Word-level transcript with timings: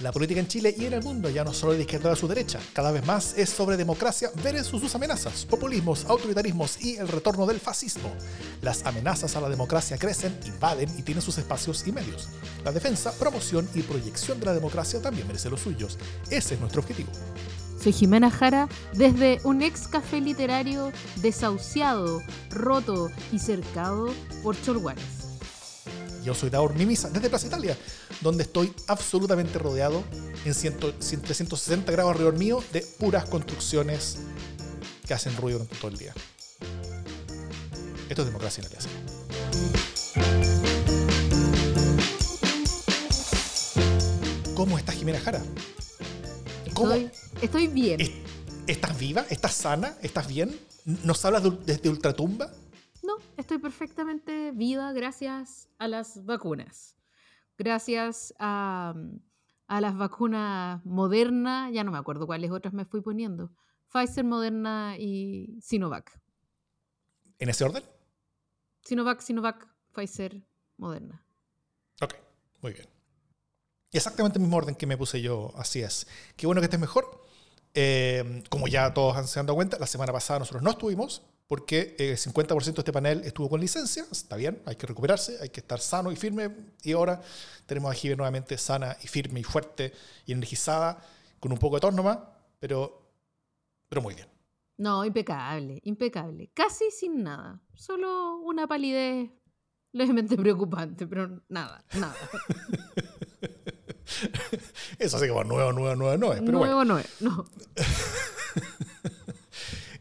La 0.00 0.12
política 0.12 0.40
en 0.40 0.46
Chile 0.46 0.74
y 0.76 0.84
en 0.84 0.92
el 0.92 1.02
mundo 1.02 1.30
ya 1.30 1.42
no 1.42 1.54
solo 1.54 1.72
de 1.72 1.80
izquierda 1.80 2.12
a 2.12 2.16
su 2.16 2.28
derecha, 2.28 2.60
cada 2.74 2.92
vez 2.92 3.06
más 3.06 3.32
es 3.38 3.48
sobre 3.48 3.78
democracia 3.78 4.30
versus 4.42 4.82
sus 4.82 4.94
amenazas, 4.94 5.46
populismos, 5.46 6.04
autoritarismos 6.04 6.82
y 6.82 6.96
el 6.96 7.08
retorno 7.08 7.46
del 7.46 7.60
fascismo. 7.60 8.12
Las 8.60 8.84
amenazas 8.84 9.36
a 9.36 9.40
la 9.40 9.48
democracia 9.48 9.96
crecen, 9.96 10.38
invaden 10.44 10.90
y 10.98 11.02
tienen 11.02 11.22
sus 11.22 11.38
espacios 11.38 11.86
y 11.86 11.92
medios. 11.92 12.28
La 12.62 12.72
defensa, 12.72 13.10
promoción 13.18 13.66
y 13.74 13.80
proyección 13.80 14.38
de 14.38 14.46
la 14.46 14.52
democracia 14.52 15.00
también 15.00 15.26
merece 15.26 15.48
los 15.48 15.60
suyos. 15.60 15.96
Ese 16.28 16.54
es 16.54 16.60
nuestro 16.60 16.82
objetivo. 16.82 17.10
Soy 17.82 17.94
Jimena 17.94 18.30
Jara 18.30 18.68
desde 18.92 19.40
un 19.44 19.62
ex 19.62 19.88
café 19.88 20.20
literario 20.20 20.92
desahuciado, 21.22 22.20
roto 22.50 23.08
y 23.32 23.38
cercado 23.38 24.12
por 24.42 24.60
cholguanes. 24.60 25.04
Yo 26.26 26.34
soy 26.34 26.50
Daur 26.50 26.74
Mimisa 26.74 27.08
desde 27.08 27.30
Plaza 27.30 27.46
Italia, 27.46 27.78
donde 28.20 28.44
estoy 28.44 28.72
absolutamente 28.86 29.58
rodeado 29.58 30.02
en 30.44 30.52
360 30.52 31.92
grados 31.92 32.12
alrededor 32.12 32.38
mío 32.38 32.62
de 32.72 32.82
puras 32.98 33.24
construcciones 33.26 34.18
que 35.06 35.14
hacen 35.14 35.36
ruido 35.36 35.58
durante 35.58 35.76
todo 35.76 35.90
el 35.90 35.98
día. 35.98 36.14
Esto 38.08 38.22
es 38.22 38.26
democracia 38.26 38.62
en 38.62 38.70
la 38.70 38.76
casa. 38.76 38.88
¿Cómo 44.54 44.78
estás, 44.78 44.94
Jimena 44.94 45.20
Jara? 45.20 45.42
¿Cómo? 46.72 46.94
Estoy, 47.42 47.66
bien. 47.68 48.00
¿Estás 48.66 48.98
viva? 48.98 49.26
¿Estás 49.28 49.54
sana? 49.54 49.96
¿Estás 50.02 50.28
bien? 50.28 50.58
¿Nos 50.84 51.24
hablas 51.24 51.42
desde 51.64 51.88
Ultratumba? 51.88 52.50
No, 53.02 53.16
estoy 53.36 53.58
perfectamente 53.58 54.52
viva 54.52 54.92
gracias 54.92 55.68
a 55.78 55.88
las 55.88 56.24
vacunas. 56.24 56.95
Gracias 57.58 58.34
a, 58.38 58.94
a 59.66 59.80
las 59.80 59.96
vacunas 59.96 60.84
Moderna, 60.84 61.70
ya 61.70 61.84
no 61.84 61.92
me 61.92 61.98
acuerdo 61.98 62.26
cuáles 62.26 62.50
otras 62.50 62.74
me 62.74 62.84
fui 62.84 63.00
poniendo. 63.00 63.50
Pfizer, 63.92 64.24
Moderna 64.24 64.96
y 64.98 65.58
Sinovac. 65.60 66.20
¿En 67.38 67.48
ese 67.48 67.64
orden? 67.64 67.82
Sinovac, 68.82 69.20
Sinovac, 69.20 69.68
Pfizer, 69.94 70.46
Moderna. 70.76 71.24
Ok, 72.00 72.14
muy 72.62 72.72
bien. 72.72 72.86
Exactamente 73.92 74.38
el 74.38 74.42
mismo 74.42 74.58
orden 74.58 74.74
que 74.74 74.86
me 74.86 74.96
puse 74.96 75.22
yo, 75.22 75.52
así 75.56 75.80
es. 75.82 76.06
Qué 76.36 76.46
bueno 76.46 76.60
que 76.60 76.66
estés 76.66 76.80
mejor. 76.80 77.24
Eh, 77.74 78.42
como 78.48 78.68
ya 78.68 78.92
todos 78.92 79.16
han 79.16 79.26
se 79.26 79.40
han 79.40 79.46
dado 79.46 79.56
cuenta, 79.56 79.78
la 79.78 79.86
semana 79.86 80.12
pasada 80.12 80.38
nosotros 80.38 80.62
no 80.62 80.70
estuvimos, 80.70 81.22
porque 81.46 81.94
el 81.98 82.16
50% 82.16 82.74
de 82.74 82.80
este 82.80 82.92
panel 82.92 83.22
estuvo 83.24 83.48
con 83.48 83.60
licencia, 83.60 84.04
está 84.10 84.36
bien, 84.36 84.60
hay 84.66 84.76
que 84.76 84.86
recuperarse, 84.86 85.38
hay 85.40 85.50
que 85.50 85.60
estar 85.60 85.80
sano 85.80 86.10
y 86.10 86.16
firme, 86.16 86.50
y 86.82 86.92
ahora 86.92 87.20
tenemos 87.66 87.90
a 87.90 87.94
Jive 87.94 88.16
nuevamente 88.16 88.58
sana 88.58 88.96
y 89.02 89.06
firme 89.06 89.40
y 89.40 89.44
fuerte 89.44 89.92
y 90.24 90.32
energizada, 90.32 91.00
con 91.38 91.52
un 91.52 91.58
poco 91.58 91.76
de 91.76 91.80
tónoma, 91.80 92.32
pero, 92.58 93.12
pero 93.88 94.02
muy 94.02 94.14
bien. 94.14 94.26
No, 94.78 95.04
impecable, 95.04 95.80
impecable, 95.84 96.50
casi 96.52 96.90
sin 96.90 97.22
nada, 97.22 97.60
solo 97.74 98.38
una 98.38 98.66
palidez 98.66 99.30
levemente 99.92 100.36
preocupante, 100.42 101.06
pero 101.06 101.42
nada, 101.48 101.84
nada. 101.94 102.16
Eso 104.98 105.18
sí 105.18 105.26
que 105.26 105.32
va 105.32 105.44
nuevo, 105.44 105.72
nuevo, 105.72 105.94
nuevo, 105.94 106.16
nuevo. 106.16 106.34
Pero 106.34 106.58
nuevo, 106.58 106.74
bueno. 106.74 106.94
nuevo, 106.94 107.08
no. 107.20 107.44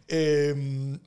eh, 0.08 1.00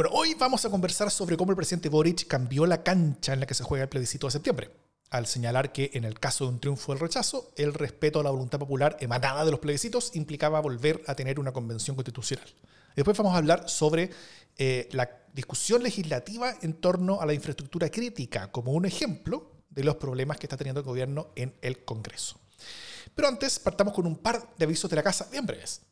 bueno, 0.00 0.16
hoy 0.16 0.32
vamos 0.32 0.64
a 0.64 0.70
conversar 0.70 1.10
sobre 1.10 1.36
cómo 1.36 1.52
el 1.52 1.56
presidente 1.56 1.90
Boric 1.90 2.26
cambió 2.26 2.64
la 2.64 2.82
cancha 2.82 3.34
en 3.34 3.40
la 3.40 3.44
que 3.44 3.52
se 3.52 3.64
juega 3.64 3.82
el 3.82 3.90
plebiscito 3.90 4.28
de 4.28 4.30
septiembre, 4.30 4.70
al 5.10 5.26
señalar 5.26 5.72
que 5.72 5.90
en 5.92 6.04
el 6.04 6.18
caso 6.18 6.44
de 6.44 6.52
un 6.52 6.58
triunfo 6.58 6.92
del 6.92 7.00
rechazo, 7.02 7.52
el 7.54 7.74
respeto 7.74 8.18
a 8.18 8.22
la 8.22 8.30
voluntad 8.30 8.58
popular 8.58 8.96
emanada 9.00 9.44
de 9.44 9.50
los 9.50 9.60
plebiscitos 9.60 10.16
implicaba 10.16 10.58
volver 10.60 11.02
a 11.06 11.14
tener 11.14 11.38
una 11.38 11.52
convención 11.52 11.96
constitucional. 11.96 12.48
Después 12.96 13.14
vamos 13.18 13.34
a 13.34 13.36
hablar 13.36 13.68
sobre 13.68 14.08
eh, 14.56 14.88
la 14.92 15.10
discusión 15.34 15.82
legislativa 15.82 16.54
en 16.62 16.80
torno 16.80 17.20
a 17.20 17.26
la 17.26 17.34
infraestructura 17.34 17.90
crítica 17.90 18.50
como 18.50 18.72
un 18.72 18.86
ejemplo 18.86 19.52
de 19.68 19.84
los 19.84 19.96
problemas 19.96 20.38
que 20.38 20.46
está 20.46 20.56
teniendo 20.56 20.80
el 20.80 20.86
gobierno 20.86 21.28
en 21.36 21.54
el 21.60 21.84
Congreso. 21.84 22.40
Pero 23.14 23.28
antes 23.28 23.58
partamos 23.58 23.92
con 23.92 24.06
un 24.06 24.16
par 24.16 24.54
de 24.56 24.64
avisos 24.64 24.88
de 24.88 24.96
la 24.96 25.02
casa 25.02 25.28
bien 25.30 25.44
breves. 25.44 25.82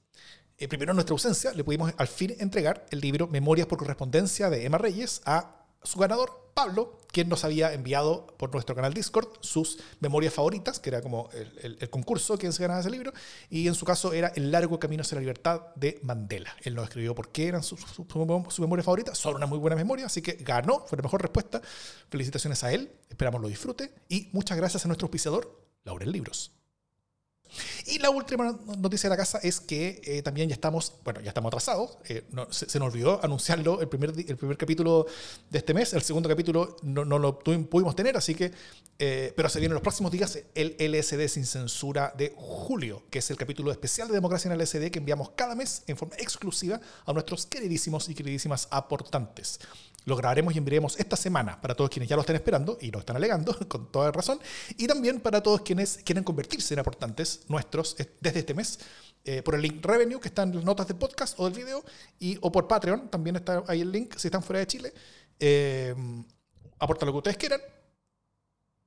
Eh, 0.58 0.66
primero, 0.66 0.90
en 0.90 0.96
nuestra 0.96 1.12
ausencia, 1.12 1.52
le 1.52 1.62
pudimos 1.62 1.92
al 1.96 2.08
fin 2.08 2.34
entregar 2.40 2.84
el 2.90 3.00
libro 3.00 3.28
Memorias 3.28 3.68
por 3.68 3.78
correspondencia 3.78 4.50
de 4.50 4.66
Emma 4.66 4.76
Reyes 4.76 5.22
a 5.24 5.64
su 5.84 6.00
ganador, 6.00 6.50
Pablo, 6.52 6.98
quien 7.12 7.28
nos 7.28 7.44
había 7.44 7.72
enviado 7.72 8.26
por 8.36 8.52
nuestro 8.52 8.74
canal 8.74 8.92
Discord 8.92 9.28
sus 9.40 9.78
memorias 10.00 10.34
favoritas, 10.34 10.80
que 10.80 10.90
era 10.90 11.00
como 11.00 11.28
el, 11.32 11.88
concurso 11.90 12.36
quien 12.36 12.52
se 12.52 12.60
ganaba 12.60 12.80
ese 12.80 12.90
libro, 12.90 13.12
y 13.48 13.68
en 13.68 13.76
su 13.76 13.86
caso 13.86 14.12
era 14.12 14.32
El 14.34 14.50
largo 14.50 14.80
camino 14.80 15.02
hacia 15.02 15.14
la 15.14 15.20
libertad 15.20 15.62
de 15.76 16.00
Mandela. 16.02 16.56
Él 16.64 16.74
nos 16.74 16.88
escribió 16.88 17.14
por 17.14 17.30
qué 17.30 17.46
eran 17.46 17.62
sus 17.62 17.78
su, 17.80 18.04
su, 18.04 18.62
memorias 18.62 18.84
favoritas, 18.84 19.16
son 19.16 19.36
una 19.36 19.46
muy 19.46 19.58
buena 19.58 19.76
memoria, 19.76 20.06
así 20.06 20.20
que 20.20 20.32
ganó, 20.32 20.84
fue 20.88 20.96
la 20.96 21.02
mejor 21.02 21.22
respuesta. 21.22 21.62
Felicitaciones 22.10 22.64
a 22.64 22.72
él, 22.72 22.90
esperamos 23.08 23.40
lo 23.40 23.46
disfrute, 23.46 23.94
y 24.08 24.28
muchas 24.32 24.56
gracias 24.56 24.84
a 24.84 24.88
nuestro 24.88 25.06
auspiciador, 25.06 25.64
Laurel 25.84 26.10
Libros. 26.10 26.57
Y 27.86 27.98
la 27.98 28.10
última 28.10 28.58
noticia 28.78 29.08
de 29.08 29.16
la 29.16 29.16
casa 29.16 29.38
es 29.42 29.60
que 29.60 30.00
eh, 30.04 30.22
también 30.22 30.48
ya 30.48 30.54
estamos, 30.54 30.94
bueno, 31.04 31.20
ya 31.20 31.28
estamos 31.28 31.48
atrasados. 31.50 31.98
Eh, 32.08 32.24
se, 32.50 32.78
nos 32.78 32.92
olvidó 32.92 33.20
anunciarlo 33.24 33.80
el 33.80 33.88
primer, 33.88 34.10
el 34.10 34.36
primer 34.36 34.56
capítulo 34.56 35.06
de 35.50 35.58
este 35.58 35.74
mes. 35.74 35.92
El 35.92 36.02
segundo 36.02 36.28
capítulo 36.28 36.76
no, 36.82 37.04
no 37.04 37.18
lo 37.18 37.38
pudimos 37.38 37.96
tener, 37.96 38.16
así 38.16 38.34
que, 38.34 38.52
eh, 38.98 39.32
pero 39.36 39.48
se 39.48 39.58
viene 39.58 39.72
en 39.72 39.74
los 39.74 39.82
próximos 39.82 40.12
días 40.12 40.38
el 40.54 40.76
LSD 40.78 41.28
sin 41.28 41.46
censura 41.46 42.12
de 42.16 42.34
julio, 42.36 43.04
que 43.10 43.20
es 43.20 43.30
el 43.30 43.36
capítulo 43.36 43.70
especial 43.72 44.08
de 44.08 44.14
democracia 44.14 44.48
en 44.48 44.52
el 44.52 44.64
LSD 44.64 44.90
que 44.90 44.98
enviamos 44.98 45.30
cada 45.30 45.54
mes 45.54 45.82
en 45.86 45.96
forma 45.96 46.16
exclusiva 46.16 46.80
a 47.06 47.12
nuestros 47.12 47.46
queridísimos 47.46 48.08
y 48.08 48.14
queridísimas 48.14 48.68
aportantes. 48.70 49.60
Lo 50.08 50.16
grabaremos 50.16 50.54
y 50.54 50.58
enviaremos 50.58 50.98
esta 50.98 51.16
semana 51.16 51.60
para 51.60 51.74
todos 51.74 51.90
quienes 51.90 52.08
ya 52.08 52.16
lo 52.16 52.22
están 52.22 52.36
esperando 52.36 52.78
y 52.80 52.90
lo 52.90 53.00
están 53.00 53.16
alegando 53.16 53.54
con 53.68 53.92
toda 53.92 54.10
razón. 54.10 54.40
Y 54.78 54.86
también 54.86 55.20
para 55.20 55.42
todos 55.42 55.60
quienes 55.60 55.98
quieren 55.98 56.24
convertirse 56.24 56.72
en 56.72 56.80
aportantes 56.80 57.42
nuestros 57.48 57.94
desde 58.18 58.38
este 58.38 58.54
mes. 58.54 58.78
Eh, 59.24 59.42
por 59.42 59.54
el 59.54 59.60
link 59.60 59.84
Revenue 59.84 60.18
que 60.18 60.28
está 60.28 60.44
en 60.44 60.54
las 60.54 60.64
notas 60.64 60.88
del 60.88 60.96
podcast 60.96 61.38
o 61.38 61.44
del 61.44 61.52
video 61.52 61.84
y, 62.18 62.38
o 62.40 62.50
por 62.50 62.66
Patreon, 62.66 63.10
también 63.10 63.36
está 63.36 63.62
ahí 63.66 63.82
el 63.82 63.92
link 63.92 64.14
si 64.16 64.28
están 64.28 64.42
fuera 64.42 64.60
de 64.60 64.66
Chile. 64.66 64.94
Eh, 65.38 65.94
aporta 66.78 67.04
lo 67.04 67.12
que 67.12 67.18
ustedes 67.18 67.36
quieran 67.36 67.60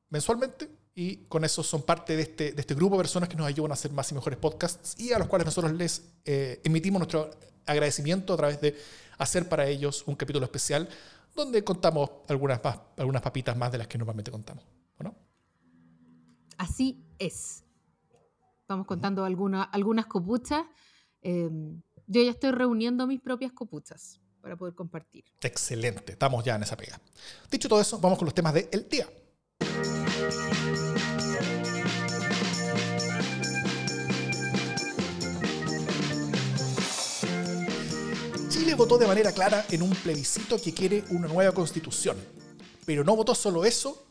mensualmente 0.09 0.68
y 0.96 1.18
con 1.28 1.46
eso 1.46 1.62
son 1.62 1.84
parte 1.84 2.16
de 2.16 2.24
este, 2.24 2.52
de 2.53 2.62
este 2.62 2.74
grupo 2.74 2.96
de 2.96 3.03
personas 3.03 3.30
que 3.30 3.36
nos 3.36 3.46
ayudan 3.46 3.70
a 3.70 3.74
hacer 3.76 3.92
más 3.92 4.12
y 4.12 4.16
mejores 4.16 4.40
podcasts 4.40 5.00
y 5.00 5.14
a 5.14 5.20
los 5.20 5.28
cuales 5.28 5.46
nosotros 5.46 5.72
les 5.74 6.02
eh, 6.26 6.59
emitimos 6.64 7.00
nuestro 7.00 7.30
agradecimiento 7.68 8.34
a 8.34 8.38
través 8.38 8.59
de 8.59 8.76
hacer 9.22 9.48
para 9.48 9.68
ellos 9.68 10.04
un 10.08 10.16
capítulo 10.16 10.46
especial 10.46 10.90
donde 11.36 11.64
contamos 11.64 12.09
algunas, 12.28 12.59
algunas 12.98 13.22
papitas 13.22 13.56
más 13.56 13.72
de 13.72 13.78
las 13.78 13.88
que 13.88 13.98
normalmente 13.98 14.32
contamos. 14.32 14.66
no? 15.00 15.16
Así 16.58 17.04
es. 17.18 17.64
Vamos 18.68 18.88
contando 18.88 19.24
alguna, 19.24 19.64
algunas 19.64 20.08
copuchas. 20.08 20.66
Em, 21.22 21.82
yo 22.08 22.22
ya 22.24 22.32
estoy 22.32 22.52
reuniendo 22.52 23.06
mis 23.08 23.22
propias 23.22 23.52
copuchas 23.52 24.20
para 24.42 24.56
poder 24.56 24.74
compartir. 24.74 25.24
Excelente, 25.42 26.14
estamos 26.14 26.44
ya 26.44 26.56
en 26.56 26.64
esa 26.64 26.76
pega. 26.76 27.00
Dicho 27.50 27.70
todo 27.70 27.80
eso, 27.80 28.00
vamos 28.00 28.18
con 28.18 28.26
los 28.26 28.34
temas 28.34 28.53
del 28.53 28.68
el 28.72 28.90
día. 28.90 29.08
Votó 38.78 38.98
de 38.98 39.06
manera 39.06 39.32
clara 39.32 39.66
en 39.70 39.84
un 39.84 39.92
plebiscito 39.92 40.59
que 40.59 40.74
quiere 40.74 41.04
una 41.09 41.28
nueva 41.28 41.54
constitución. 41.54 42.18
Pero 42.86 43.04
no 43.04 43.16
votó 43.16 43.36
solo 43.36 43.64
eso, 43.64 44.04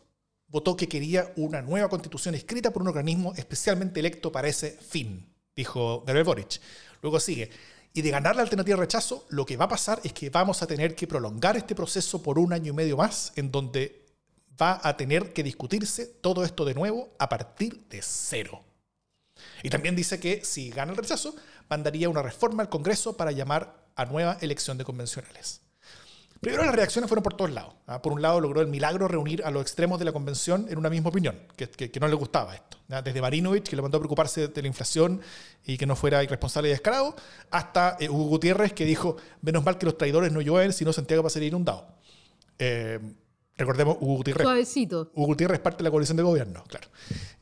votó 0.47 0.77
que 0.77 0.89
quería 0.89 1.33
una 1.37 1.61
nueva 1.61 1.89
constitución 1.89 2.35
escrita 2.35 2.71
por 2.71 2.83
un 2.83 2.89
organismo 2.89 3.33
especialmente 3.37 3.99
electo 3.99 4.31
para 4.31 4.49
ese 4.49 4.71
fin, 4.71 5.27
dijo 5.57 6.03
Gabriel 6.07 6.25
Boric. 6.25 6.61
Luego 7.03 7.19
sigue, 7.19 7.51
y 7.93 8.03
de 8.03 8.11
ganar 8.11 8.37
la 8.37 8.43
alternativa 8.43 8.77
de 8.77 8.83
rechazo, 8.83 9.27
lo 9.31 9.45
que 9.45 9.57
va 9.57 9.65
a 9.65 9.71
pasar 9.71 10.01
es 10.05 10.13
que 10.13 10.31
vamos 10.31 10.63
a 10.63 10.67
tener 10.67 10.95
que 10.95 11.09
prolongar 11.09 11.57
este 11.57 11.75
proceso 11.75 12.23
por 12.23 12.39
un 12.39 12.53
año 12.53 12.73
y 12.73 12.77
medio 12.77 12.97
más, 12.97 13.33
en 13.37 13.51
donde 13.51 14.07
va 14.61 14.81
a 14.83 14.97
tener 14.97 15.33
que 15.33 15.43
discutirse 15.43 16.07
todo 16.07 16.45
esto 16.45 16.65
de 16.65 16.75
nuevo 16.75 17.09
a 17.19 17.29
partir 17.29 17.89
de 17.89 18.01
cero. 18.03 18.63
Y 19.63 19.71
también 19.71 19.97
dice 19.97 20.21
que 20.21 20.45
si 20.45 20.71
gana 20.71 20.93
el 20.93 20.99
rechazo, 20.99 21.35
mandaría 21.69 22.09
una 22.09 22.23
reforma 22.23 22.63
al 22.63 22.69
Congreso 22.69 23.17
para 23.17 23.33
llamar 23.33 23.80
a 23.97 24.05
nueva 24.05 24.39
elección 24.41 24.79
de 24.79 24.85
convencionales. 24.85 25.63
Primero 26.41 26.65
las 26.65 26.75
reacciones 26.75 27.07
fueron 27.07 27.23
por 27.23 27.35
todos 27.35 27.51
lados. 27.51 27.75
¿ah? 27.87 28.01
Por 28.01 28.15
un 28.15 28.23
lado 28.23 28.41
logró 28.41 28.63
el 28.63 28.67
milagro 28.67 29.07
reunir 29.09 29.45
a 29.45 29.51
los 29.51 29.61
extremos 29.61 29.99
de 29.99 30.07
la 30.07 30.13
convención 30.13 30.67
en 30.71 30.79
una 30.79 30.89
misma 30.89 31.11
opinión, 31.11 31.39
que, 31.55 32.01
no 32.01 32.09
le 32.09 32.15
gustaba 32.15 32.55
esto. 32.55 32.79
Desde 33.05 33.21
Marinovich, 33.21 33.69
que 33.69 33.77
le 33.77 33.83
mandó 33.83 33.99
a 33.99 34.01
preocuparse 34.01 34.49
de 34.49 34.63
la 34.63 34.69
inflación 34.69 35.21
y 35.67 35.77
que 35.77 35.85
no 35.85 35.97
fuera 35.97 36.25
irresponsable 36.25 36.71
y 36.71 36.73
descarado, 36.73 37.15
hasta 37.51 37.99
eh, 38.01 38.09
Hugo 38.09 38.25
Gutiérrez, 38.25 38.73
que 38.73 38.87
dijo, 38.87 39.17
menos 39.43 39.65
mal 39.65 39.77
que 39.77 39.85
los 39.85 39.99
traidores 39.99 40.33
no 40.33 40.41
llueven, 40.41 40.73
sino 40.73 40.95
Santiago 40.95 41.23
va 41.23 41.27
a 41.27 41.31
ser 41.31 41.43
inundado. 41.43 41.87
Eh, 42.59 42.99
Recordemos, 43.61 43.97
Hugo 44.01 44.17
Gutiérrez, 44.17 44.43
Suavecito. 44.45 45.11
Hugo 45.15 45.27
Gutiérrez 45.29 45.59
es 45.59 45.63
parte 45.63 45.79
de 45.79 45.85
la 45.85 45.91
coalición 45.91 46.17
de 46.17 46.23
gobierno, 46.23 46.65
claro. 46.67 46.89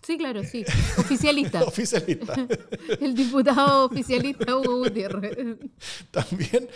Sí, 0.03 0.19
claro, 0.19 0.43
sí. 0.45 0.65
Oficialista. 0.99 1.63
Oficialista. 1.63 2.35
El 3.01 3.15
diputado 3.15 3.87
oficialista 3.87 4.57
Hugo 4.57 4.79
Gutiérrez. 4.79 5.57
También. 6.11 6.69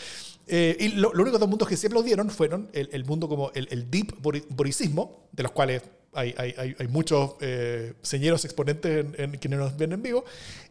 eh, 0.46 0.76
y 0.80 0.88
lo, 0.90 1.12
lo 1.12 1.22
único 1.22 1.38
dos 1.38 1.48
mundos 1.48 1.68
que 1.68 1.76
sí 1.76 1.86
aplaudieron 1.86 2.30
fueron 2.30 2.68
el, 2.72 2.88
el 2.92 3.04
mundo 3.04 3.28
como 3.28 3.50
el, 3.54 3.68
el 3.70 3.90
deep 3.90 4.20
bori- 4.22 4.44
boricismo, 4.48 5.28
de 5.32 5.42
los 5.44 5.52
cuales 5.52 5.82
hay, 6.14 6.34
hay, 6.36 6.54
hay, 6.58 6.76
hay 6.78 6.88
muchos 6.88 7.36
eh, 7.40 7.94
señeros 8.02 8.44
exponentes 8.44 9.06
en, 9.06 9.14
en 9.18 9.30
quienes 9.38 9.58
nos 9.58 9.74
ven 9.78 9.92
en 9.92 10.02
vivo, 10.02 10.24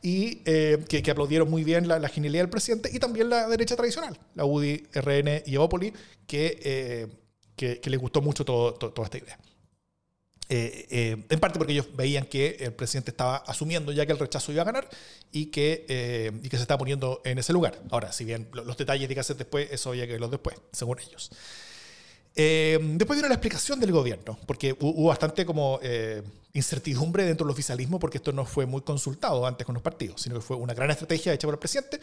y 0.03 0.41
eh, 0.45 0.77
que, 0.88 1.01
que 1.01 1.09
aplaudieron 1.12 1.50
muy 1.50 1.63
bien 1.63 1.88
la, 1.88 1.97
la 1.97 2.09
genialidad 2.09 2.44
del 2.44 2.50
presidente, 2.51 2.91
y 2.94 3.00
también 3.00 3.27
la 3.29 3.47
derecha 3.47 3.75
tradicional, 3.75 4.19
la 4.35 4.45
UDI, 4.45 4.83
RN 4.94 5.41
y 5.47 5.56
Evópoli, 5.56 5.94
que, 6.27 7.09
que, 7.61 7.79
que 7.79 7.89
les 7.91 7.99
gustó 7.99 8.21
mucho 8.23 8.43
todo, 8.43 8.73
todo- 8.73 8.91
toda 8.91 9.05
esta 9.05 9.19
idea. 9.19 9.37
Eh, 10.49 10.87
eh, 10.89 11.25
en 11.29 11.39
parte 11.39 11.59
porque 11.59 11.73
ellos 11.73 11.87
veían 11.95 12.25
que 12.25 12.57
el 12.59 12.73
presidente 12.73 13.11
estaba 13.11 13.37
asumiendo 13.37 13.91
ya 13.93 14.05
que 14.05 14.11
el 14.13 14.19
rechazo 14.19 14.51
iba 14.51 14.63
a 14.63 14.65
ganar 14.65 14.89
y 15.31 15.45
que, 15.45 15.85
eh, 15.87 16.31
y 16.43 16.49
que 16.49 16.57
se 16.57 16.63
estaba 16.63 16.79
poniendo 16.79 17.21
en 17.23 17.37
ese 17.37 17.53
lugar. 17.53 17.79
Ahora, 17.91 18.11
si 18.11 18.25
bien 18.25 18.49
lo- 18.51 18.65
los 18.65 18.75
detalles 18.77 19.07
hacer 19.21 19.37
después, 19.37 19.69
eso 19.71 19.91
había 19.91 20.07
que 20.07 20.13
verlos 20.13 20.31
después, 20.31 20.57
según 20.73 20.97
ellos. 20.99 21.29
Eh, 22.36 22.80
después 22.81 23.18
vino 23.18 23.28
la 23.28 23.36
explicación 23.36 23.80
del 23.80 23.92
gobierno, 23.92 24.39
porque 24.45 24.74
hu- 24.78 24.94
hubo 24.95 25.10
bastante 25.10 25.45
como 25.45 25.80
eh, 25.83 26.24
incertidumbre 26.54 27.25
dentro 27.25 27.45
del 27.45 27.51
oficialismo, 27.51 28.00
porque 28.00 28.18
esto 28.19 28.31
no 28.31 28.45
fue 28.45 28.66
muy 28.66 28.81
consultado 28.81 29.45
antes 29.45 29.66
con 29.66 29.74
los 29.74 29.83
partidos, 29.83 30.22
sino 30.22 30.36
que 30.36 30.42
fue 30.42 30.56
una 30.56 30.74
gran 30.74 30.89
estrategia 30.92 31.33
hecha 31.33 31.45
por 31.48 31.56
el 31.56 31.60
presidente 31.60 32.00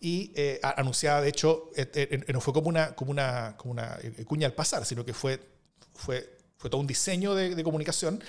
y 0.00 0.30
eh, 0.36 0.60
anunciada, 0.62 1.20
de 1.20 1.28
hecho, 1.28 1.70
eh, 1.76 1.90
eh, 1.94 2.32
no 2.32 2.40
fue 2.40 2.52
como 2.54 2.68
una, 2.68 2.94
como 2.94 3.10
una, 3.10 3.56
como 3.56 3.72
una 3.72 3.98
eh, 4.02 4.24
cuña 4.24 4.46
al 4.46 4.54
pasar, 4.54 4.84
sino 4.84 5.04
que 5.04 5.14
fue, 5.14 5.40
fue, 5.94 6.38
fue 6.58 6.70
todo 6.70 6.80
un 6.80 6.86
diseño 6.86 7.34
de, 7.34 7.54
de 7.56 7.64
comunicación 7.64 8.22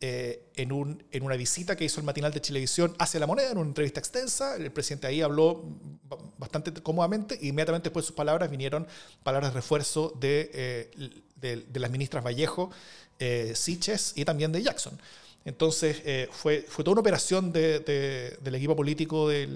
eh, 0.00 0.42
en, 0.56 0.72
un, 0.72 1.02
en 1.10 1.22
una 1.22 1.36
visita 1.36 1.74
que 1.76 1.84
hizo 1.84 2.00
el 2.00 2.06
matinal 2.06 2.32
de 2.32 2.40
Chilevisión 2.40 2.94
hacia 2.98 3.18
la 3.18 3.26
moneda, 3.26 3.50
en 3.50 3.58
una 3.58 3.68
entrevista 3.68 3.98
extensa. 4.00 4.56
El 4.56 4.70
presidente 4.70 5.06
ahí 5.06 5.22
habló 5.22 5.62
ba- 6.08 6.18
bastante 6.38 6.72
cómodamente 6.82 7.38
y 7.40 7.48
inmediatamente 7.48 7.88
después 7.88 8.04
de 8.04 8.08
sus 8.08 8.16
palabras 8.16 8.50
vinieron 8.50 8.86
palabras 9.22 9.52
de 9.52 9.60
refuerzo 9.60 10.12
de, 10.20 10.50
eh, 10.52 10.90
de, 11.36 11.56
de 11.68 11.80
las 11.80 11.90
ministras 11.90 12.22
Vallejo, 12.24 12.70
eh, 13.18 13.52
Siches 13.54 14.12
y 14.16 14.24
también 14.24 14.52
de 14.52 14.62
Jackson. 14.62 14.98
Entonces 15.46 16.02
eh, 16.04 16.28
fue, 16.32 16.66
fue 16.68 16.84
toda 16.84 16.92
una 16.92 17.00
operación 17.00 17.52
de- 17.52 17.78
de- 17.80 18.36
del 18.42 18.54
equipo 18.56 18.74
político 18.74 19.28
de, 19.28 19.46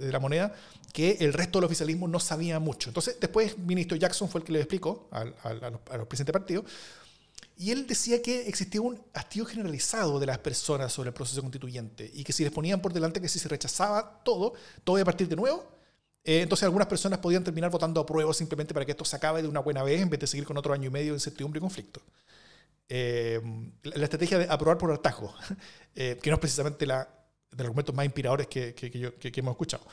la 0.00 0.18
moneda 0.18 0.54
que 0.92 1.18
el 1.20 1.32
resto 1.34 1.58
del 1.58 1.66
oficialismo 1.66 2.08
no 2.08 2.18
sabía 2.18 2.58
mucho. 2.58 2.90
Entonces 2.90 3.16
después 3.20 3.52
el 3.52 3.58
ministro 3.58 3.96
Jackson 3.96 4.28
fue 4.28 4.40
el 4.40 4.46
que 4.46 4.52
le 4.52 4.58
explicó 4.60 5.08
al, 5.10 5.34
al- 5.42 5.62
a 5.64 5.70
los, 5.70 5.80
a 5.90 5.96
los 5.98 6.06
presidentes 6.08 6.32
de 6.34 6.38
partido 6.38 6.64
y 7.56 7.70
él 7.70 7.86
decía 7.86 8.20
que 8.22 8.48
existía 8.48 8.80
un 8.80 9.00
hastío 9.14 9.44
generalizado 9.44 10.18
de 10.18 10.26
las 10.26 10.38
personas 10.38 10.92
sobre 10.92 11.08
el 11.08 11.14
proceso 11.14 11.40
constituyente 11.42 12.10
y 12.14 12.24
que 12.24 12.32
si 12.32 12.42
les 12.44 12.52
ponían 12.52 12.80
por 12.80 12.92
delante 12.92 13.20
que 13.20 13.28
si 13.28 13.38
se 13.38 13.48
rechazaba 13.48 14.20
todo, 14.24 14.54
todo 14.84 14.96
iba 14.98 15.02
a 15.02 15.06
partir 15.06 15.28
de 15.28 15.36
nuevo. 15.36 15.64
eh, 16.24 16.40
entonces 16.42 16.64
algunas 16.64 16.88
personas 16.88 17.18
podían 17.20 17.44
terminar 17.44 17.70
votando 17.70 18.00
a 18.00 18.06
prueba 18.06 18.32
simplemente 18.34 18.72
para 18.74 18.86
que 18.86 18.92
esto 18.92 19.04
se 19.04 19.16
acabe 19.16 19.42
de 19.42 19.48
una 19.48 19.60
buena 19.60 19.82
vez 19.82 20.00
en 20.00 20.08
vez 20.10 20.20
de 20.20 20.26
seguir 20.26 20.44
con 20.46 20.56
otro 20.56 20.72
año 20.72 20.88
y 20.88 20.90
medio 20.90 21.12
de 21.12 21.16
incertidumbre 21.16 21.58
y 21.58 21.60
conflicto. 21.62 22.00
Eh, 22.88 23.40
la, 23.84 24.04
estrategia 24.04 24.38
de 24.38 24.46
aprobar 24.50 24.76
por 24.78 24.90
hartazgo, 24.90 25.34
eh, 25.94 26.18
que 26.22 26.30
no 26.30 26.36
es 26.36 26.40
precisamente 26.40 26.86
la, 26.86 27.08
de 27.50 27.56
los 27.58 27.66
argumentos 27.66 27.94
más 27.94 28.04
inspiradores 28.04 28.46
que, 28.48 28.74
yo- 28.94 29.14
que 29.18 29.32
hemos 29.34 29.52
escuchado. 29.52 29.84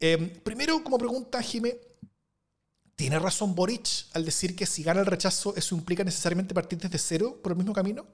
Eh, 0.00 0.18
primero, 0.44 0.82
como 0.82 0.98
pregunta, 0.98 1.40
Jimé, 1.42 1.78
¿tiene 3.02 3.18
razón 3.18 3.56
Boric 3.56 4.06
al 4.12 4.24
decir 4.24 4.54
que 4.54 4.64
si 4.64 4.84
gana 4.84 5.00
el 5.00 5.06
rechazo 5.06 5.54
eso 5.56 5.74
implica 5.74 6.04
necesariamente 6.04 6.54
partir 6.54 6.78
desde 6.78 6.98
cero 6.98 7.36
por 7.42 7.50
el 7.50 7.58
mismo 7.58 7.72
camino? 7.72 8.06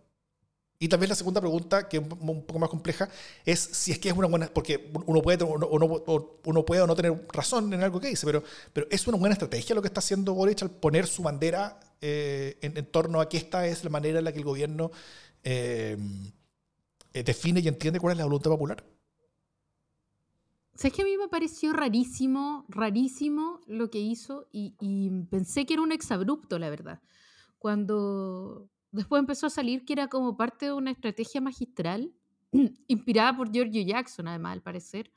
Y 0.78 0.88
tal 0.88 0.98
vez 0.98 1.10
la 1.10 1.14
segunda 1.14 1.42
pregunta, 1.42 1.86
que 1.90 1.98
es 1.98 2.02
un 2.02 2.42
poco 2.46 2.58
más 2.58 2.70
compleja, 2.70 3.06
es 3.44 3.60
si 3.60 3.92
es 3.92 3.98
que 3.98 4.08
es 4.08 4.16
una 4.16 4.28
buena, 4.28 4.46
porque 4.46 4.90
uno 5.04 5.20
puede 5.20 5.44
o 5.44 5.58
no, 5.58 6.64
puede 6.64 6.80
o 6.80 6.86
no 6.86 6.96
tener 6.96 7.28
razón 7.34 7.70
en 7.74 7.82
algo 7.82 8.00
que 8.00 8.08
dice, 8.08 8.24
pero, 8.24 8.42
pero 8.72 8.86
es 8.90 9.06
una 9.06 9.18
buena 9.18 9.34
estrategia 9.34 9.74
lo 9.74 9.82
que 9.82 9.88
está 9.88 9.98
haciendo 9.98 10.32
Boric 10.32 10.62
al 10.62 10.70
poner 10.70 11.06
su 11.06 11.22
bandera 11.22 11.78
eh, 12.00 12.56
en, 12.62 12.78
en 12.78 12.86
torno 12.86 13.20
a 13.20 13.28
que 13.28 13.36
esta 13.36 13.66
es 13.66 13.84
la 13.84 13.90
manera 13.90 14.20
en 14.20 14.24
la 14.24 14.32
que 14.32 14.38
el 14.38 14.44
gobierno 14.44 14.90
eh, 15.44 15.98
eh, 17.12 17.22
define 17.24 17.60
y 17.60 17.68
entiende 17.68 18.00
cuál 18.00 18.12
es 18.12 18.18
la 18.18 18.24
voluntad 18.24 18.52
popular. 18.52 18.82
¿Sabes 20.78 20.92
que 20.92 21.02
a 21.02 21.04
mí 21.04 21.16
me 21.18 21.26
pareció 21.26 21.72
rarísimo, 21.72 22.64
rarísimo 22.68 23.60
lo 23.66 23.90
que 23.90 23.98
hizo 23.98 24.46
y, 24.52 24.76
y 24.78 25.10
pensé 25.28 25.66
que 25.66 25.74
era 25.74 25.82
un 25.82 25.90
exabrupto, 25.90 26.56
la 26.60 26.70
verdad. 26.70 27.02
Cuando 27.58 28.70
después 28.92 29.18
empezó 29.18 29.48
a 29.48 29.50
salir 29.50 29.84
que 29.84 29.94
era 29.94 30.06
como 30.06 30.36
parte 30.36 30.66
de 30.66 30.72
una 30.72 30.92
estrategia 30.92 31.40
magistral, 31.40 32.12
inspirada 32.86 33.36
por 33.36 33.50
Giorgio 33.50 33.82
Jackson, 33.82 34.28
además, 34.28 34.52
al 34.52 34.62
parecer. 34.62 35.10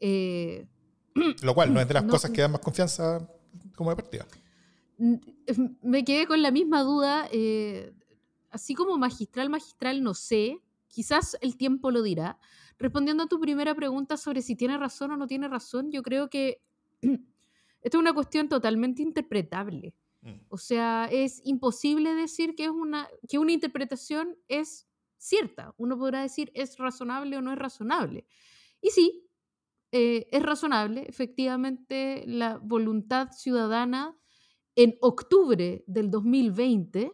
Eh, 0.00 0.66
Lo 1.44 1.54
cual 1.54 1.72
no 1.72 1.80
es 1.80 1.86
de 1.86 1.94
las 1.94 2.02
No. 2.02 2.10
cosas 2.10 2.32
que 2.32 2.40
dan 2.40 2.50
más 2.50 2.60
confianza 2.60 3.30
como 3.76 3.90
de 3.90 3.96
partida. 3.96 4.26
me 5.82 6.04
quedé 6.04 6.26
con 6.26 6.42
la 6.42 6.50
misma 6.50 6.82
duda, 6.82 7.28
eh, 7.30 7.94
así 8.50 8.74
como 8.74 8.98
magistral, 8.98 9.50
magistral, 9.50 10.02
no 10.02 10.14
sé, 10.14 10.60
quizás 10.88 11.36
el 11.42 11.56
tiempo 11.56 11.92
lo 11.92 12.02
dirá. 12.02 12.40
Respondiendo 12.80 13.24
a 13.24 13.28
tu 13.28 13.38
primera 13.38 13.74
pregunta 13.74 14.16
sobre 14.16 14.40
si 14.40 14.56
tiene 14.56 14.78
razón 14.78 15.10
o 15.10 15.16
no 15.18 15.26
tiene 15.26 15.48
razón, 15.48 15.92
yo 15.92 16.02
creo 16.02 16.30
que 16.30 16.62
esto 17.02 17.20
es 17.82 18.00
una 18.00 18.14
cuestión 18.14 18.48
totalmente 18.48 19.02
interpretable. 19.02 19.94
Mm. 20.22 20.46
O 20.48 20.56
sea, 20.56 21.06
es 21.12 21.42
imposible 21.44 22.14
decir 22.14 22.54
que, 22.54 22.64
es 22.64 22.70
una, 22.70 23.06
que 23.28 23.38
una 23.38 23.52
interpretación 23.52 24.38
es 24.48 24.88
cierta. 25.18 25.74
Uno 25.76 25.98
podrá 25.98 26.22
decir 26.22 26.50
es 26.54 26.78
razonable 26.78 27.36
o 27.36 27.42
no 27.42 27.52
es 27.52 27.58
razonable. 27.58 28.26
Y 28.80 28.88
sí, 28.88 29.28
eh, 29.92 30.26
es 30.32 30.42
razonable, 30.42 31.04
efectivamente, 31.06 32.24
la 32.26 32.56
voluntad 32.56 33.28
ciudadana 33.32 34.16
en 34.74 34.96
octubre 35.02 35.84
del 35.86 36.10
2020 36.10 37.12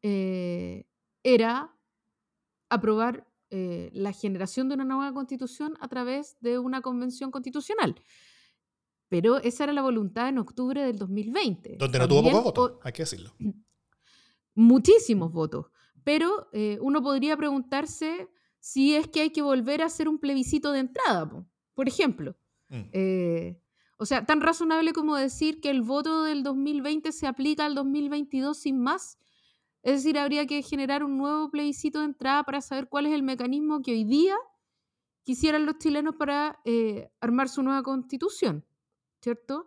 eh, 0.00 0.86
era 1.22 1.76
aprobar 2.70 3.26
eh, 3.54 3.90
la 3.92 4.12
generación 4.12 4.68
de 4.68 4.74
una 4.76 4.84
nueva 4.84 5.12
constitución 5.12 5.76
a 5.80 5.88
través 5.88 6.38
de 6.40 6.58
una 6.58 6.80
convención 6.80 7.30
constitucional. 7.30 7.94
Pero 9.08 9.36
esa 9.36 9.64
era 9.64 9.74
la 9.74 9.82
voluntad 9.82 10.30
en 10.30 10.38
octubre 10.38 10.82
del 10.82 10.96
2020. 10.98 11.76
Donde 11.78 11.98
no 11.98 12.08
tuvo 12.08 12.22
pocos 12.22 12.44
votos, 12.44 12.72
hay 12.82 12.92
que 12.92 13.02
decirlo. 13.02 13.34
muchísimos 14.54 15.32
votos. 15.32 15.66
Pero 16.02 16.48
eh, 16.52 16.78
uno 16.80 17.02
podría 17.02 17.36
preguntarse 17.36 18.28
si 18.58 18.94
es 18.94 19.06
que 19.08 19.20
hay 19.20 19.30
que 19.30 19.42
volver 19.42 19.82
a 19.82 19.86
hacer 19.86 20.08
un 20.08 20.18
plebiscito 20.18 20.72
de 20.72 20.80
entrada, 20.80 21.28
po, 21.28 21.46
por 21.74 21.88
ejemplo. 21.88 22.34
Mm. 22.70 22.80
Eh, 22.92 23.60
o 23.98 24.06
sea, 24.06 24.24
tan 24.24 24.40
razonable 24.40 24.92
como 24.92 25.16
decir 25.16 25.60
que 25.60 25.70
el 25.70 25.82
voto 25.82 26.24
del 26.24 26.42
2020 26.42 27.12
se 27.12 27.26
aplica 27.26 27.66
al 27.66 27.74
2022 27.74 28.56
sin 28.56 28.80
más. 28.80 29.18
Es 29.82 29.94
decir, 29.94 30.18
habría 30.18 30.46
que 30.46 30.62
generar 30.62 31.02
un 31.02 31.18
nuevo 31.18 31.50
plebiscito 31.50 32.00
de 32.00 32.06
entrada 32.06 32.44
para 32.44 32.60
saber 32.60 32.88
cuál 32.88 33.06
es 33.06 33.12
el 33.12 33.22
mecanismo 33.22 33.82
que 33.82 33.92
hoy 33.92 34.04
día 34.04 34.36
quisieran 35.24 35.66
los 35.66 35.78
chilenos 35.78 36.16
para 36.16 36.60
eh, 36.64 37.10
armar 37.20 37.48
su 37.48 37.62
nueva 37.62 37.82
constitución, 37.82 38.64
¿cierto? 39.20 39.66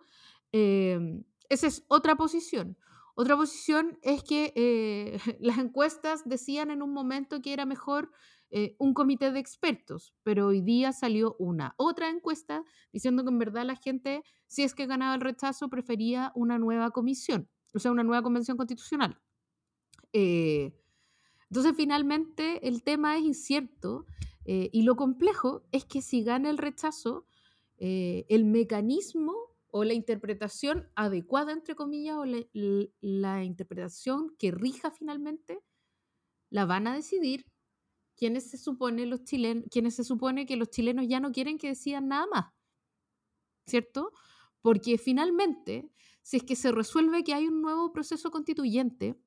Eh, 0.51 1.23
esa 1.49 1.67
es 1.67 1.83
otra 1.87 2.15
posición. 2.15 2.77
Otra 3.15 3.37
posición 3.37 3.97
es 4.01 4.23
que 4.23 4.51
eh, 4.55 5.17
las 5.39 5.57
encuestas 5.57 6.23
decían 6.25 6.69
en 6.69 6.81
un 6.81 6.93
momento 6.93 7.41
que 7.41 7.53
era 7.53 7.65
mejor 7.65 8.11
eh, 8.51 8.75
un 8.77 8.93
comité 8.93 9.31
de 9.31 9.39
expertos, 9.39 10.13
pero 10.23 10.47
hoy 10.47 10.61
día 10.61 10.91
salió 10.91 11.35
una 11.39 11.73
otra 11.77 12.09
encuesta 12.09 12.63
diciendo 12.91 13.23
que 13.23 13.29
en 13.29 13.39
verdad 13.39 13.65
la 13.65 13.75
gente, 13.75 14.23
si 14.47 14.63
es 14.63 14.75
que 14.75 14.85
ganaba 14.85 15.15
el 15.15 15.21
rechazo, 15.21 15.69
prefería 15.69 16.31
una 16.35 16.59
nueva 16.59 16.91
comisión, 16.91 17.49
o 17.73 17.79
sea, 17.79 17.91
una 17.91 18.03
nueva 18.03 18.21
convención 18.21 18.57
constitucional. 18.57 19.19
Eh, 20.17 20.71
entonces, 21.49 21.73
finalmente, 21.75 22.65
el 22.69 22.83
tema 22.83 23.17
es 23.17 23.23
incierto 23.23 24.05
eh, 24.45 24.69
y 24.71 24.83
lo 24.83 24.95
complejo 24.95 25.63
es 25.73 25.83
que 25.83 26.01
si 26.01 26.23
gana 26.23 26.49
el 26.49 26.57
rechazo, 26.57 27.27
eh, 27.79 28.25
el 28.29 28.45
mecanismo 28.45 29.35
o 29.71 29.83
la 29.83 29.93
interpretación 29.93 30.89
adecuada, 30.95 31.51
entre 31.51 31.75
comillas, 31.75 32.15
o 32.15 32.23
la, 32.23 32.39
la 33.01 33.43
interpretación 33.43 34.33
que 34.39 34.51
rija 34.51 34.89
finalmente, 34.89 35.59
la 36.49 36.65
van 36.65 36.87
a 36.87 36.95
decidir 36.95 37.45
quienes 38.15 38.49
se 38.49 38.57
supone 38.57 39.05
los 39.05 39.25
chilenos, 39.25 39.65
quienes 39.69 39.95
se 39.95 40.05
supone 40.05 40.45
que 40.45 40.55
los 40.55 40.69
chilenos 40.69 41.09
ya 41.09 41.19
no 41.19 41.33
quieren 41.33 41.57
que 41.57 41.67
decidan 41.67 42.07
nada 42.07 42.25
más. 42.27 42.53
¿Cierto? 43.67 44.13
Porque 44.61 44.97
finalmente, 44.97 45.91
si 46.21 46.37
es 46.37 46.43
que 46.43 46.55
se 46.55 46.71
resuelve 46.71 47.25
que 47.25 47.33
hay 47.33 47.47
un 47.47 47.61
nuevo 47.61 47.91
proceso 47.91 48.31
constituyente, 48.31 49.19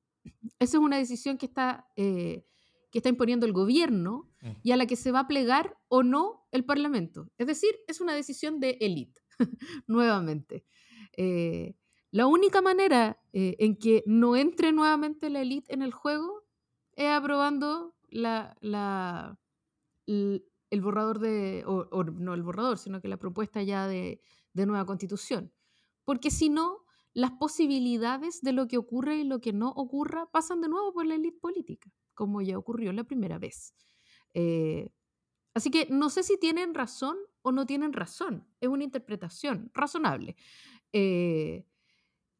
esa 0.59 0.77
es 0.77 0.83
una 0.83 0.97
decisión 0.97 1.37
que 1.37 1.45
está, 1.45 1.87
eh, 1.95 2.45
que 2.91 2.99
está 2.99 3.09
imponiendo 3.09 3.45
el 3.45 3.53
gobierno 3.53 4.29
Mm. 4.41 4.51
y 4.63 4.71
a 4.71 4.77
la 4.77 4.85
que 4.85 4.95
se 4.95 5.11
va 5.11 5.21
a 5.21 5.27
plegar 5.27 5.77
o 5.87 6.03
no 6.03 6.47
el 6.51 6.63
Parlamento. 6.63 7.29
Es 7.37 7.47
decir, 7.47 7.71
es 7.87 7.99
una 8.01 8.13
decisión 8.13 8.59
de 8.59 8.77
élite, 8.79 9.21
nuevamente. 9.87 10.65
Eh, 11.17 11.75
la 12.11 12.25
única 12.25 12.61
manera 12.61 13.21
eh, 13.33 13.55
en 13.59 13.77
que 13.77 14.03
no 14.05 14.35
entre 14.35 14.71
nuevamente 14.71 15.29
la 15.29 15.41
élite 15.41 15.73
en 15.73 15.81
el 15.81 15.91
juego 15.91 16.43
es 16.93 17.07
aprobando 17.07 17.95
la, 18.09 18.55
la, 18.61 19.37
el 20.07 20.81
borrador 20.81 21.19
de, 21.19 21.63
o, 21.67 22.03
no 22.03 22.33
el 22.33 22.41
borrador, 22.43 22.77
sino 22.77 23.01
que 23.01 23.07
la 23.07 23.17
propuesta 23.17 23.61
ya 23.61 23.87
de, 23.87 24.21
de 24.53 24.65
nueva 24.65 24.85
constitución. 24.85 25.53
Porque 26.03 26.31
si 26.31 26.49
no, 26.49 26.85
las 27.13 27.31
posibilidades 27.31 28.41
de 28.41 28.53
lo 28.53 28.67
que 28.67 28.77
ocurre 28.77 29.17
y 29.17 29.23
lo 29.23 29.39
que 29.39 29.53
no 29.53 29.69
ocurra 29.69 30.29
pasan 30.31 30.61
de 30.61 30.69
nuevo 30.69 30.93
por 30.93 31.05
la 31.05 31.15
élite 31.15 31.37
política, 31.39 31.91
como 32.13 32.41
ya 32.41 32.57
ocurrió 32.57 32.93
la 32.93 33.03
primera 33.03 33.39
vez. 33.39 33.73
Eh, 34.33 34.91
así 35.53 35.71
que 35.71 35.87
no 35.89 36.09
sé 36.09 36.23
si 36.23 36.37
tienen 36.37 36.73
razón 36.73 37.17
o 37.41 37.51
no 37.51 37.65
tienen 37.65 37.93
razón, 37.93 38.47
es 38.59 38.69
una 38.69 38.83
interpretación 38.83 39.71
razonable. 39.73 40.35
Eh, 40.93 41.65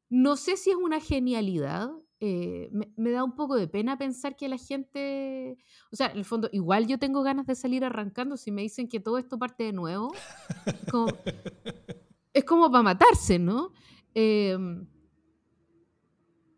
no 0.09 0.35
sé 0.35 0.57
si 0.57 0.71
es 0.71 0.75
una 0.75 0.99
genialidad, 0.99 1.91
eh, 2.21 2.69
me, 2.71 3.11
da 3.11 3.23
un 3.23 3.33
poco 3.35 3.55
de 3.55 3.67
pena 3.67 3.97
pensar 3.97 4.35
que 4.35 4.49
la 4.49 4.57
gente, 4.57 5.57
o 5.91 5.95
sea, 5.95 6.07
en 6.07 6.17
el 6.17 6.25
fondo, 6.25 6.49
igual 6.51 6.85
yo 6.87 6.99
tengo 6.99 7.23
ganas 7.23 7.45
de 7.45 7.55
salir 7.55 7.85
arrancando 7.85 8.35
si 8.35 8.51
me 8.51 8.61
dicen 8.61 8.89
que 8.89 8.99
todo 8.99 9.17
esto 9.17 9.39
parte 9.39 9.63
de 9.63 9.71
nuevo. 9.71 10.11
es 12.33 12.43
como 12.43 12.69
para 12.71 12.83
matarse, 12.83 13.39
¿no? 13.39 13.71
Em, 14.13 14.87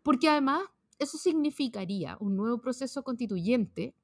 porque 0.02 0.28
además 0.28 0.62
eso 0.98 1.18
significaría 1.18 2.16
un 2.20 2.36
nuevo 2.36 2.60
proceso 2.60 3.02
constituyente, 3.02 3.94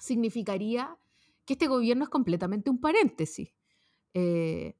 significaría 0.00 0.98
que 1.44 1.54
este 1.54 1.66
gobierno 1.66 2.04
es 2.04 2.10
completamente 2.10 2.70
un 2.70 2.80
paréntesis. 2.80 3.50
Eh, 4.14 4.76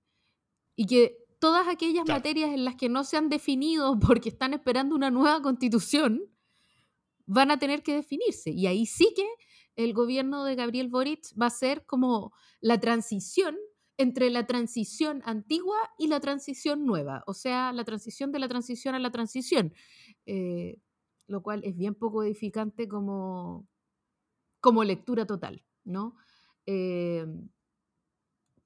y 0.76 0.87
que 0.87 1.18
todas 1.38 1.68
aquellas 1.68 2.06
materias 2.06 2.52
en 2.52 2.64
las 2.64 2.76
que 2.76 2.88
no 2.88 3.04
se 3.04 3.16
han 3.16 3.28
definido 3.28 3.99
porque 4.00 4.28
están 4.28 4.54
esperando 4.54 4.94
una 4.94 5.11
nueva 5.11 5.42
constitución 5.42 6.23
van 7.26 7.50
a 7.50 7.59
tener 7.59 7.83
que 7.83 7.94
definirse. 7.94 8.50
Y 8.50 8.66
ahí 8.66 8.87
sí 8.87 9.12
que 9.16 9.26
el 9.76 9.92
gobierno 9.92 10.44
de 10.44 10.54
Gabriel 10.54 10.88
Boric 10.88 11.23
va 11.40 11.47
a 11.47 11.50
ser 11.50 11.85
como 11.87 12.33
la 12.61 12.78
transición 12.80 13.56
entre 13.96 14.30
la 14.30 14.46
transición 14.46 15.22
antigua 15.24 15.76
y 15.98 16.08
la 16.08 16.20
transición 16.20 16.84
nueva, 16.84 17.22
o 17.26 17.34
sea, 17.34 17.72
la 17.72 17.84
transición 17.84 18.32
de 18.32 18.38
la 18.40 18.48
transición 18.48 18.94
a 18.94 18.98
la 18.98 19.10
transición, 19.10 19.72
eh, 20.26 20.78
lo 21.28 21.42
cual 21.42 21.62
es 21.64 21.76
bien 21.76 21.94
poco 21.94 22.22
edificante 22.24 22.88
como, 22.88 23.68
como 24.60 24.84
lectura 24.84 25.26
total, 25.26 25.64
¿no? 25.84 26.16
Eh, 26.66 27.26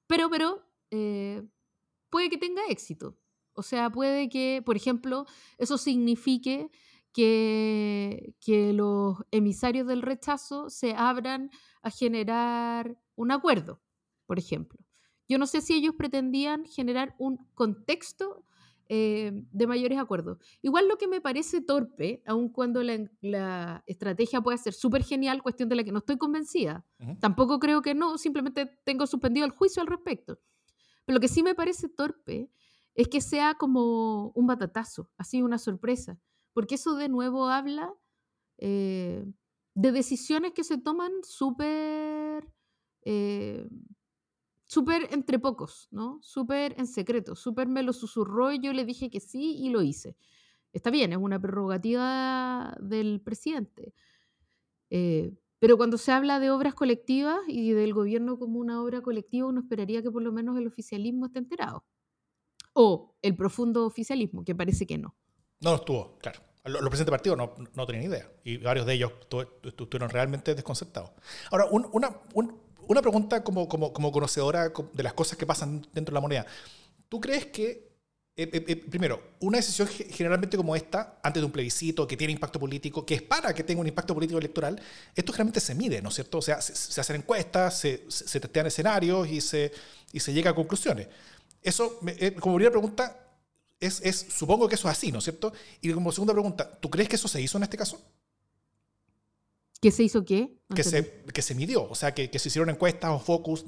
pero, 0.07 0.31
pero, 0.31 0.65
eh, 0.91 1.43
puede 2.11 2.31
que 2.31 2.39
tenga 2.39 2.63
éxito. 2.69 3.19
O 3.55 3.63
sea, 3.63 3.91
puede 3.91 4.29
que, 4.29 4.63
por 4.65 4.77
ejemplo, 4.77 5.27
eso 5.59 5.79
signifique 5.79 6.71
que, 7.13 8.35
que 8.41 8.73
los 8.73 9.19
emisarios 9.33 9.87
del 9.87 10.03
rechazo 10.03 10.71
se 10.71 10.95
abran 10.95 11.51
a 11.83 11.91
generar 11.91 12.99
un 13.17 13.33
acuerdo, 13.33 13.83
por 14.27 14.39
ejemplo. 14.39 14.88
Yo 15.29 15.39
no 15.39 15.47
sé 15.47 15.61
si 15.61 15.75
ellos 15.75 15.95
pretendían 15.97 16.65
generar 16.65 17.15
un 17.19 17.37
contexto 17.55 18.45
eh, 18.91 19.33
de 19.53 19.67
mayores 19.67 19.99
acuerdos. 19.99 20.39
Igual 20.63 20.89
lo 20.89 20.97
que 20.97 21.09
me 21.09 21.21
parece 21.21 21.61
torpe, 21.61 22.23
aun 22.27 22.49
cuando 22.49 22.83
la, 22.83 23.83
estrategia 23.87 24.41
puede 24.41 24.57
ser 24.57 24.73
súper 24.73 25.03
genial, 25.03 25.43
cuestión 25.43 25.69
de 25.69 25.77
la 25.77 25.85
que 25.85 25.93
no 25.93 25.99
estoy 25.99 26.17
convencida. 26.17 26.87
Tampoco 27.21 27.59
creo 27.59 27.83
que 27.83 27.95
no, 27.95 28.17
simplemente 28.17 28.65
tengo 28.85 29.07
suspendido 29.07 29.45
el 29.45 29.53
juicio 29.53 29.83
al 29.83 29.89
respecto. 29.89 30.39
Pero 31.05 31.17
lo 31.17 31.21
que 31.21 31.29
sí 31.29 31.43
me 31.43 31.55
parece 31.55 31.91
torpe 31.91 32.51
es 32.95 33.09
que 33.09 33.21
sea 33.21 33.55
como 33.55 34.33
un 34.35 34.47
batatazo, 34.47 35.11
así 35.19 35.43
una 35.43 35.59
sorpresa, 35.59 36.19
porque 36.55 36.77
eso 36.77 36.95
de 36.95 37.11
nuevo 37.11 37.49
habla 37.49 37.93
eh, 38.57 39.25
de 39.75 39.93
decisiones 39.93 40.53
que 40.53 40.65
se 40.65 40.79
toman 40.79 41.13
súper... 41.25 42.51
Eh, 43.03 43.69
súper 44.69 45.09
entre 45.11 45.39
pocos, 45.41 45.89
¿no? 45.91 46.21
Súper 46.23 46.75
en 46.79 46.87
secreto, 46.87 47.35
súper 47.35 47.67
me 47.67 47.83
lo 47.83 47.93
susurró 47.93 48.53
y 48.53 48.61
yo 48.61 48.73
le 48.73 48.85
dije 48.85 49.11
que 49.11 49.19
sí 49.19 49.57
y 49.59 49.71
lo 49.71 49.83
hice. 49.83 50.17
Está 50.73 50.91
bien, 50.91 51.13
es 51.13 51.19
una 51.19 51.41
prerrogativa 51.41 52.77
del 52.81 53.21
presidente. 53.21 53.95
Eh, 54.91 55.33
pero 55.59 55.77
cuando 55.77 55.99
se 55.99 56.13
habla 56.13 56.39
de 56.39 56.51
obras 56.51 56.75
colectivas 56.75 57.41
y 57.49 57.73
del 57.73 57.95
gobierno 57.95 58.39
como 58.39 58.61
una 58.61 58.81
obra 58.81 59.01
colectiva, 59.01 59.49
uno 59.49 59.61
esperaría 59.61 60.03
que 60.03 60.11
por 60.11 60.23
lo 60.23 60.31
menos 60.31 60.57
el 60.57 60.67
oficialismo 60.67 61.27
esté 61.27 61.41
enterado. 61.41 61.85
O 62.75 63.17
el 63.23 63.35
profundo 63.35 63.87
oficialismo, 63.87 64.45
que 64.45 64.55
parece 64.55 64.87
que 64.87 64.99
no. 64.99 65.17
No 65.61 65.71
lo 65.71 65.77
estuvo, 65.77 66.19
claro. 66.19 66.41
Los, 66.65 66.81
presidentes 66.81 67.07
de 67.07 67.11
partido 67.11 67.35
no, 67.35 67.55
no 67.75 67.87
tenían 67.87 68.05
idea. 68.05 68.31
Y 68.45 68.59
varios 68.59 68.85
de 68.85 68.95
ellos 68.95 69.13
estuvieron 69.65 70.11
realmente 70.11 70.55
desconcertados. 70.55 71.11
Ahora, 71.51 71.67
una, 71.71 72.21
una 72.89 73.03
pregunta 73.03 73.45
como, 73.45 73.69
como, 73.69 73.93
como, 73.93 74.11
conocedora 74.11 74.73
de 74.93 75.03
las 75.03 75.13
cosas 75.13 75.39
que 75.39 75.47
pasan 75.47 75.87
dentro 75.93 76.13
de 76.13 76.15
la 76.15 76.21
moneda. 76.21 76.47
¿Tú 77.09 77.21
crees 77.21 77.47
que, 77.47 77.89
eh, 78.37 78.49
eh, 78.53 78.65
eh, 78.67 78.77
primero, 78.77 79.23
una 79.41 79.59
decisión 79.59 79.87
generalmente 79.89 80.57
como 80.57 80.75
esta, 80.75 81.19
antes 81.23 81.41
de 81.41 81.47
un 81.47 81.53
plebiscito 81.53 82.07
que 82.07 82.17
tiene 82.17 82.33
impacto 82.33 82.59
político, 82.59 83.05
que 83.05 83.15
es 83.15 83.23
para 83.23 83.55
que 83.55 83.63
tenga 83.63 83.81
un 83.81 83.87
impacto 83.87 84.15
político 84.15 84.39
electoral, 84.39 84.81
esto 85.15 85.33
generalmente 85.33 85.61
se 85.61 85.75
mide, 85.75 86.01
¿no 86.03 86.09
es 86.09 86.15
cierto? 86.15 86.39
O 86.39 86.43
sea, 86.43 86.61
se, 86.61 87.01
hacen 87.01 87.17
encuestas, 87.17 87.79
se, 87.79 88.05
se, 88.09 88.41
testean 88.41 88.67
escenarios 88.67 89.29
y 89.29 89.41
se, 89.41 89.71
y 90.13 90.21
se 90.21 90.33
llega 90.33 90.51
a 90.51 90.55
conclusiones. 90.55 91.09
Eso, 91.63 92.01
como 92.41 92.57
primera 92.57 92.71
pregunta, 92.71 93.29
es, 93.81 94.01
es, 94.03 94.27
supongo 94.31 94.69
que 94.69 94.77
eso 94.77 94.89
es 94.89 94.97
así, 94.97 95.13
¿no 95.13 95.19
es 95.19 95.25
cierto? 95.25 95.53
Y 95.81 95.93
como 95.93 96.11
segunda 96.11 96.33
pregunta, 96.33 96.71
¿tú 96.81 96.89
crees 96.91 97.09
que 97.09 97.17
eso 97.17 97.29
se 97.29 97.41
hizo 97.41 97.59
en 97.59 97.65
este 97.65 97.77
caso? 97.77 98.01
¿Qué 99.81 99.91
se 99.91 100.03
hizo 100.03 100.25
qué? 100.25 100.59
que, 100.75 100.85
se, 100.85 101.23
que 101.33 101.43
se 101.43 101.55
midió, 101.55 101.89
o 101.89 101.95
sea, 101.95 102.13
que, 102.13 102.31
que, 102.31 102.39
se 102.39 102.49
hicieron 102.49 102.69
encuestas 102.69 103.11
o 103.11 103.19
focus 103.19 103.65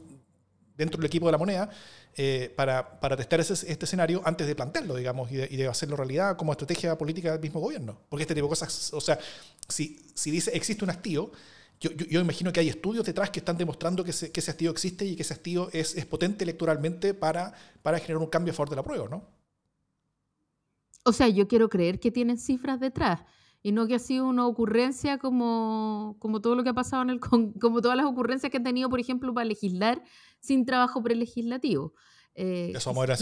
dentro 0.76 0.98
del 0.98 1.06
equipo 1.06 1.26
de 1.26 1.32
la 1.32 1.38
moneda 1.38 1.70
eh, 2.16 2.52
para, 2.56 3.00
para, 3.00 3.16
testar 3.16 3.40
ese, 3.40 3.54
este 3.70 3.84
escenario 3.84 4.20
antes 4.24 4.46
de 4.46 4.54
plantearlo, 4.54 4.96
digamos, 4.96 5.30
y 5.30 5.36
de, 5.36 5.48
y 5.50 5.56
de, 5.56 5.68
hacerlo 5.68 5.96
realidad 5.96 6.36
como 6.36 6.52
estrategia 6.52 6.96
política 6.98 7.32
del 7.32 7.40
mismo 7.40 7.60
gobierno. 7.60 8.00
Porque 8.08 8.22
este 8.22 8.34
tipo 8.34 8.46
de 8.46 8.50
cosas, 8.50 8.92
o 8.92 9.00
sea, 9.00 9.18
si, 9.68 9.98
si 10.14 10.30
dice 10.30 10.50
existe 10.54 10.84
un 10.84 10.90
hastío, 10.90 11.30
yo, 11.80 11.90
yo, 11.92 12.20
imagino 12.20 12.52
que 12.52 12.60
hay 12.60 12.68
estudios 12.68 13.06
detrás 13.06 13.30
que 13.30 13.38
están 13.38 13.56
demostrando 13.56 14.04
que, 14.04 14.12
que 14.12 14.40
ese 14.40 14.50
hastío 14.50 14.70
existe 14.70 15.06
y 15.06 15.16
que 15.16 15.22
ese 15.22 15.32
hastío 15.32 15.70
es, 15.72 15.94
es 15.94 16.04
potente 16.04 16.44
electoralmente 16.44 17.14
para, 17.14 17.54
para 17.82 17.98
generar 17.98 18.18
un 18.18 18.28
cambio 18.28 18.52
a 18.52 18.56
favor 18.56 18.70
de 18.70 18.76
la 18.76 18.82
prueba, 18.82 19.08
¿no? 19.08 19.24
O 21.04 21.12
sea, 21.14 21.28
yo 21.28 21.48
quiero 21.48 21.70
creer 21.70 21.98
que 21.98 22.10
tienen 22.10 22.36
cifras 22.36 22.80
detrás 22.80 23.20
y 23.62 23.72
no 23.72 23.86
que 23.86 23.94
ha 23.94 23.98
sido 23.98 24.26
una 24.26 24.46
ocurrencia 24.46 25.18
como, 25.18 26.16
como 26.18 26.40
todo 26.40 26.54
lo 26.54 26.62
que 26.62 26.70
ha 26.70 26.74
pasado 26.74 27.02
en 27.02 27.10
el 27.10 27.20
como 27.60 27.80
todas 27.80 27.96
las 27.96 28.06
ocurrencias 28.06 28.50
que 28.50 28.58
han 28.58 28.64
tenido, 28.64 28.88
por 28.88 29.00
ejemplo, 29.00 29.32
para 29.34 29.44
legislar 29.44 30.02
sin 30.40 30.64
trabajo 30.64 31.02
prelegislativo. 31.02 31.94
Eh, 32.34 32.72
Eso 32.74 32.92
vamos 32.92 33.10
a 33.10 33.16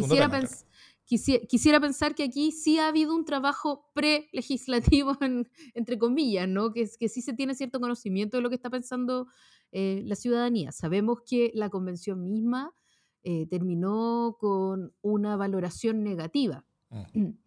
quisiera, 1.05 1.47
quisiera, 1.47 1.81
pensar 1.81 2.15
que 2.15 2.25
aquí 2.25 2.53
sí 2.53 2.79
ha 2.79 2.89
habido 2.89 3.15
un 3.15 3.25
trabajo 3.25 3.91
prelegislativo, 3.95 5.17
entre 5.75 5.99
comillas, 5.99 6.47
¿no? 6.47 6.73
Que, 6.73 6.89
que 6.99 7.09
sí 7.09 7.23
se 7.23 7.33
tiene 7.33 7.55
cierto 7.55 7.81
conocimiento 7.81 8.37
de 8.37 8.43
lo 8.43 8.51
que 8.51 8.57
está 8.57 8.69
pensando 8.69 9.27
eh, 9.73 10.03
la 10.05 10.15
ciudadanía. 10.17 10.73
Sabemos 10.73 11.21
que 11.27 11.51
la 11.55 11.69
convención 11.69 12.25
misma 12.25 12.75
eh, 13.23 13.47
terminó 13.47 14.37
con 14.39 14.95
una 15.03 15.37
valoración 15.37 16.03
negativa. 16.03 16.65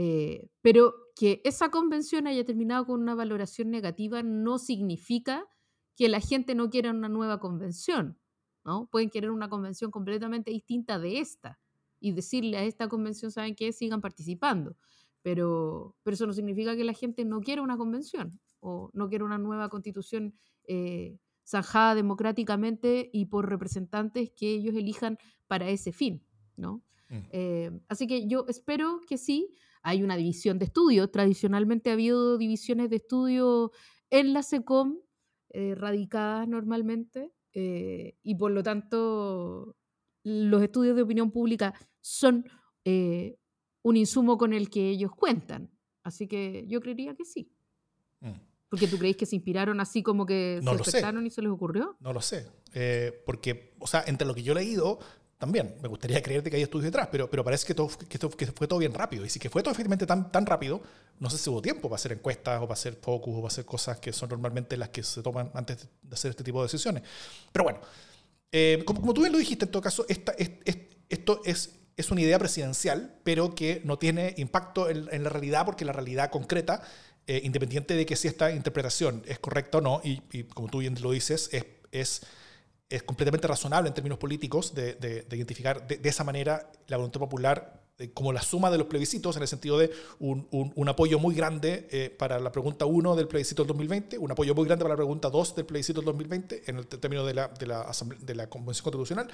Eh, 0.00 0.48
pero 0.62 0.94
que 1.18 1.40
esa 1.42 1.70
convención 1.70 2.28
haya 2.28 2.44
terminado 2.44 2.86
con 2.86 3.02
una 3.02 3.16
valoración 3.16 3.70
negativa 3.70 4.22
no 4.22 4.58
significa 4.58 5.44
que 5.96 6.08
la 6.08 6.20
gente 6.20 6.54
no 6.54 6.70
quiera 6.70 6.92
una 6.92 7.08
nueva 7.08 7.40
convención, 7.40 8.20
¿no? 8.64 8.88
Pueden 8.92 9.10
querer 9.10 9.32
una 9.32 9.48
convención 9.48 9.90
completamente 9.90 10.52
distinta 10.52 11.00
de 11.00 11.18
esta 11.18 11.58
y 11.98 12.12
decirle 12.12 12.56
a 12.56 12.62
esta 12.62 12.86
convención, 12.86 13.32
¿saben 13.32 13.56
qué? 13.56 13.72
Sigan 13.72 14.00
participando. 14.00 14.76
Pero, 15.22 15.96
pero 16.04 16.14
eso 16.14 16.24
no 16.24 16.32
significa 16.32 16.76
que 16.76 16.84
la 16.84 16.92
gente 16.92 17.24
no 17.24 17.40
quiera 17.40 17.62
una 17.62 17.76
convención 17.76 18.38
o 18.60 18.90
no 18.92 19.08
quiera 19.08 19.24
una 19.24 19.38
nueva 19.38 19.68
constitución 19.70 20.36
eh, 20.68 21.18
zanjada 21.44 21.96
democráticamente 21.96 23.10
y 23.12 23.26
por 23.26 23.48
representantes 23.48 24.30
que 24.30 24.52
ellos 24.52 24.76
elijan 24.76 25.18
para 25.48 25.68
ese 25.68 25.90
fin, 25.90 26.24
¿no? 26.54 26.84
Mm. 27.08 27.16
Eh, 27.32 27.80
así 27.88 28.06
que 28.06 28.28
yo 28.28 28.44
espero 28.46 29.00
que 29.08 29.18
sí, 29.18 29.52
hay 29.88 30.02
una 30.02 30.16
división 30.16 30.58
de 30.58 30.66
estudio. 30.66 31.08
Tradicionalmente 31.08 31.88
ha 31.88 31.94
habido 31.94 32.36
divisiones 32.36 32.90
de 32.90 32.96
estudio 32.96 33.72
en 34.10 34.34
la 34.34 34.42
SECOM, 34.42 34.98
eh, 35.48 35.74
radicadas 35.74 36.46
normalmente, 36.46 37.32
eh, 37.54 38.18
y 38.22 38.34
por 38.34 38.50
lo 38.50 38.62
tanto 38.62 39.76
los 40.24 40.62
estudios 40.62 40.94
de 40.94 41.02
opinión 41.02 41.30
pública 41.30 41.72
son 42.02 42.44
eh, 42.84 43.38
un 43.82 43.96
insumo 43.96 44.36
con 44.36 44.52
el 44.52 44.68
que 44.68 44.90
ellos 44.90 45.10
cuentan. 45.16 45.70
Así 46.02 46.28
que 46.28 46.66
yo 46.68 46.80
creería 46.80 47.14
que 47.14 47.24
sí. 47.24 47.50
Mm. 48.20 48.32
¿Porque 48.68 48.88
tú 48.88 48.98
creéis 48.98 49.16
que 49.16 49.24
se 49.24 49.36
inspiraron 49.36 49.80
así 49.80 50.02
como 50.02 50.26
que 50.26 50.60
no 50.62 50.72
se 50.72 50.78
despertaron 50.78 51.26
y 51.26 51.30
se 51.30 51.40
les 51.40 51.50
ocurrió? 51.50 51.96
No 52.00 52.12
lo 52.12 52.20
sé. 52.20 52.46
porque, 53.24 53.74
o 53.78 53.86
sea, 53.86 54.04
entre 54.06 54.26
lo 54.26 54.34
que 54.34 54.42
yo 54.42 54.52
he 54.52 54.56
leído, 54.56 54.98
también. 55.38 55.76
Me 55.80 55.88
gustaría 55.88 56.22
creerte 56.22 56.50
que 56.50 56.56
hay 56.56 56.62
estudios 56.62 56.86
detrás, 56.86 57.08
pero, 57.10 57.30
pero 57.30 57.44
parece 57.44 57.66
que, 57.66 57.74
todo, 57.74 57.88
que, 57.88 58.18
que 58.18 58.46
fue 58.46 58.66
todo 58.66 58.78
bien 58.78 58.92
rápido. 58.92 59.24
Y 59.24 59.30
si 59.30 59.38
que 59.38 59.48
fue 59.48 59.62
todo 59.62 59.72
efectivamente 59.72 60.06
tan, 60.06 60.30
tan 60.30 60.44
rápido, 60.44 60.82
no 61.20 61.30
sé 61.30 61.38
si 61.38 61.48
hubo 61.48 61.62
tiempo 61.62 61.88
para 61.88 61.96
hacer 61.96 62.12
encuestas 62.12 62.58
o 62.58 62.62
para 62.62 62.74
hacer 62.74 62.98
focus 63.00 63.34
o 63.34 63.36
para 63.36 63.48
hacer 63.48 63.64
cosas 63.64 63.98
que 63.98 64.12
son 64.12 64.28
normalmente 64.28 64.76
las 64.76 64.90
que 64.90 65.02
se 65.02 65.22
toman 65.22 65.50
antes 65.54 65.88
de 66.02 66.14
hacer 66.14 66.30
este 66.30 66.44
tipo 66.44 66.60
de 66.60 66.66
decisiones. 66.66 67.02
Pero 67.52 67.64
bueno, 67.64 67.80
eh, 68.50 68.82
como, 68.84 69.14
tú 69.14 69.20
bien 69.20 69.32
lo 69.32 69.38
dijiste, 69.38 69.64
en 69.64 69.70
todo 69.70 69.82
caso, 69.82 70.04
esta, 70.08 70.34
esto 71.08 71.40
es, 71.44 71.78
es 71.96 72.10
una 72.10 72.20
idea 72.20 72.38
presidencial, 72.38 73.18
pero 73.24 73.54
que 73.54 73.80
no 73.84 73.98
tiene 73.98 74.34
impacto 74.38 74.88
en, 74.88 75.22
la 75.22 75.30
realidad 75.30 75.64
porque 75.64 75.84
la 75.84 75.92
realidad 75.92 76.30
concreta, 76.30 76.82
eh, 77.26 77.42
independiente 77.44 77.94
de 77.94 78.06
que 78.06 78.16
si 78.16 78.26
esta 78.26 78.50
interpretación 78.50 79.22
es 79.26 79.38
correcta 79.38 79.78
o 79.78 79.80
no, 79.80 80.00
y, 80.02 80.44
como 80.44 80.68
tú 80.68 80.78
bien 80.78 80.96
lo 81.00 81.12
dices, 81.12 81.50
es, 81.52 81.64
es 81.92 82.22
es 82.88 83.02
completamente 83.02 83.46
razonable 83.46 83.88
en 83.88 83.94
términos 83.94 84.18
políticos 84.18 84.74
de, 84.74 84.94
de, 84.94 85.36
identificar 85.36 85.86
de, 85.86 85.98
de, 85.98 86.08
esa 86.08 86.24
manera 86.24 86.70
la 86.86 86.96
voluntad 86.96 87.20
popular 87.20 87.82
eh, 87.98 88.10
como 88.14 88.32
la 88.32 88.40
suma 88.40 88.70
de 88.70 88.78
los 88.78 88.86
plebiscitos, 88.86 89.36
en 89.36 89.42
el 89.42 89.48
sentido 89.48 89.76
de 89.76 89.90
un, 90.20 90.46
un, 90.52 90.72
un 90.74 90.88
apoyo 90.88 91.18
muy 91.18 91.34
grande 91.34 91.88
eh, 91.90 92.14
para 92.16 92.38
la 92.38 92.52
pregunta 92.52 92.86
1 92.86 93.16
del 93.16 93.26
plebiscito 93.26 93.62
del 93.62 93.68
2020, 93.68 94.18
un 94.18 94.30
apoyo 94.30 94.54
muy 94.54 94.66
grande 94.66 94.84
para 94.84 94.94
la 94.94 94.98
pregunta 94.98 95.28
2 95.28 95.56
del 95.56 95.66
plebiscito 95.66 96.00
del 96.00 96.06
2020, 96.06 96.62
en 96.66 96.76
el 96.78 96.86
término 96.86 97.26
de 97.26 97.34
la, 97.34 97.48
de 97.48 97.66
la, 97.66 97.90
de 98.20 98.34
la 98.36 98.48
Convención 98.48 98.84
Constitucional, 98.84 99.28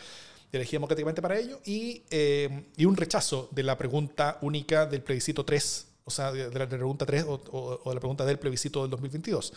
elegida 0.51 0.77
democráticamente 0.77 1.21
para 1.21 1.39
ello, 1.39 1.61
y, 1.65 2.03
eh, 2.11 2.71
y, 2.77 2.87
un 2.87 2.97
rechazo 2.97 3.49
de 3.53 3.65
la 3.65 3.77
pregunta 3.77 4.39
única 4.41 4.87
del 4.87 5.03
plebiscito 5.03 5.45
3, 5.45 5.87
o 6.07 6.11
sea, 6.11 6.33
de, 6.33 6.59
la 6.59 6.67
pregunta 6.67 7.05
3 7.05 7.25
o, 7.25 7.35
o, 7.35 7.81
o 7.85 7.89
de 7.91 7.95
la 7.95 8.01
pregunta 8.01 8.25
del 8.25 8.39
plebiscito 8.39 8.81
del 8.81 8.91
2022 8.91 9.53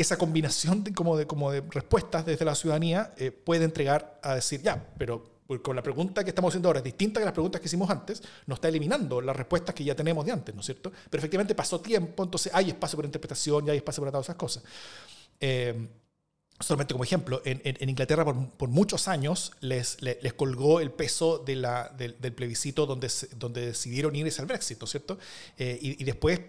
esa 0.00 0.16
combinación 0.16 0.84
de, 0.84 0.92
como, 0.92 1.16
de, 1.16 1.26
como 1.26 1.50
de 1.50 1.62
respuestas 1.70 2.24
desde 2.26 2.44
la 2.44 2.54
ciudadanía 2.54 3.12
eh, 3.16 3.30
puede 3.30 3.64
entregar 3.64 4.18
a 4.22 4.34
decir, 4.34 4.62
ya, 4.62 4.82
pero 4.98 5.30
con 5.62 5.74
la 5.74 5.82
pregunta 5.82 6.22
que 6.22 6.30
estamos 6.30 6.50
haciendo 6.50 6.68
ahora 6.68 6.78
es 6.78 6.84
distinta 6.84 7.18
que 7.18 7.24
las 7.24 7.34
preguntas 7.34 7.60
que 7.60 7.66
hicimos 7.66 7.90
antes, 7.90 8.22
nos 8.46 8.56
está 8.56 8.68
eliminando 8.68 9.20
las 9.20 9.34
respuestas 9.34 9.74
que 9.74 9.82
ya 9.82 9.96
tenemos 9.96 10.24
de 10.24 10.32
antes, 10.32 10.54
¿no 10.54 10.60
es 10.60 10.66
cierto? 10.66 10.92
Pero 11.10 11.20
efectivamente 11.20 11.54
pasó 11.54 11.80
tiempo, 11.80 12.22
entonces 12.22 12.52
hay 12.54 12.68
espacio 12.68 12.96
para 12.96 13.06
interpretación 13.06 13.66
y 13.66 13.70
hay 13.70 13.78
espacio 13.78 14.00
para 14.00 14.12
todas 14.12 14.26
esas 14.26 14.36
cosas. 14.36 14.62
Eh, 15.40 15.88
solamente 16.60 16.94
como 16.94 17.02
ejemplo, 17.02 17.42
en, 17.44 17.88
Inglaterra 17.88 18.24
por, 18.24 18.68
muchos 18.68 19.08
años 19.08 19.52
les, 19.60 20.00
les, 20.02 20.32
colgó 20.34 20.78
el 20.80 20.92
peso 20.92 21.38
de 21.38 21.56
la, 21.56 21.88
del, 21.88 22.32
plebiscito 22.32 22.86
donde, 22.86 23.10
donde 23.36 23.66
decidieron 23.66 24.14
irse 24.14 24.40
al 24.40 24.46
Brexit, 24.46 24.78
¿no 24.78 24.84
es 24.84 24.90
cierto? 24.90 25.18
Eh, 25.58 25.78
y, 25.80 26.04
después, 26.04 26.40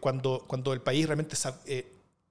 cuando, 0.00 0.44
cuando 0.46 0.72
el 0.72 0.80
país 0.80 1.06
realmente 1.06 1.36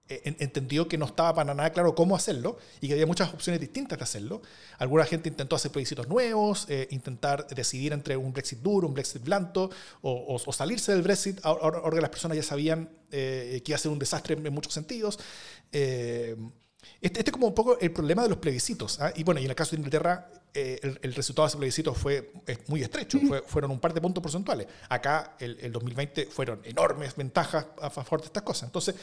entendió 0.10 0.88
que 0.88 0.98
no 0.98 1.06
estaba 1.06 1.34
para 1.36 1.54
nada 1.54 1.70
claro 1.72 1.94
cómo 1.94 2.16
hacerlo 2.16 2.58
y 2.80 2.88
que 2.88 2.94
había 2.94 3.06
muchas 3.06 3.34
opciones 3.34 3.60
distintas 3.60 3.98
de 3.98 4.04
hacerlo. 4.04 4.42
Alguna 4.78 5.06
gente 5.06 5.30
intentó 5.30 5.56
hacer 5.56 5.72
plebiscitos 5.72 6.08
nuevos, 6.08 6.66
eh, 6.70 6.88
intentar 6.92 7.48
decidir 7.48 7.94
entre 7.94 8.16
un 8.16 8.32
Brexit 8.32 8.60
duro, 8.60 8.88
un 8.88 8.94
Brexit 8.94 9.24
blando 9.24 9.70
o, 10.02 10.12
o, 10.12 10.42
o 10.44 10.54
salirse 10.54 10.94
del 10.94 11.02
Brexit. 11.02 11.40
Ahora, 11.44 11.80
ahora, 11.80 12.02
las 12.02 12.10
personas 12.10 12.38
ya 12.38 12.44
sabían 12.44 12.90
eh, 13.12 13.62
que 13.64 13.72
iba 13.72 13.76
a 13.76 13.80
ser 13.80 13.92
un 13.92 14.00
desastre 14.00 14.36
en, 14.36 14.54
muchos 14.54 14.74
sentidos. 14.74 15.20
Eh, 15.72 16.36
este, 17.02 17.20
este, 17.20 17.30
es 17.30 17.32
como 17.32 17.48
un 17.48 17.54
poco 17.54 17.78
el 17.80 17.92
problema 17.92 18.24
de 18.24 18.30
los 18.30 18.38
plebiscitos. 18.38 19.00
¿ah? 19.00 19.12
Y 19.16 19.24
bueno, 19.24 19.40
y 19.40 19.44
en 19.44 19.50
el 19.50 19.56
caso 19.56 19.72
de 19.72 19.78
Inglaterra, 19.78 20.30
eh, 20.54 20.80
el, 20.82 21.00
el, 21.02 21.14
resultado 21.14 21.46
de 21.46 21.50
ese 21.50 21.58
plebiscito 21.58 21.94
fue 21.94 22.32
es 22.46 22.68
muy 22.70 22.82
estrecho, 22.82 23.20
fue, 23.28 23.42
fueron 23.42 23.72
un 23.72 23.80
par 23.80 23.94
de 23.94 24.02
puntos 24.02 24.22
porcentuales. 24.22 24.68
Acá, 24.90 25.36
el, 25.40 25.58
el 25.60 25.72
2020, 25.72 26.28
fueron 26.28 26.62
enormes 26.64 27.16
ventajas 27.16 27.68
a 27.82 27.90
favor 27.90 28.22
de 28.22 28.28
estas 28.28 28.44
cosas. 28.44 28.70
Entonces, 28.70 28.96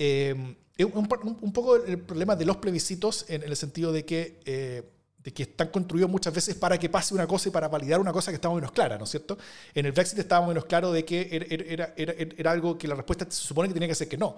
es 0.00 0.86
un, 0.94 1.52
poco 1.52 1.76
el 1.76 1.98
problema 1.98 2.34
de 2.36 2.44
los 2.46 2.56
plebiscitos 2.56 3.26
en, 3.28 3.42
el 3.42 3.54
sentido 3.54 3.92
de 3.92 4.04
que, 4.04 4.40
eh, 4.46 4.82
de 5.18 5.32
que 5.32 5.42
están 5.42 5.68
construidos 5.68 6.10
muchas 6.10 6.32
veces 6.32 6.54
para 6.54 6.78
que 6.78 6.88
pase 6.88 7.12
una 7.12 7.26
cosa 7.26 7.50
y 7.50 7.52
para 7.52 7.68
validar 7.68 8.00
una 8.00 8.12
cosa 8.12 8.30
que 8.30 8.36
estaba 8.36 8.54
menos 8.54 8.72
clara, 8.72 8.96
¿no 8.96 9.04
es 9.04 9.10
cierto? 9.10 9.36
En 9.74 9.84
el 9.84 9.92
Brexit 9.92 10.18
estaba 10.18 10.46
menos 10.46 10.64
claro 10.64 10.90
de 10.90 11.04
que 11.04 11.28
era, 11.30 11.46
era, 11.48 11.94
era, 11.96 12.14
era, 12.16 12.50
algo 12.50 12.78
que 12.78 12.88
la 12.88 12.94
respuesta 12.94 13.26
se 13.28 13.42
supone 13.46 13.68
que 13.68 13.74
tenía 13.74 13.88
que 13.88 13.94
ser 13.94 14.08
que 14.08 14.16
no. 14.16 14.36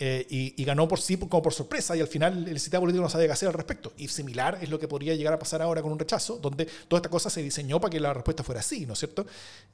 Eh, 0.00 0.24
y, 0.30 0.62
y, 0.62 0.64
ganó 0.64 0.86
por 0.86 1.00
sí 1.00 1.16
como 1.16 1.42
por 1.42 1.52
sorpresa 1.52 1.96
y 1.96 2.00
al 2.00 2.06
final 2.06 2.46
el 2.46 2.60
sistema 2.60 2.82
político 2.82 3.02
no 3.02 3.10
sabía 3.10 3.26
qué 3.26 3.32
hacer 3.32 3.48
al 3.48 3.54
respecto. 3.54 3.92
Y 3.96 4.06
similar 4.06 4.56
es 4.62 4.68
lo 4.68 4.78
que 4.78 4.86
podría 4.86 5.16
llegar 5.16 5.32
a 5.32 5.40
pasar 5.40 5.60
ahora 5.60 5.82
con 5.82 5.90
un 5.90 5.98
rechazo, 5.98 6.36
donde 6.36 6.66
toda 6.86 6.98
esta 6.98 7.08
cosa 7.08 7.28
se 7.30 7.42
diseñó 7.42 7.80
para 7.80 7.90
que 7.90 7.98
la 7.98 8.14
respuesta 8.14 8.44
fuera 8.44 8.60
así, 8.60 8.86
¿no 8.86 8.92
es 8.92 9.00
cierto? 9.00 9.26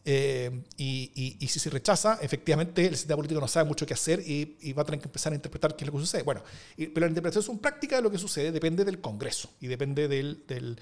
Eh, 0.02 0.50
y, 0.78 1.12
y, 1.14 1.37
y, 1.40 1.48
si 1.48 1.58
se 1.58 1.68
rechaza, 1.68 2.18
efectivamente 2.22 2.87
el 2.87 2.96
sistema 2.96 3.16
político 3.16 3.38
no 3.38 3.48
sabe 3.48 3.68
mucho 3.68 3.84
qué 3.84 3.92
hacer 3.92 4.20
y, 4.20 4.72
va 4.72 4.80
a 4.80 4.84
tener 4.87 5.00
que 5.00 5.08
empezar 5.08 5.32
a 5.32 5.37
interpretar 5.37 5.76
qué 5.76 5.84
es 5.84 5.88
lo 5.88 5.92
que 5.92 6.00
sucede. 6.00 6.22
Bueno, 6.22 6.42
pero 6.74 7.00
la 7.00 7.08
interpretación 7.08 7.58
práctica 7.58 7.96
de 7.96 8.02
lo 8.02 8.10
que 8.10 8.18
sucede 8.18 8.50
depende 8.50 8.82
del 8.87 9.02
Congreso 9.02 9.50
y 9.60 9.66
depende 9.66 10.08
del, 10.08 10.42
del 10.46 10.78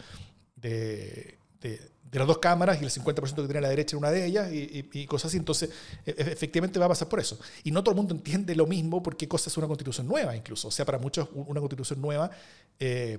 de, 0.54 1.36
de, 1.60 1.80
de, 2.12 2.18
las 2.18 2.28
dos 2.28 2.38
cámaras 2.38 2.80
y 2.80 2.84
el 2.84 2.90
50% 2.90 3.34
que 3.34 3.42
tiene 3.42 3.60
la 3.60 3.68
derecha 3.68 3.96
en 3.96 3.98
una 3.98 4.10
de 4.10 4.24
ellas 4.24 4.52
y, 4.52 4.58
y, 4.58 4.90
y, 4.92 5.06
cosas 5.06 5.30
así. 5.30 5.38
Entonces, 5.38 5.70
e, 6.06 6.14
efectivamente 6.18 6.78
va 6.78 6.86
a 6.86 6.90
pasar 6.90 7.08
por 7.08 7.18
eso. 7.18 7.38
Y 7.64 7.70
no 7.70 7.82
todo 7.82 7.92
el 7.92 7.96
mundo 7.96 8.14
entiende 8.14 8.54
lo 8.54 8.66
mismo 8.66 9.02
porque 9.02 9.26
cosa 9.26 9.50
es 9.50 9.56
una 9.56 9.66
constitución 9.66 10.06
nueva 10.06 10.36
incluso. 10.36 10.68
O 10.68 10.70
sea, 10.70 10.84
para 10.84 10.98
muchos 10.98 11.28
una 11.32 11.60
constitución 11.60 12.00
nueva 12.00 12.30
eh, 12.78 13.18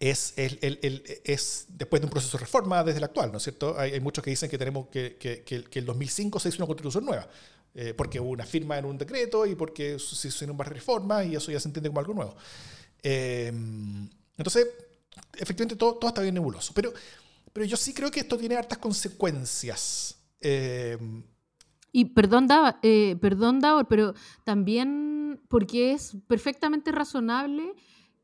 es, 0.00 0.34
el, 0.36 0.58
el, 0.62 0.78
el, 0.82 1.20
es 1.24 1.66
después 1.68 2.00
de 2.00 2.06
un 2.06 2.10
proceso 2.10 2.36
de 2.36 2.44
reforma 2.44 2.82
desde 2.82 2.98
el 2.98 3.04
actual, 3.04 3.30
¿no 3.30 3.38
es 3.38 3.44
cierto? 3.44 3.78
Hay, 3.78 3.92
hay 3.92 4.00
muchos 4.00 4.24
que 4.24 4.30
dicen 4.30 4.50
que 4.50 4.58
tenemos 4.58 4.88
que, 4.88 5.16
que, 5.16 5.42
que, 5.44 5.62
que 5.64 5.78
el 5.78 5.86
2005 5.86 6.40
se 6.40 6.48
hizo 6.48 6.58
una 6.58 6.66
constitución 6.66 7.04
nueva. 7.04 7.28
Eh, 7.74 7.94
porque 7.94 8.20
hubo 8.20 8.28
una 8.28 8.44
firma 8.44 8.76
en 8.76 8.84
un 8.84 8.98
decreto 8.98 9.46
y 9.46 9.54
porque 9.54 9.98
se 9.98 10.28
hicieron 10.28 10.58
varias 10.58 10.74
reformas 10.74 11.24
y 11.26 11.36
eso 11.36 11.50
ya 11.50 11.58
se 11.58 11.68
entiende 11.68 11.88
como 11.88 12.00
algo 12.00 12.12
nuevo. 12.12 12.36
Eh, 13.02 13.50
entonces, 14.36 14.68
efectivamente 15.38 15.76
todo, 15.76 15.94
todo 15.94 16.08
está 16.08 16.20
bien 16.20 16.34
nebuloso. 16.34 16.72
Pero 16.74 16.92
pero 17.52 17.66
yo 17.66 17.76
sí 17.76 17.92
creo 17.92 18.10
que 18.10 18.20
esto 18.20 18.38
tiene 18.38 18.56
hartas 18.56 18.78
consecuencias. 18.78 20.18
Eh, 20.40 20.98
y 21.92 22.06
perdón, 22.06 22.46
Davor, 22.46 22.76
eh, 22.82 23.16
perdón, 23.20 23.60
Davor, 23.60 23.86
pero 23.86 24.14
también 24.44 25.40
porque 25.48 25.92
es 25.92 26.16
perfectamente 26.26 26.90
razonable 26.90 27.74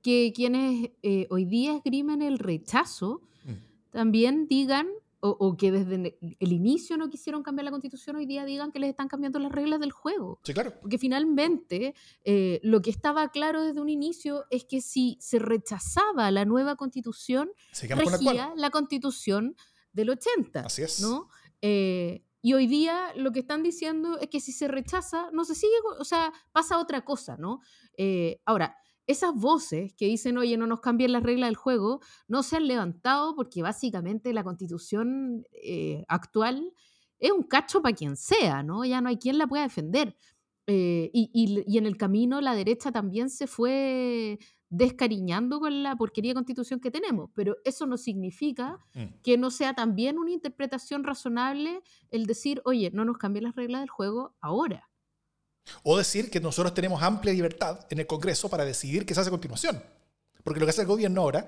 que 0.03 0.33
quienes 0.35 0.91
eh, 1.03 1.27
hoy 1.31 1.45
día 1.45 1.77
esgrimen 1.77 2.23
el 2.23 2.39
rechazo 2.39 3.21
mm. 3.45 3.91
también 3.91 4.47
digan 4.49 4.89
o, 5.21 5.31
o, 5.31 5.57
que 5.57 5.73
desde 5.73 6.19
el 6.21 6.53
inicio 6.53 6.97
no 6.97 7.11
quisieron 7.11 7.43
cambiar 7.43 7.65
la 7.65 7.71
constitución, 7.71 8.17
hoy 8.17 8.27
día 8.27 8.45
digan 8.45 8.71
que 8.71 8.79
les 8.79 8.91
están 8.91 9.09
cambiando 9.09 9.39
las 9.39 9.53
reglas 9.53 9.81
del 9.81 9.93
juego. 9.93 10.41
Sí, 10.45 10.55
claro. 10.55 10.75
Porque 10.81 10.99
finalmente 10.99 11.95
eh, 12.25 12.61
lo 12.63 12.81
que 12.83 12.91
estaba 12.91 13.31
claro 13.31 13.63
desde 13.63 13.81
un 13.81 13.89
inicio 13.89 14.45
es 14.51 14.65
que 14.65 14.81
si 14.81 15.17
se 15.21 15.39
rechazaba 15.39 16.31
la 16.31 16.45
nueva 16.45 16.77
constitución, 16.77 17.51
regía 17.83 18.53
la 18.57 18.71
constitución 18.71 19.57
del 19.93 20.11
80. 20.11 20.61
Así 20.61 20.83
es. 20.83 21.01
¿no? 21.01 21.29
Eh, 21.63 22.25
y 22.41 22.55
hoy 22.55 22.67
día 22.67 23.13
lo 23.17 23.33
que 23.33 23.41
están 23.41 23.63
diciendo 23.63 24.19
es 24.21 24.29
que 24.29 24.41
si 24.41 24.53
se 24.53 24.69
rechaza, 24.69 25.31
no 25.33 25.45
se 25.45 25.55
sigue, 25.55 25.75
o 25.99 26.05
sea, 26.05 26.33
pasa 26.53 26.79
otra 26.79 27.05
cosa, 27.05 27.37
¿no? 27.37 27.61
Eh, 27.97 28.41
ahora, 28.45 28.77
esas 29.09 29.35
voces 29.35 29.95
que 29.95 30.07
dicen, 30.07 30.39
oye, 30.39 30.57
no 30.57 30.67
nos 30.67 30.81
cambien 30.81 31.13
las 31.13 31.23
reglas 31.23 31.49
del 31.49 31.57
juego, 31.57 32.01
no 32.29 32.43
se 32.43 32.57
han 32.57 32.69
levantado 32.69 33.35
porque 33.35 33.63
básicamente 33.63 34.33
la 34.35 34.45
constitución 34.45 35.45
eh, 35.51 36.05
actual 36.09 36.73
es 37.19 37.33
un 37.33 37.43
cacho 37.43 37.83
para 37.83 37.97
quien 37.97 38.17
sea, 38.17 38.63
¿no? 38.63 38.85
Ya 38.85 39.01
no 39.01 39.09
hay 39.09 39.17
quien 39.17 39.39
la 39.39 39.47
pueda 39.47 39.63
defender. 39.63 40.15
Eh, 40.67 41.11
y, 41.15 41.31
y, 41.33 41.65
y, 41.67 41.79
en 41.79 41.87
el 41.87 41.97
camino 41.97 42.43
la 42.43 42.55
derecha 42.55 42.93
también 42.93 43.31
se 43.31 43.47
fue 43.47 44.39
descariñando 44.69 45.61
con 45.61 45.83
la 45.83 45.97
porquería 45.97 46.33
de 46.33 46.35
constitución 46.35 46.79
que 46.79 46.91
tenemos, 46.91 47.31
pero 47.35 47.57
eso 47.65 47.87
no 47.87 47.97
significa 47.97 48.79
mm. 48.95 49.23
que 49.23 49.39
no 49.39 49.51
sea 49.51 49.73
también 49.73 50.19
una 50.19 50.31
interpretación 50.31 51.05
razonable 51.05 51.81
el 52.11 52.27
decir, 52.27 52.61
oye, 52.67 52.91
no 52.93 53.07
nos 53.07 53.17
cambien 53.17 53.45
las 53.45 53.57
reglas 53.57 53.81
del 53.81 53.89
juego 53.89 54.37
ahora. 54.43 54.88
O 55.83 55.97
decir 55.99 56.31
que 56.31 56.41
nosotros 56.41 56.75
tenemos 56.75 57.03
amplia 57.03 57.33
libertad 57.33 57.81
en 57.91 57.99
el 57.99 58.07
Congreso 58.07 58.49
para 58.49 58.65
decidir 58.65 59.05
qué 59.07 59.15
se 59.15 59.21
hace 59.21 59.29
a 59.29 59.31
continuación. 59.31 59.83
Porque 60.45 60.61
lo 60.61 60.67
que 60.67 60.71
hace 60.71 60.83
el 60.83 60.87
gobierno 60.87 61.21
ahora, 61.21 61.47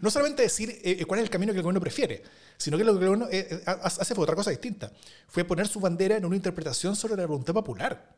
no 0.00 0.10
solamente 0.10 0.42
decir 0.42 0.80
eh, 0.84 1.04
cuál 1.06 1.20
es 1.20 1.24
el 1.24 1.30
camino 1.30 1.52
que 1.52 1.58
el 1.58 1.62
gobierno 1.62 1.80
prefiere, 1.80 2.22
sino 2.56 2.76
que 2.76 2.84
lo 2.84 2.92
que 2.92 3.04
el 3.04 3.10
gobierno 3.10 3.28
eh, 3.30 3.48
eh 3.50 3.62
hace 3.64 4.14
fue 4.14 4.24
otra 4.24 4.36
cosa 4.36 4.50
distinta. 4.50 4.92
Fue 5.28 5.44
poner 5.44 5.66
su 5.66 5.80
bandera 5.80 6.16
en 6.16 6.24
una 6.24 6.36
interpretación 6.36 6.94
sobre 6.94 7.16
la 7.16 7.26
voluntad 7.26 7.54
popular. 7.54 8.14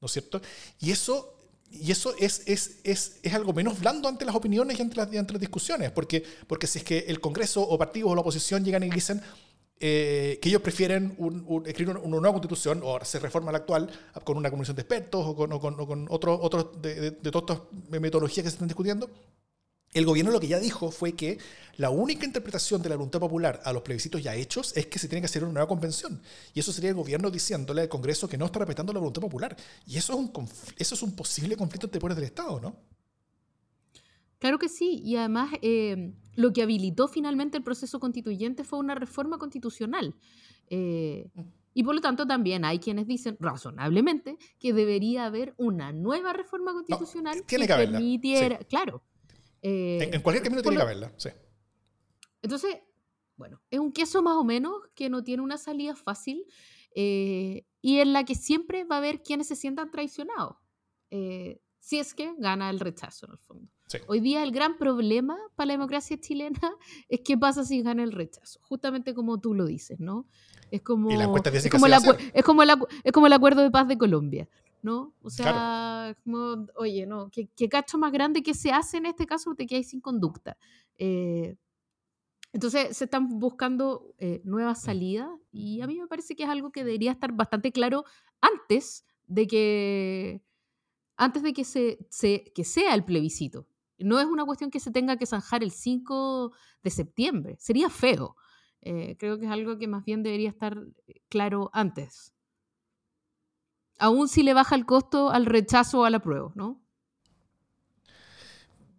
¿No 0.00 0.06
es 0.06 0.12
cierto? 0.12 0.42
Y 0.80 0.90
eso, 0.90 1.38
y 1.70 1.90
eso 1.90 2.14
es, 2.18 2.42
es, 2.46 2.80
es, 2.84 3.20
es 3.22 3.34
algo 3.34 3.52
menos 3.52 3.78
blando 3.78 4.08
ante 4.08 4.24
las 4.24 4.34
opiniones 4.34 4.78
y 4.78 4.82
ante 4.82 4.96
las, 4.96 5.06
ante 5.06 5.32
las 5.32 5.40
discusiones. 5.40 5.90
Porque, 5.92 6.24
porque 6.46 6.66
si 6.66 6.78
es 6.80 6.84
que 6.84 6.98
el 7.08 7.20
Congreso 7.20 7.62
o 7.62 7.78
partidos 7.78 8.10
o 8.10 8.14
la 8.14 8.20
oposición 8.20 8.64
llegan 8.64 8.82
y 8.82 8.90
dicen 8.90 9.22
eh, 9.84 10.38
que 10.40 10.48
ellos 10.48 10.62
prefieren 10.62 11.12
un, 11.18 11.44
un, 11.48 11.66
escribir 11.66 11.96
una 11.96 12.20
nueva 12.20 12.30
constitución 12.30 12.82
o 12.84 13.04
se 13.04 13.18
reforma 13.18 13.50
la 13.50 13.58
actual 13.58 13.90
con 14.22 14.36
una 14.36 14.48
comisión 14.48 14.76
de 14.76 14.82
expertos 14.82 15.26
o 15.26 15.34
con, 15.34 15.52
o 15.52 15.58
con, 15.58 15.80
o 15.80 15.86
con 15.88 16.06
otros 16.08 16.38
otro 16.40 16.62
de, 16.80 16.94
de, 16.94 17.10
de, 17.10 17.30
todas 17.32 17.58
estas 17.58 18.00
metodologías 18.00 18.44
que 18.44 18.50
se 18.50 18.54
están 18.54 18.68
discutiendo. 18.68 19.10
El 19.92 20.06
gobierno 20.06 20.30
lo 20.30 20.38
que 20.38 20.46
ya 20.46 20.60
dijo 20.60 20.92
fue 20.92 21.14
que 21.14 21.38
la 21.78 21.90
única 21.90 22.24
interpretación 22.24 22.80
de 22.80 22.90
la 22.90 22.94
voluntad 22.94 23.18
popular 23.18 23.60
a 23.64 23.72
los 23.72 23.82
plebiscitos 23.82 24.22
ya 24.22 24.36
hechos 24.36 24.72
es 24.76 24.86
que 24.86 25.00
se 25.00 25.08
tiene 25.08 25.20
que 25.20 25.26
hacer 25.26 25.42
una 25.42 25.54
nueva 25.54 25.66
convención. 25.66 26.22
Y 26.54 26.60
eso 26.60 26.72
sería 26.72 26.90
el 26.90 26.96
gobierno 26.96 27.28
diciéndole 27.28 27.82
al 27.82 27.88
Congreso 27.88 28.28
que 28.28 28.38
no 28.38 28.46
está 28.46 28.60
respetando 28.60 28.92
la 28.92 29.00
voluntad 29.00 29.20
popular. 29.20 29.56
Y 29.84 29.98
eso 29.98 30.12
es 30.12 30.18
un, 30.20 30.48
eso 30.76 30.94
es 30.94 31.02
un 31.02 31.16
posible 31.16 31.56
conflicto 31.56 31.88
entre 31.88 32.00
poderes 32.00 32.18
del 32.18 32.26
Estado, 32.26 32.60
¿no? 32.60 32.76
Claro 34.38 34.58
que 34.58 34.68
sí, 34.68 35.00
y 35.04 35.16
además 35.16 35.50
eh, 35.60 36.14
lo 36.34 36.52
que 36.52 36.62
habilitó 36.62 37.08
finalmente 37.08 37.58
el 37.58 37.64
proceso 37.64 38.00
constituyente 38.00 38.64
fue 38.64 38.78
una 38.78 38.94
reforma 38.94 39.38
constitucional. 39.38 40.14
Eh, 40.68 41.30
mm. 41.34 41.40
y 41.74 41.82
por 41.82 41.94
lo 41.94 42.00
tanto 42.00 42.26
también 42.26 42.64
hay 42.64 42.78
quienes 42.78 43.06
dicen 43.06 43.36
razonablemente 43.40 44.38
que 44.58 44.72
debería 44.72 45.26
haber 45.26 45.54
una 45.58 45.92
nueva 45.92 46.32
reforma 46.32 46.72
constitucional 46.72 47.44
que, 47.46 47.58
permitiera, 47.58 48.58
claro. 48.60 49.02
en, 49.60 50.22
cualquier 50.22 50.44
camino 50.44 50.62
tiene 50.62 50.76
que 50.76 50.82
haberla, 50.82 51.12
sí. 51.16 51.30
Entonces, 52.40 52.78
bueno, 53.36 53.60
es 53.70 53.78
un 53.78 53.92
queso 53.92 54.22
más 54.22 54.36
o 54.36 54.44
menos 54.44 54.72
que 54.94 55.08
no 55.10 55.22
tiene 55.22 55.42
una 55.42 55.58
salida 55.58 55.94
fácil 55.94 56.44
y 56.94 57.64
en 57.82 58.12
la 58.12 58.24
que 58.24 58.34
siempre 58.34 58.84
va 58.84 58.96
a 58.96 58.98
haber 58.98 59.22
quienes 59.22 59.48
se 59.48 59.56
sientan 59.56 59.90
traicionados 59.90 60.56
si 61.82 61.98
es 61.98 62.14
que 62.14 62.32
gana 62.38 62.70
el 62.70 62.78
rechazo 62.78 63.26
en 63.26 63.32
el 63.32 63.38
fondo. 63.38 63.71
Hoy 64.06 64.20
día 64.20 64.42
el 64.42 64.52
gran 64.52 64.78
problema 64.78 65.36
para 65.54 65.66
la 65.66 65.72
democracia 65.74 66.18
chilena 66.18 66.58
es 67.08 67.20
qué 67.24 67.36
pasa 67.36 67.64
si 67.64 67.82
gana 67.82 68.02
el 68.02 68.12
rechazo, 68.12 68.60
justamente 68.62 69.14
como 69.14 69.40
tú 69.40 69.54
lo 69.54 69.66
dices, 69.66 70.00
¿no? 70.00 70.26
Es 70.70 70.80
como, 70.80 71.10
es 71.10 71.16
como, 71.16 71.36
el, 71.86 71.92
es, 71.92 72.42
como 72.44 72.62
es 72.62 73.12
como 73.12 73.26
el 73.26 73.32
acuerdo 73.34 73.60
de 73.60 73.70
paz 73.70 73.86
de 73.88 73.98
Colombia, 73.98 74.48
¿no? 74.80 75.12
O 75.20 75.28
sea, 75.28 76.16
como, 76.24 76.66
oye, 76.76 77.06
no, 77.06 77.30
¿qué, 77.30 77.68
cacho 77.68 77.98
más 77.98 78.10
grande 78.10 78.42
que 78.42 78.54
se 78.54 78.72
hace 78.72 78.96
en 78.96 79.06
este 79.06 79.26
caso 79.26 79.54
te 79.54 79.66
quedas 79.66 79.88
sin 79.88 80.00
conducta. 80.00 80.56
Eh, 80.96 81.56
entonces 82.54 82.96
se 82.96 83.04
están 83.04 83.38
buscando 83.38 84.14
eh, 84.18 84.40
nuevas 84.44 84.82
mm. 84.82 84.84
salidas 84.84 85.28
y 85.50 85.82
a 85.82 85.86
mí 85.86 86.00
me 86.00 86.06
parece 86.06 86.34
que 86.34 86.44
es 86.44 86.48
algo 86.48 86.72
que 86.72 86.84
debería 86.84 87.12
estar 87.12 87.32
bastante 87.32 87.70
claro 87.70 88.04
antes 88.40 89.04
de 89.26 89.46
que 89.46 90.42
antes 91.16 91.42
de 91.42 91.52
que, 91.52 91.64
se, 91.64 91.98
que 92.54 92.64
sea 92.64 92.94
el 92.94 93.04
plebiscito. 93.04 93.66
No 94.04 94.20
es 94.20 94.26
una 94.26 94.44
cuestión 94.44 94.70
que 94.70 94.80
se 94.80 94.90
tenga 94.90 95.16
que 95.16 95.26
zanjar 95.26 95.62
el 95.62 95.70
5 95.70 96.52
de 96.82 96.90
septiembre. 96.90 97.56
Sería 97.58 97.88
feo. 97.90 98.36
Eh, 98.80 99.16
creo 99.18 99.38
que 99.38 99.46
es 99.46 99.50
algo 99.50 99.78
que 99.78 99.86
más 99.86 100.04
bien 100.04 100.22
debería 100.22 100.48
estar 100.48 100.76
eh, 101.06 101.20
claro 101.28 101.70
antes. 101.72 102.32
Aún 103.98 104.28
si 104.28 104.42
le 104.42 104.54
baja 104.54 104.74
el 104.74 104.86
costo 104.86 105.30
al 105.30 105.46
rechazo 105.46 106.00
o 106.00 106.04
a 106.04 106.10
la 106.10 106.20
prueba, 106.20 106.52
¿no? 106.54 106.82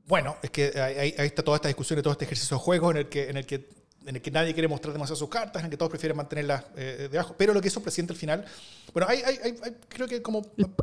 Bueno, 0.05 0.35
es 0.41 0.51
que 0.51 0.79
ahí, 0.79 1.13
está 1.17 1.43
toda 1.43 1.57
esta 1.57 1.67
discusión 1.67 1.99
y 1.99 2.01
todo 2.01 2.11
este 2.11 2.25
ejercicio 2.25 2.57
de 2.57 2.63
juego 2.63 2.91
en 2.91 2.97
el 2.97 3.09
que, 3.09 3.29
en 3.29 3.37
el 3.37 3.45
que 3.45 3.83
en 4.05 4.15
el 4.15 4.21
que 4.21 4.31
nadie 4.31 4.53
quiere 4.53 4.67
mostrar 4.67 4.93
demasiado 4.93 5.15
sus 5.15 5.29
cartas, 5.29 5.61
en 5.61 5.65
el 5.65 5.71
que 5.71 5.77
todos 5.77 5.89
prefieren 5.89 6.17
mantenerlas 6.17 6.65
eh, 6.75 7.07
debajo. 7.11 7.35
Pero 7.37 7.53
lo 7.53 7.61
que 7.61 7.67
hizo 7.67 7.79
el 7.79 7.83
presidente 7.83 8.13
al 8.13 8.19
final, 8.19 8.45
bueno, 8.93 9.07
hay, 9.09 9.21
hay, 9.21 9.53
creo 9.87 10.07
que 10.07 10.21
como... 10.21 10.41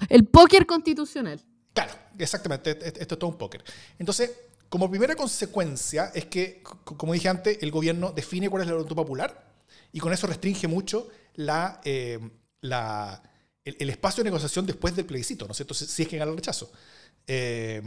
El, 0.09 0.25
póker 0.27 0.67
constitucional. 0.67 1.41
Claro, 1.73 1.93
exactamente, 2.19 2.71
esto 2.71 3.01
es 3.01 3.19
todo 3.19 3.29
un 3.29 3.39
póker. 3.39 3.63
Entonces, 3.99 4.31
como 4.69 4.89
primera 4.89 5.17
consecuencia 5.17 6.13
es 6.15 6.27
que, 6.27 6.63
como 6.85 7.13
dije 7.13 7.29
antes, 7.29 7.59
el 7.61 7.71
gobierno 7.71 8.13
define 8.13 8.49
cuál 8.49 8.63
es 8.63 8.69
la 8.69 8.75
voluntad 8.75 8.97
popular 8.97 9.51
y 9.93 9.99
con 9.99 10.13
eso 10.13 10.27
restringe 10.27 10.69
mucho 10.69 11.09
la, 11.35 11.81
eh, 11.85 12.19
la, 12.61 13.23
el, 13.65 13.91
espacio 13.91 14.23
de 14.23 14.31
negociación 14.31 14.67
después 14.67 14.95
del 14.95 15.07
plebiscito, 15.07 15.47
¿no 15.47 15.53
es 15.53 15.57
cierto? 15.57 15.75
Si, 15.75 16.03
es 16.03 16.09
que 16.09 16.19
gana 16.19 16.31
el 16.31 16.37
rechazo. 16.37 16.71
Eh, 17.27 17.83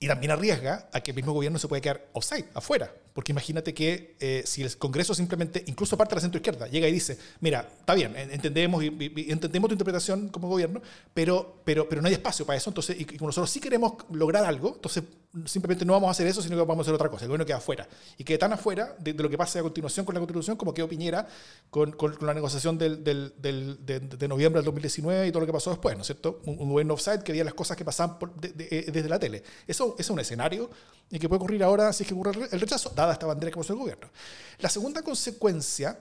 y 0.00 0.06
también 0.06 0.30
arriesga 0.30 0.88
a 0.92 1.00
que 1.00 1.10
el 1.10 1.16
mismo 1.16 1.32
gobierno 1.32 1.58
se 1.58 1.68
pueda 1.68 1.80
quedar 1.80 2.08
offside, 2.12 2.46
afuera. 2.54 2.92
Porque 3.18 3.32
imagínate 3.32 3.74
que 3.74 4.14
eh, 4.20 4.44
si 4.46 4.62
el 4.62 4.78
Congreso 4.78 5.12
simplemente, 5.12 5.64
incluso 5.66 5.96
parte 5.96 6.10
de 6.10 6.18
la 6.18 6.20
centro 6.20 6.38
izquierda, 6.38 6.68
llega 6.68 6.86
y 6.86 6.92
dice, 6.92 7.18
mira, 7.40 7.68
está 7.80 7.94
bien, 7.94 8.14
entendemos, 8.14 8.80
y, 8.84 8.86
entendemos 9.28 9.66
tu 9.66 9.74
interpretación 9.74 10.28
como 10.28 10.48
gobierno, 10.48 10.80
pero, 11.14 11.56
pero, 11.64 11.88
pero 11.88 12.00
no 12.00 12.06
hay 12.06 12.14
espacio 12.14 12.46
para 12.46 12.58
eso, 12.58 12.70
entonces, 12.70 12.94
y, 12.96 13.04
como 13.04 13.26
nosotros 13.26 13.50
sí 13.50 13.58
queremos 13.58 13.94
lograr 14.12 14.44
algo, 14.44 14.74
entonces 14.76 15.02
simplemente 15.44 15.84
no 15.84 15.92
vamos 15.92 16.08
a 16.08 16.10
hacer 16.12 16.26
eso, 16.26 16.42
sino 16.42 16.56
que 16.56 16.62
vamos 16.62 16.78
a 16.78 16.82
hacer 16.82 16.94
otra 16.94 17.08
cosa. 17.08 17.24
El 17.24 17.28
gobierno 17.28 17.44
queda 17.44 17.58
afuera. 17.58 17.86
Y 18.16 18.24
queda 18.24 18.38
tan 18.38 18.52
afuera 18.52 18.94
de, 18.98 19.12
lo 19.14 19.28
que 19.28 19.36
pase 19.36 19.58
a 19.58 19.62
continuación 19.62 20.06
con 20.06 20.14
la 20.14 20.20
Constitución 20.20 20.56
como 20.56 20.72
quedó 20.72 20.88
Piñera 20.88 21.26
con, 21.70 21.92
con, 21.92 22.16
la 22.22 22.32
negociación 22.34 22.78
del, 22.78 23.04
del, 23.04 23.34
del, 23.36 23.78
de, 23.84 24.28
noviembre 24.28 24.60
del 24.60 24.64
2019 24.64 25.26
y 25.26 25.30
todo 25.30 25.40
lo 25.40 25.46
que 25.46 25.52
pasó 25.52 25.70
después, 25.70 25.94
¿no 25.96 26.02
es 26.02 26.06
cierto? 26.06 26.40
Un, 26.44 26.68
gobierno 26.68 26.94
offside 26.94 27.22
que 27.22 27.32
veía 27.32 27.44
las 27.44 27.54
cosas 27.54 27.76
que 27.76 27.84
pasaban 27.84 28.16
eh, 28.42 28.90
desde 28.92 29.08
la 29.08 29.18
tele. 29.18 29.42
Eso, 29.66 29.96
es 29.98 30.08
un 30.08 30.18
escenario 30.18 30.70
y 31.10 31.18
que 31.18 31.28
puede 31.28 31.38
ocurrir 31.38 31.62
ahora 31.62 31.92
si 31.92 32.04
es 32.04 32.08
que 32.08 32.14
ocurre 32.14 32.48
el 32.50 32.60
rechazo, 32.60 32.92
dada 32.94 33.07
esta 33.12 33.26
bandera 33.26 33.50
que 33.50 33.56
puso 33.56 33.72
el 33.72 33.78
gobierno. 33.78 34.10
La 34.58 34.68
segunda 34.68 35.02
consecuencia 35.02 35.98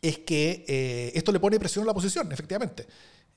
es 0.00 0.18
que 0.18 0.64
eh, 0.66 1.12
esto 1.14 1.32
le 1.32 1.40
pone 1.40 1.58
presión 1.58 1.84
a 1.84 1.86
la 1.86 1.92
oposición, 1.92 2.30
efectivamente. 2.32 2.86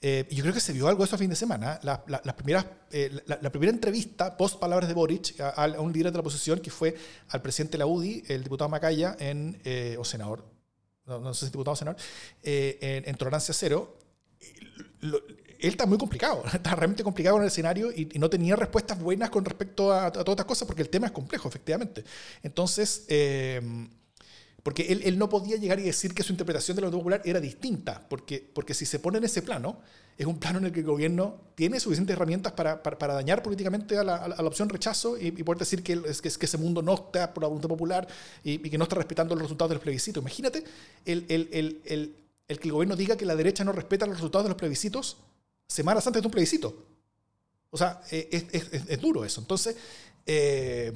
Eh, 0.02 0.28
yo 0.30 0.44
creo 0.44 0.54
que 0.54 0.60
se 0.60 0.74
vio 0.74 0.88
algo 0.88 1.00
de 1.00 1.06
eso 1.06 1.16
a 1.16 1.20
fin 1.20 1.30
de 1.30 1.36
semana. 1.36 1.80
La, 1.82 2.04
primeras, 2.36 2.66
eh, 2.92 3.24
la, 3.26 3.50
primera 3.50 3.72
entrevista, 3.72 4.38
post 4.38 4.60
palabras 4.60 4.88
de 4.88 4.94
Boric, 4.94 5.40
a, 5.40 5.66
un 5.80 5.92
líder 5.92 6.12
de 6.12 6.18
la 6.18 6.22
oposición, 6.22 6.60
que 6.60 6.70
fue 6.70 6.96
al 7.30 7.42
presidente 7.42 7.74
de 7.74 7.80
la 7.80 7.88
UDI, 7.88 8.24
el 8.28 8.44
diputado 8.44 8.70
Macaya, 8.70 9.16
en, 9.20 9.60
eh, 9.64 9.96
o 9.98 10.06
senador, 10.06 10.46
no, 11.06 11.34
sé 11.34 11.46
si 11.46 11.52
diputado 11.52 11.74
o 11.74 11.76
senador, 11.76 12.00
en, 12.44 13.16
Tolerancia 13.16 13.54
Cero. 13.54 13.98
Él 15.60 15.70
está 15.70 15.86
muy 15.86 15.98
complicado, 15.98 16.44
está 16.54 16.76
realmente 16.76 17.04
complicado 17.04 17.38
en 17.38 17.44
el 17.44 17.48
escenario 17.48 17.92
y, 17.92 18.06
no 18.20 18.30
tenía 18.30 18.56
respuestas 18.56 19.00
buenas 19.00 19.30
con 19.30 19.46
respecto 19.46 19.92
a, 19.92 20.08
a, 20.08 20.12
todas 20.12 20.30
estas 20.30 20.46
cosas 20.46 20.68
porque 20.68 20.82
el 20.82 20.90
tema 20.90 21.08
es 21.08 21.12
complejo, 21.12 21.48
efectivamente. 21.48 22.04
Entonces, 22.44 23.06
porque 24.66 24.82
él, 24.92 25.20
no 25.20 25.30
podía 25.30 25.58
llegar 25.58 25.80
y 25.80 25.84
decir 25.84 26.16
que 26.16 26.24
su 26.24 26.34
interpretación 26.34 26.76
de 26.76 26.82
la 26.82 26.90
popular 26.90 27.22
era 27.24 27.40
distinta, 27.40 28.04
porque, 28.10 28.50
porque 28.52 28.74
si 28.74 28.88
se 28.88 28.98
pone 28.98 29.20
en 29.20 29.24
ese 29.24 29.44
plano, 29.44 29.78
es 30.18 30.26
un 30.26 30.40
plano 30.40 30.58
en 30.58 30.66
el 30.66 30.72
que 30.72 30.80
el 30.80 30.88
gobierno 30.88 31.40
tiene 31.54 31.80
suficientes 31.80 32.16
herramientas 32.16 32.54
para, 32.54 32.82
para, 32.82 33.14
dañar 33.14 33.44
políticamente 33.44 33.96
a 33.96 34.04
la, 34.04 34.16
a 34.16 34.28
la, 34.28 34.48
opción 34.48 34.68
rechazo 34.68 35.20
y, 35.20 35.30
poder 35.44 35.60
decir 35.60 35.84
que, 35.84 36.02
es, 36.08 36.20
que, 36.20 36.30
ese 36.30 36.58
mundo 36.58 36.82
no 36.82 36.96
está 36.96 37.32
por 37.32 37.44
la 37.44 37.48
voluntad 37.48 37.70
popular 37.70 38.08
y, 38.44 38.58
que 38.58 38.76
no 38.80 38.86
está 38.86 38.96
respetando 38.96 39.36
los 39.36 39.44
resultados 39.44 39.70
del 39.70 39.80
plebiscito. 39.82 40.20
Imagínate 40.20 40.64
el, 41.06 41.28
el, 41.30 41.48
el, 41.52 42.16
el, 42.48 42.60
que 42.60 42.68
el 42.68 42.72
gobierno 42.72 42.96
diga 42.96 43.16
que 43.16 43.26
la 43.28 43.36
derecha 43.36 43.64
no 43.64 43.72
respeta 43.72 44.08
los 44.08 44.16
resultados 44.16 44.46
de 44.46 44.50
los 44.50 44.58
plebiscitos 44.58 45.18
semanas 45.68 46.06
antes 46.08 46.22
de 46.22 46.28
un 46.28 46.32
plebiscito. 46.32 46.86
O 47.76 47.78
sea, 47.78 48.02
eh, 48.10 48.48
es, 48.54 49.02
duro 49.02 49.26
eso. 49.26 49.42
Entonces, 49.42 49.76
eh, 50.26 50.94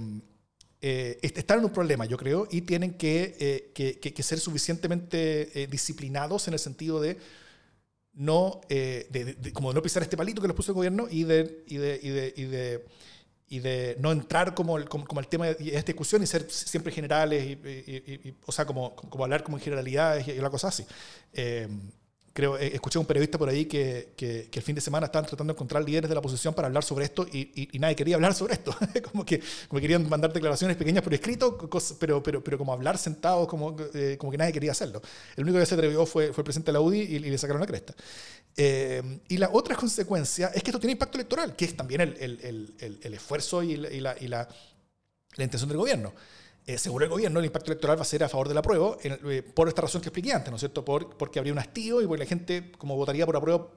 eh, 0.81 1.19
están 1.21 1.59
en 1.59 1.65
un 1.65 1.73
problema, 1.73 2.05
yo 2.05 2.15
creo, 2.15 2.47
y 2.49 2.61
tienen 2.61 2.93
que, 2.93 3.73
ser 4.23 4.39
suficientemente 4.39 5.67
disciplinados 5.69 6.47
en 6.47 6.53
el 6.53 6.59
sentido 6.59 7.01
de 7.01 7.17
no, 8.13 8.61
de, 8.69 9.51
como 9.53 9.73
no 9.73 9.81
pisar 9.81 10.03
este 10.03 10.15
palito 10.15 10.41
que 10.41 10.47
les 10.47 10.55
puso 10.55 10.71
el 10.71 10.75
gobierno 10.75 11.07
y 11.11 11.25
de, 11.25 11.43
de, 11.67 11.99
de, 11.99 12.85
de, 13.49 13.59
de 13.59 13.97
no 13.99 14.13
entrar 14.13 14.55
como 14.55 14.77
el, 14.77 14.87
como, 14.87 15.05
tema 15.23 15.47
de 15.47 15.75
esta 15.75 15.91
discusión 15.91 16.23
y 16.23 16.27
ser 16.27 16.49
siempre 16.49 16.93
generales, 16.93 17.45
y, 17.45 18.33
o 18.45 18.53
sea, 18.53 18.65
como, 18.65 18.95
hablar 19.21 19.43
como 19.43 19.57
en 19.57 19.63
generalidades 19.63 20.29
y, 20.29 20.39
una 20.39 20.49
cosa 20.49 20.69
así 20.69 20.85
creo, 22.39 22.57
eh, 22.57 22.71
escuché 22.73 22.97
a 22.97 23.01
un 23.01 23.05
periodista 23.05 23.37
por 23.37 23.49
ahí 23.49 23.65
que, 23.65 24.13
que, 24.15 24.49
el 24.51 24.61
fin 24.61 24.73
de 24.73 24.79
semana 24.79 25.07
estaban 25.07 25.25
tratando 25.25 25.51
de 25.51 25.57
encontrar 25.57 25.83
líderes 25.83 26.07
de 26.07 26.15
la 26.15 26.19
oposición 26.19 26.53
para 26.53 26.67
hablar 26.67 26.85
sobre 26.85 27.03
esto 27.03 27.27
y, 27.29 27.69
y, 27.73 27.79
nadie 27.79 27.97
quería 27.97 28.15
hablar 28.15 28.33
sobre 28.33 28.53
esto. 28.53 28.73
como, 29.11 29.25
que, 29.25 29.41
como 29.67 29.81
querían 29.81 30.07
mandar 30.07 30.31
declaraciones 30.31 30.77
pequeñas 30.77 31.03
por 31.03 31.13
escrito, 31.13 31.57
pero, 31.99 32.23
pero, 32.23 32.41
pero 32.41 32.57
como 32.57 32.71
hablar 32.71 32.97
sentados, 32.97 33.45
como, 33.47 33.75
eh, 33.93 34.15
como 34.17 34.31
que 34.31 34.37
nadie 34.37 34.53
quería 34.53 34.71
hacerlo. 34.71 35.01
El 35.35 35.43
único 35.43 35.59
que 35.59 35.65
se 35.65 35.75
atrevió 35.75 36.05
fue, 36.05 36.31
fue 36.31 36.41
el 36.41 36.45
presidente 36.45 36.71
de 36.71 36.73
la 36.73 36.81
UDI 36.81 36.99
y, 36.99 37.19
le 37.19 37.37
sacaron 37.37 37.59
la 37.59 37.67
cresta. 37.67 37.93
Eh, 38.55 39.19
y 39.27 39.37
la 39.37 39.49
otra 39.51 39.75
consecuencia 39.75 40.47
es 40.55 40.63
que 40.63 40.69
esto 40.69 40.79
tiene 40.79 40.93
impacto 40.93 41.17
electoral, 41.17 41.57
que 41.57 41.65
es 41.65 41.75
también 41.75 42.01
el, 42.01 42.15
el, 42.19 42.73
el, 42.79 42.99
el 43.03 43.13
esfuerzo 43.13 43.63
y 43.63 43.75
la, 43.75 44.15
y 44.17 44.27
la, 44.27 44.47
la 45.35 45.43
intención 45.43 45.67
del 45.67 45.77
gobierno. 45.77 46.13
Eh, 46.69 46.77
según 46.77 47.01
el 47.01 47.09
gobierno, 47.09 47.39
el 47.39 47.47
impacto 47.47 47.71
electoral 47.71 47.97
va 47.97 48.03
a 48.03 48.05
ser 48.05 48.23
a 48.23 48.29
favor 48.29 48.47
del 48.47 48.59
apruebo, 48.59 48.95
eh, 49.01 49.41
por 49.41 49.67
esta 49.67 49.81
razón 49.81 50.01
que 50.01 50.09
expliqué 50.09 50.33
antes, 50.33 50.51
¿no 50.51 50.57
es 50.57 50.59
cierto? 50.59 50.85
Por, 50.85 51.17
porque 51.17 51.39
habría 51.39 51.51
un 51.51 51.57
hastío 51.57 51.99
y 51.99 52.05
porque 52.05 52.23
la 52.25 52.29
gente 52.29 52.71
como 52.77 52.95
votaría 52.95 53.25
por 53.25 53.35
apruebo 53.35 53.71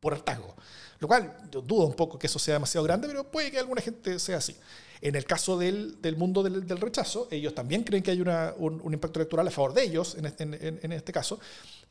por 0.00 0.12
hartazgo. 0.12 0.54
Lo 0.98 1.08
cual, 1.08 1.34
yo 1.50 1.62
dudo 1.62 1.86
un 1.86 1.94
poco 1.94 2.18
que 2.18 2.26
eso 2.26 2.38
sea 2.38 2.52
demasiado 2.52 2.84
grande, 2.84 3.08
pero 3.08 3.24
puede 3.24 3.50
que 3.50 3.58
alguna 3.58 3.80
gente 3.80 4.18
sea 4.18 4.36
así. 4.36 4.54
En 5.00 5.14
el 5.14 5.24
caso 5.24 5.56
del, 5.56 6.02
del 6.02 6.18
mundo 6.18 6.42
del, 6.42 6.66
del, 6.66 6.78
rechazo, 6.78 7.26
ellos 7.30 7.54
también 7.54 7.84
creen 7.84 8.02
que 8.02 8.10
hay 8.10 8.20
una, 8.20 8.52
un, 8.58 8.92
impacto 8.92 9.18
electoral 9.18 9.48
a 9.48 9.50
favor 9.50 9.72
de 9.72 9.84
ellos, 9.84 10.14
en 10.16 10.26
este, 10.26 10.42
en, 10.42 10.78
en 10.82 10.92
este 10.92 11.12
caso, 11.12 11.40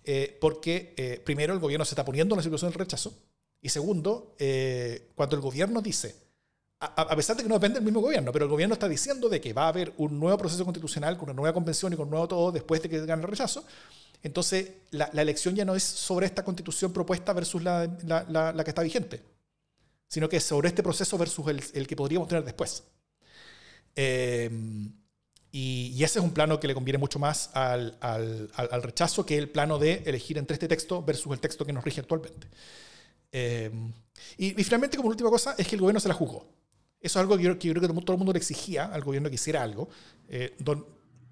eh, 0.03 0.38
porque 0.39 1.23
primero 1.25 1.55
el 1.55 1.60
gobierno 1.60 1.86
se 1.86 1.95
está 1.95 2.05
poniendo 2.05 2.36
en 2.36 2.38
la 2.38 2.43
situación 2.43 2.69
del 2.69 2.77
rechazo, 2.77 3.15
y 3.63 3.69
segundo, 3.69 4.36
cuando 5.15 5.36
el 5.38 5.41
gobierno 5.41 5.81
dice 5.81 6.24
a, 6.86 7.15
pesar 7.15 7.36
de 7.36 7.43
que 7.43 7.50
no 7.50 7.56
depende 7.56 7.76
del 7.76 7.86
mismo 7.86 8.02
gobierno, 8.02 8.32
pero 8.32 8.45
el 8.45 8.52
gobierno 8.52 8.74
está 8.74 8.88
diciendo 8.88 9.30
de 9.30 9.41
que 9.41 9.54
va 9.54 9.65
a 9.65 9.67
haber 9.69 9.93
un 9.98 10.19
nuevo 10.19 10.38
proceso 10.38 10.63
constitucional 10.63 11.17
con 11.17 11.30
una 11.30 11.34
nueva 11.36 11.54
convención 11.54 11.93
y 11.93 11.95
con 11.95 12.06
un 12.06 12.12
nuevo 12.12 12.28
todo 12.28 12.52
después 12.52 12.82
de 12.82 12.89
que 12.89 13.06
gane 13.06 13.21
el 13.21 13.28
rechazo. 13.28 13.65
Entonces, 14.24 14.71
la, 14.91 15.06
elección 15.13 15.56
ya 15.56 15.65
no 15.65 15.76
es 15.76 15.84
sobre 15.84 16.26
esta 16.26 16.43
constitución 16.43 16.91
propuesta 16.91 17.32
versus 17.34 17.62
la, 17.62 17.86
la, 18.06 18.63
que 18.63 18.71
está 18.71 18.82
vigente, 18.82 19.21
sino 20.08 20.28
que 20.28 20.38
es 20.38 20.43
sobre 20.43 20.69
este 20.69 20.82
proceso 20.82 21.17
versus 21.17 21.48
el, 21.48 21.63
el 21.74 21.88
que 21.88 21.95
podríamos 21.95 22.28
tener 22.28 22.43
después. 22.43 22.84
Eh, 23.95 24.50
y, 25.58 26.04
ese 26.04 26.19
es 26.19 26.26
un 26.26 26.32
plano 26.32 26.60
que 26.60 26.67
le 26.67 26.74
conviene 26.74 26.98
mucho 26.98 27.17
más 27.17 27.50
al, 27.54 27.98
al, 28.02 28.50
al, 28.56 28.84
rechazo 28.84 29.26
que 29.26 29.38
el 29.38 29.50
plano 29.50 29.80
de 29.80 30.04
elegir 30.06 30.38
entre 30.38 30.56
este 30.56 30.67
texto 30.67 31.02
versus 31.02 31.32
el 31.32 31.39
texto 31.39 31.65
que 31.65 31.71
nos 31.71 31.84
rige 31.84 32.02
actualmente. 32.02 32.48
Eh, 33.32 33.71
y, 34.38 34.60
y, 34.60 34.63
finalmente, 34.65 34.98
como 34.98 35.08
última 35.08 35.30
cosa, 35.30 35.56
es 35.58 35.65
que 35.65 35.76
el 35.76 35.82
gobierno 35.82 36.02
se 36.02 36.10
la 36.10 36.13
jugó. 36.13 36.45
Eso 37.05 37.19
es 37.19 37.21
algo 37.23 37.37
que 37.37 37.43
yo, 37.43 37.59
que 37.59 37.67
yo 37.67 37.73
creo 37.73 37.87
que 37.87 38.01
todo 38.01 38.13
el 38.13 38.17
mundo 38.17 38.33
le 38.33 38.39
exigía 38.39 38.85
al 38.85 39.03
gobierno 39.03 39.29
que 39.29 39.35
hiciera 39.35 39.61
algo. 39.61 39.89
Eh, 40.27 40.55
don, 40.59 40.85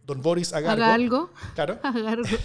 don 0.06 0.22
Boris 0.22 0.54
haga, 0.54 0.72
Haga 0.74 0.94
algo. 0.94 1.32
Claro. 1.56 1.80
Haga 1.84 2.12
algo. 2.12 2.30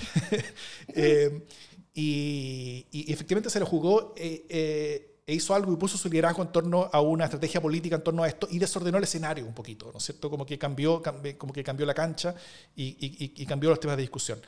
Eh, 0.94 1.46
y, 1.94 2.86
y 2.90 3.12
efectivamente 3.12 3.50
se 3.50 3.60
lo 3.60 3.66
jugó 3.66 4.14
eh, 4.16 4.46
eh, 4.48 5.14
e 5.26 5.34
hizo 5.34 5.54
algo 5.54 5.72
y 5.72 5.76
puso 5.76 5.98
su 5.98 6.08
liderazgo 6.08 6.42
en 6.42 6.52
torno 6.52 6.88
a 6.92 7.00
una 7.00 7.24
estrategia 7.24 7.60
política 7.60 7.96
en 7.96 8.02
torno 8.04 8.22
a 8.22 8.28
esto 8.28 8.48
y 8.50 8.58
desordenó 8.58 8.96
el 8.98 9.04
escenario 9.04 9.44
un 9.44 9.52
poquito, 9.52 9.90
¿no 9.92 9.98
es 9.98 10.04
cierto? 10.04 10.30
Como 10.30 10.46
que 10.46 10.58
cambió, 10.58 11.02
cambi- 11.02 11.36
como 11.36 11.52
que 11.52 11.62
cambió 11.62 11.84
la 11.84 11.92
cancha 11.94 12.34
y- 12.76 12.96
y- 12.98 13.32
y 13.42 13.46
cambió 13.46 13.68
los 13.70 13.80
temas 13.80 13.96
de 13.96 14.02
discusión. 14.02 14.40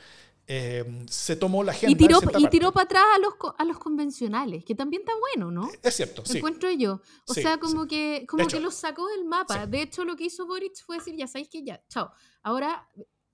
Eh, 0.53 1.05
se 1.07 1.37
tomó 1.37 1.63
la 1.63 1.71
agenda 1.71 1.93
Y 1.93 1.95
tiró, 1.95 2.19
y 2.37 2.47
tiró 2.49 2.73
para 2.73 2.83
atrás 2.83 3.03
a 3.15 3.19
los, 3.19 3.33
a 3.57 3.63
los 3.63 3.77
convencionales, 3.79 4.65
que 4.65 4.75
también 4.75 5.01
está 5.03 5.13
bueno, 5.17 5.49
¿no? 5.49 5.69
Es 5.81 5.95
cierto, 5.95 6.25
sí. 6.25 6.39
Encuentro 6.39 6.69
yo. 6.71 7.01
O 7.25 7.33
Sí, 7.33 7.41
sea, 7.41 7.57
como 7.57 7.83
sí. 7.83 7.87
que, 7.87 8.25
como 8.27 8.43
hecho, 8.43 8.57
que 8.57 8.63
los 8.63 8.75
sacó 8.75 9.07
del 9.07 9.23
mapa. 9.23 9.63
sí. 9.63 9.69
De 9.71 9.81
hecho, 9.81 10.03
lo 10.03 10.17
que 10.17 10.25
hizo 10.25 10.45
Boric 10.45 10.73
fue 10.85 10.97
decir, 10.97 11.15
ya 11.15 11.27
sabéis 11.27 11.47
que 11.47 11.63
ya, 11.63 11.81
chao. 11.87 12.11
Ahora 12.43 12.85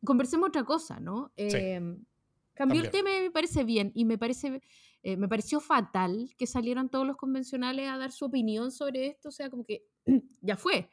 conversemos 0.06 0.50
otra 0.50 0.64
cosa, 0.64 1.00
¿no? 1.00 1.32
Eh, 1.38 1.82
cambió 2.54 2.82
el 2.82 2.92
tema 2.92 3.10
y 3.18 3.22
me 3.22 3.32
parece 3.32 3.64
bien. 3.64 3.92
Y 3.96 4.06
me 4.06 4.20
parece, 4.20 4.62
eh, 5.02 5.18
me 5.18 5.28
pareció 5.28 5.60
fatal 5.60 6.36
que 6.38 6.46
salieran 6.46 6.90
todos 6.90 7.08
los 7.08 7.18
convencionales 7.18 7.90
a 7.90 7.98
dar 7.98 8.12
su 8.12 8.26
opinión 8.26 8.72
sobre 8.72 9.08
esto. 9.08 9.30
O 9.30 9.32
sea, 9.32 9.50
como 9.50 9.66
que 9.66 9.88
ya 10.42 10.56
fue. 10.56 10.88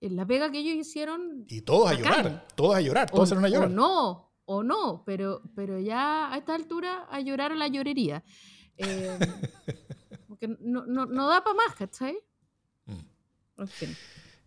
Eh, 0.00 0.10
La 0.10 0.26
pega 0.26 0.50
que 0.50 0.58
ellos 0.58 0.74
hicieron. 0.74 1.44
Y 1.48 1.60
todos 1.62 1.88
a 1.90 1.94
llorar, 1.94 2.48
todos 2.56 2.74
a 2.74 2.80
llorar, 2.80 3.08
O, 3.12 3.16
todos 3.16 3.30
a 3.32 3.36
o 3.36 3.46
llorar. 3.46 3.70
no, 3.70 4.27
o 4.50 4.62
no, 4.62 5.02
pero, 5.04 5.42
pero 5.54 5.78
ya 5.78 6.32
a 6.32 6.38
esta 6.38 6.54
altura 6.54 7.06
a 7.10 7.20
llorar 7.20 7.52
a 7.52 7.54
la 7.54 7.68
llorería. 7.68 8.24
Eh, 8.80 9.18
porque 10.28 10.46
no, 10.60 10.86
no, 10.86 11.04
no 11.06 11.26
da 11.28 11.42
para 11.42 11.56
más, 11.56 11.74
¿cachai? 11.74 12.16
Mm. 12.86 13.62
En 13.62 13.68
fin. 13.68 13.96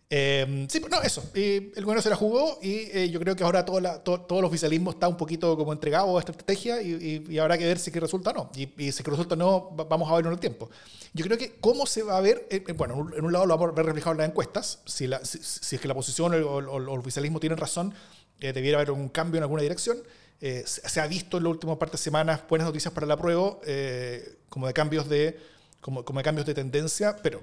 Eh, 0.08 0.66
sí, 0.70 0.80
no, 0.90 1.02
eso. 1.02 1.22
El 1.34 1.70
gobierno 1.84 2.00
se 2.02 2.08
la 2.10 2.16
jugó 2.16 2.58
y 2.62 2.88
eh, 2.96 3.10
yo 3.10 3.20
creo 3.20 3.36
que 3.36 3.44
ahora 3.44 3.64
todo, 3.64 3.78
la- 3.80 4.02
todo, 4.02 4.22
todo 4.22 4.38
el 4.38 4.44
oficialismo 4.46 4.90
está 4.90 5.06
un 5.08 5.16
poquito 5.18 5.54
como 5.56 5.70
entregado 5.72 6.16
a 6.16 6.20
esta 6.20 6.32
estrategia 6.32 6.80
y, 6.82 6.92
y- 7.28 7.34
y 7.34 7.38
habrá 7.38 7.58
que 7.58 7.66
ver 7.66 7.78
si 7.78 7.90
que 7.92 8.00
resulta 8.00 8.30
o 8.30 8.32
no. 8.34 8.50
Y, 8.56 8.68
y 8.82 8.92
si 8.92 9.02
que 9.02 9.10
resulta 9.10 9.34
o 9.34 9.38
no, 9.38 9.76
va- 9.76 9.84
vamos 9.84 10.10
a 10.10 10.14
verlo 10.14 10.30
en 10.30 10.34
el 10.34 10.40
tiempo. 10.40 10.70
Yo 11.14 11.24
creo 11.26 11.36
que 11.36 11.56
cómo 11.60 11.84
se 11.86 12.02
va 12.02 12.16
a 12.16 12.20
ver, 12.22 12.46
eh, 12.50 12.64
eh, 12.66 12.72
bueno, 12.72 12.94
en 13.16 13.24
un- 13.24 13.32
lado 13.32 13.44
lo 13.44 13.56
vamos 13.56 13.72
a 13.72 13.76
ver 13.76 13.84
reflejado 13.86 14.12
en 14.12 14.18
las 14.18 14.28
encuestas, 14.30 14.82
si, 14.86 15.06
la- 15.06 15.22
si, 15.26 15.38
si 15.42 15.76
es 15.76 15.80
que 15.82 15.88
la 15.88 15.92
oposición 15.94 16.32
o 16.32 16.36
el- 16.58 16.68
o 16.68 16.76
el 16.78 16.88
oficialismo 16.88 17.38
tienen 17.40 17.58
razón, 17.58 17.94
eh, 18.42 18.52
debiera 18.52 18.78
haber 18.78 18.90
un 18.90 19.08
cambio 19.08 19.38
en 19.38 19.44
alguna 19.44 19.62
dirección. 19.62 19.96
Eh, 20.40 20.64
se, 20.66 21.00
ha 21.00 21.06
visto 21.06 21.36
en 21.38 21.44
las 21.44 21.52
últimas 21.52 21.76
partes 21.78 22.00
de 22.00 22.04
semanas 22.04 22.40
buenas 22.48 22.66
noticias 22.66 22.92
para 22.92 23.06
la 23.06 23.16
prueba, 23.16 23.58
eh, 23.64 24.36
como 24.48 24.66
de 24.66 24.72
cambios 24.72 25.08
de 25.08 25.38
como, 25.80 26.04
como 26.04 26.20
de 26.20 26.24
cambios 26.24 26.46
de 26.46 26.54
tendencia, 26.54 27.16
pero 27.22 27.40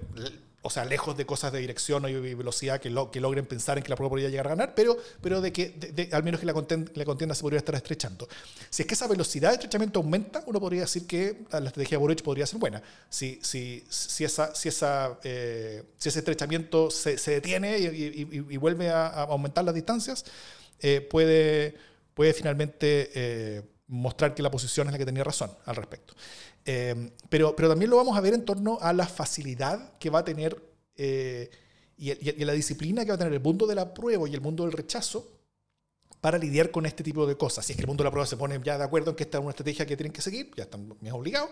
o 0.62 0.70
sea, 0.70 0.84
lejos 0.84 1.16
de 1.16 1.26
cosas 1.26 1.54
de 1.54 1.60
dirección 1.60 2.06
y 2.10 2.14
velocidad 2.36 2.82
que, 2.82 2.90
lo- 2.90 3.12
que 3.12 3.22
logren 3.22 3.46
pensar 3.46 3.78
en 3.78 3.84
que 3.84 3.90
la 3.90 3.96
prueba 3.96 4.10
podría 4.10 4.28
llegar 4.30 4.48
a 4.48 4.50
ganar, 4.50 4.76
pero, 4.76 4.98
pero 5.22 5.40
de 5.40 5.54
que 5.54 5.70
de- 5.70 5.92
de- 5.94 6.10
al 6.14 6.22
menos 6.24 6.42
que 6.42 6.46
la 6.46 6.54
contienda, 6.54 6.92
la 6.96 7.06
contienda 7.06 7.34
se 7.34 7.42
podría 7.42 7.60
estar 7.60 7.76
estrechando. 7.76 8.28
Si 8.70 8.82
es 8.82 8.88
que 8.88 8.94
esa 8.94 9.08
velocidad 9.08 9.50
de 9.50 9.56
estrechamiento 9.56 10.00
aumenta, 10.00 10.44
uno 10.48 10.60
podría 10.60 10.82
decir 10.82 11.08
que 11.08 11.44
la 11.52 11.60
estrategia 11.60 11.98
de 11.98 12.02
Boric 12.02 12.22
podría 12.22 12.46
ser 12.46 12.60
buena. 12.60 12.82
Si, 13.10 13.40
si, 13.42 13.86
si, 13.90 14.26
esa, 14.26 14.54
si, 14.54 14.68
esa, 14.68 15.18
eh, 15.24 15.84
si 15.98 16.10
ese 16.10 16.20
estrechamiento 16.20 16.92
se, 16.92 17.18
se 17.18 17.32
detiene 17.32 17.78
y, 17.80 17.86
y- 17.86 18.28
y- 18.30 18.54
y 18.54 18.58
vuelve 18.58 18.90
a, 18.90 19.08
a 19.08 19.24
aumentar 19.24 19.64
las 19.64 19.74
distancias, 19.76 20.26
eh, 20.82 21.02
puede, 21.02 21.76
puede 22.14 22.34
finalmente 22.34 23.10
eh, 23.14 23.62
mostrar 23.88 24.34
que 24.36 24.44
la 24.44 24.52
posición 24.52 24.88
es 24.88 24.94
la 24.94 24.98
que 25.00 25.06
tenía 25.06 25.24
razón 25.24 25.52
al 25.66 25.76
respecto. 25.76 26.14
Eh, 26.66 27.12
pero, 27.30 27.56
pero 27.56 27.70
también 27.70 27.90
lo 27.90 27.98
vamos 27.98 28.18
a 28.18 28.22
ver 28.22 28.34
en 28.34 28.46
torno 28.46 28.78
a 28.82 28.94
la 28.94 29.08
facilidad 29.08 29.98
que 29.98 30.10
va 30.10 30.20
a 30.20 30.26
tener 30.26 30.62
y, 30.98 32.12
y- 32.12 32.36
y 32.38 32.46
la 32.46 32.54
disciplina 32.54 33.04
que 33.04 33.10
va 33.12 33.16
a 33.16 33.18
tener 33.18 33.34
el 33.34 33.40
mundo 33.40 33.66
de 33.66 33.76
la 33.76 33.94
prueba 33.94 34.28
y 34.28 34.34
el 34.34 34.42
mundo 34.42 34.64
del 34.64 34.74
rechazo 34.74 35.39
para 36.22 36.38
lidiar 36.38 36.72
con 36.72 36.86
este 36.86 37.04
tipo 37.04 37.26
de 37.26 37.38
cosas. 37.38 37.66
Si 37.66 37.74
es 37.74 37.78
que 37.78 37.84
el 37.84 37.88
mundo 37.88 38.04
de 38.04 38.08
la 38.08 38.12
prueba 38.12 38.26
se 38.26 38.38
pone 38.38 38.60
ya 38.64 38.78
de 38.78 38.84
acuerdo 38.84 39.12
en 39.12 39.16
que 39.16 39.24
esta 39.24 39.38
es 39.38 39.42
una 39.42 39.52
estrategia 39.52 39.86
que 39.86 39.96
tienen 39.96 40.12
que 40.12 40.22
seguir, 40.22 40.52
ya 40.56 40.64
están 40.64 40.94
bien 41.00 41.14
obligados. 41.14 41.50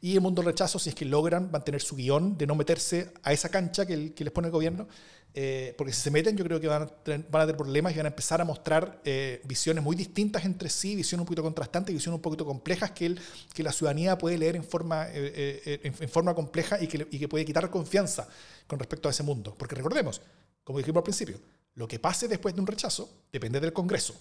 Y 0.00 0.14
el 0.14 0.20
mundo 0.20 0.42
del 0.42 0.52
rechazo, 0.52 0.78
si 0.78 0.90
es 0.90 0.94
que 0.94 1.04
logran 1.04 1.50
mantener 1.50 1.82
su 1.82 1.96
guion 1.96 2.36
de 2.36 2.46
no 2.46 2.54
meterse 2.54 3.12
a 3.22 3.32
esa 3.32 3.48
cancha 3.48 3.84
que, 3.86 3.96
les 4.16 4.30
pone 4.30 4.48
el 4.48 4.52
gobierno, 4.52 4.88
eh, 5.34 5.74
porque 5.76 5.92
si 5.92 6.00
se 6.00 6.10
meten 6.10 6.34
yo 6.34 6.44
creo 6.44 6.58
que 6.58 6.66
van 6.66 6.82
a, 6.82 6.86
tener, 6.86 7.26
problemas 7.56 7.92
y 7.92 7.96
van 7.96 8.06
a 8.06 8.08
empezar 8.08 8.40
a 8.40 8.44
mostrar 8.46 9.02
eh, 9.04 9.42
visiones 9.44 9.84
muy 9.84 9.94
distintas 9.94 10.46
entre 10.46 10.70
sí, 10.70 10.96
visiones 10.96 11.20
un 11.22 11.26
poquito 11.26 11.42
contrastantes, 11.42 11.94
visiones 11.94 12.16
un 12.16 12.22
poquito 12.22 12.46
complejas 12.46 12.92
que, 12.92 13.14
la 13.58 13.72
ciudadanía 13.72 14.16
puede 14.16 14.38
leer 14.38 14.56
en 14.56 14.64
forma, 14.64 15.08
eh, 15.10 15.92
compleja 16.34 16.78
y 16.80 16.86
que 16.88 17.28
puede 17.28 17.44
quitar 17.44 17.68
confianza 17.68 18.28
con 18.66 18.78
respecto 18.78 19.08
a 19.08 19.10
ese 19.10 19.22
mundo. 19.22 19.54
Porque 19.58 19.74
recordemos, 19.74 20.22
como 20.64 20.78
dijimos 20.78 21.00
al 21.00 21.04
principio, 21.04 21.38
lo 21.76 21.86
que 21.86 21.98
pase 21.98 22.26
después 22.26 22.54
de 22.54 22.60
un 22.60 22.66
rechazo 22.66 23.08
depende 23.30 23.60
del 23.60 23.72
Congreso, 23.72 24.14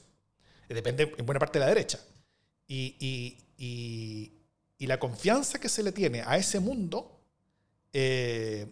eh, 0.70 0.74
depende 0.74 1.14
en 1.18 1.26
buena 1.26 1.40
parte 1.40 1.58
de 1.58 1.66
la 1.66 1.70
derecha. 1.70 2.00
Y, 2.68 3.42
la 4.80 5.00
confianza 5.00 5.60
que 5.60 5.68
se 5.68 5.82
le 5.82 5.92
tiene 5.92 6.22
a 6.22 6.38
ese 6.38 6.60
mundo 6.60 7.20
eh, 7.92 8.68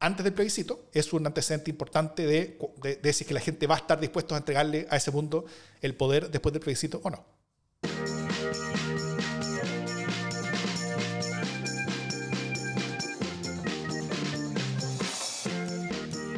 antes 0.00 0.24
del 0.24 0.32
plebiscito 0.34 0.88
es 0.92 1.12
un 1.12 1.24
antecedente 1.24 1.70
importante 1.70 2.26
de, 2.26 2.58
de, 2.82 2.96
de 2.96 3.12
si 3.12 3.24
que 3.24 3.32
la 3.32 3.38
gente 3.38 3.68
va 3.68 3.76
a 3.76 3.78
estar 3.78 4.00
dispuesta 4.00 4.34
a 4.34 4.38
entregarle 4.38 4.88
a 4.90 4.96
ese 4.96 5.12
mundo 5.12 5.44
el 5.80 5.94
poder 5.94 6.30
después 6.30 6.52
del 6.52 6.62
plebiscito 6.62 7.00
o 7.04 7.10
no. 7.10 7.24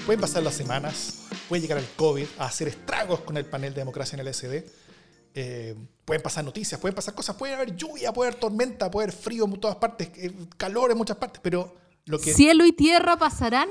Pueden 0.08 0.22
pasar 0.22 0.42
las 0.42 0.54
semanas, 0.54 1.26
puede 1.50 1.60
llegar 1.60 1.76
el 1.76 1.86
COVID 1.94 2.24
a 2.38 2.46
hacer 2.46 2.66
estragos 2.66 3.20
con 3.20 3.36
el 3.36 3.44
panel 3.44 3.74
de 3.74 3.82
democracia 3.82 4.18
en 4.18 4.26
el 4.26 4.32
SD. 4.32 4.64
Eh, 5.34 5.76
pueden 6.06 6.22
pasar 6.22 6.46
noticias, 6.46 6.80
pueden 6.80 6.94
pasar 6.94 7.14
cosas, 7.14 7.36
puede 7.36 7.52
haber 7.52 7.76
lluvia, 7.76 8.10
puede 8.10 8.30
haber 8.30 8.40
tormenta, 8.40 8.90
puede 8.90 9.04
haber 9.04 9.14
frío 9.14 9.44
en 9.44 9.60
todas 9.60 9.76
partes, 9.76 10.08
eh, 10.16 10.32
calor 10.56 10.92
en 10.92 10.96
muchas 10.96 11.18
partes, 11.18 11.42
pero 11.44 11.76
lo 12.06 12.18
que... 12.18 12.32
Cielo 12.32 12.64
y 12.64 12.72
tierra 12.72 13.18
pasarán, 13.18 13.68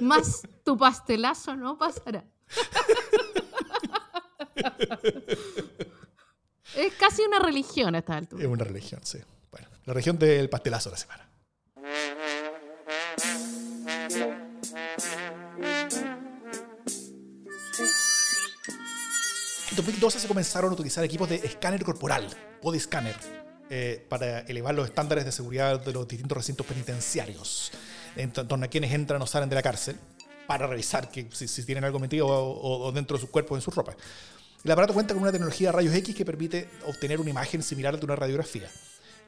más 0.00 0.42
tu 0.64 0.76
pastelazo 0.76 1.54
no 1.54 1.78
pasará. 1.78 2.24
es 6.76 6.94
casi 6.94 7.22
una 7.22 7.38
religión 7.38 7.94
a 7.94 7.98
esta 7.98 8.16
altura. 8.16 8.42
Es 8.42 8.50
una 8.50 8.64
religión, 8.64 9.02
sí. 9.04 9.18
Bueno, 9.52 9.68
la 9.84 9.92
religión 9.92 10.18
del 10.18 10.50
pastelazo 10.50 10.90
de 10.90 10.94
la 10.94 10.98
semana. 10.98 11.28
2012 19.78 20.18
se 20.18 20.26
comenzaron 20.26 20.70
a 20.70 20.74
utilizar 20.74 21.04
equipos 21.04 21.28
de 21.28 21.36
escáner 21.36 21.84
corporal, 21.84 22.26
body 22.60 22.80
scanner, 22.80 23.14
eh, 23.70 24.04
para 24.08 24.40
elevar 24.40 24.74
los 24.74 24.88
estándares 24.88 25.24
de 25.24 25.30
seguridad 25.30 25.80
de 25.80 25.92
los 25.92 26.08
distintos 26.08 26.36
recintos 26.36 26.66
penitenciarios, 26.66 27.70
en 28.16 28.32
torno 28.32 28.64
a 28.64 28.68
quienes 28.68 28.92
entran 28.92 29.22
o 29.22 29.26
salen 29.28 29.48
de 29.48 29.54
la 29.54 29.62
cárcel, 29.62 29.96
para 30.48 30.66
revisar 30.66 31.12
que, 31.12 31.28
si, 31.30 31.62
tienen 31.62 31.84
algo 31.84 32.00
metido 32.00 32.26
o, 32.28 32.90
dentro 32.90 33.16
de 33.16 33.20
sus 33.20 33.30
cuerpos 33.30 33.56
en 33.56 33.62
sus 33.62 33.72
ropas. 33.72 33.94
El 34.64 34.72
aparato 34.72 34.94
cuenta 34.94 35.14
con 35.14 35.22
una 35.22 35.30
tecnología 35.30 35.68
de 35.68 35.72
rayos 35.72 35.94
X 35.94 36.12
que 36.12 36.24
permite 36.24 36.68
obtener 36.84 37.20
una 37.20 37.30
imagen 37.30 37.62
similar 37.62 37.94
a 37.94 38.04
una 38.04 38.16
radiografía. 38.16 38.68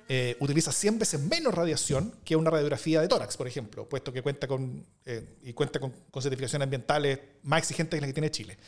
Eh, 0.08 0.36
utiliza 0.40 0.72
100 0.72 0.98
veces 0.98 1.20
menos 1.20 1.54
radiación 1.54 2.12
que 2.24 2.34
una 2.34 2.50
radiografía 2.50 3.00
de 3.00 3.06
tórax, 3.06 3.36
por 3.36 3.46
ejemplo, 3.46 3.88
puesto 3.88 4.12
que 4.12 4.20
cuenta 4.20 4.48
con, 4.48 4.84
eh, 5.06 5.36
y 5.44 5.52
cuenta 5.52 5.78
con, 5.78 5.94
certificaciones 6.20 6.64
ambientales 6.64 7.20
más 7.44 7.60
exigentes 7.60 7.98
que 7.98 8.00
las 8.00 8.08
que 8.08 8.14
tiene 8.14 8.30
Chile. 8.32 8.58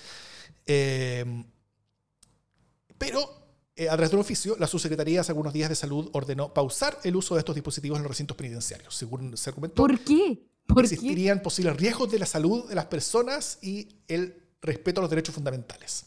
Pero, 3.07 3.43
eh, 3.77 3.89
a 3.89 3.93
través 3.93 4.11
de 4.11 4.17
un 4.17 4.21
oficio, 4.21 4.57
la 4.59 4.67
subsecretaría 4.67 5.21
hace 5.21 5.33
algunos 5.33 5.53
días 5.53 5.69
de 5.69 5.75
salud 5.77 6.11
ordenó 6.13 6.53
pausar 6.53 6.99
el 7.05 7.17
uso 7.17 7.35
de 7.35 7.41
estos 7.41 7.55
dispositivos 7.55 7.97
en 7.99 8.03
los 8.05 8.11
recintos 8.11 8.37
penitenciarios. 8.37 8.95
Según 8.95 9.37
se 9.37 9.51
argumentó, 9.51 9.75
¿Por 9.77 9.99
qué? 10.01 10.47
¿Por 10.67 10.77
qué? 10.89 10.95
existirían 10.95 11.41
posibles 11.43 11.77
riesgos 11.77 12.11
de 12.11 12.19
la 12.19 12.27
salud 12.27 12.69
de 12.69 12.75
las 12.75 12.87
personas 12.87 13.59
y 13.63 13.89
el 14.09 14.37
respeto 14.61 15.01
a 15.01 15.03
los 15.03 15.11
derechos 15.11 15.35
fundamentales. 15.35 16.07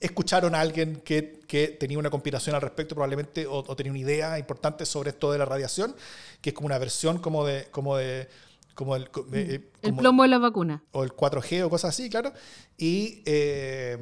Escucharon 0.00 0.54
a 0.54 0.60
alguien 0.60 1.02
que, 1.04 1.40
que 1.48 1.68
tenía 1.68 1.98
una 1.98 2.08
conspiración 2.08 2.54
al 2.54 2.62
respecto, 2.62 2.94
probablemente, 2.94 3.46
o, 3.48 3.58
o 3.66 3.74
tenía 3.76 3.90
una 3.90 3.98
idea 4.00 4.38
importante 4.38 4.86
sobre 4.86 5.10
esto 5.10 5.32
de 5.32 5.38
la 5.38 5.44
radiación, 5.44 5.94
que 6.40 6.50
es 6.50 6.54
como 6.54 6.66
una 6.66 6.78
versión 6.78 7.18
como 7.18 7.44
de. 7.44 7.66
Como 7.72 7.96
de 7.96 8.28
como 8.74 8.94
el, 8.94 9.10
co- 9.10 9.26
eh, 9.32 9.56
eh, 9.56 9.70
El 9.82 9.90
como- 9.90 10.00
plomo 10.02 10.22
de 10.22 10.28
la 10.28 10.38
vacuna. 10.38 10.84
o 10.92 11.02
el 11.02 11.10
4G 11.10 11.64
o 11.64 11.68
cosas 11.70 11.88
así, 11.88 12.08
claro. 12.08 12.32
Y, 12.76 13.24
eh, 13.26 13.98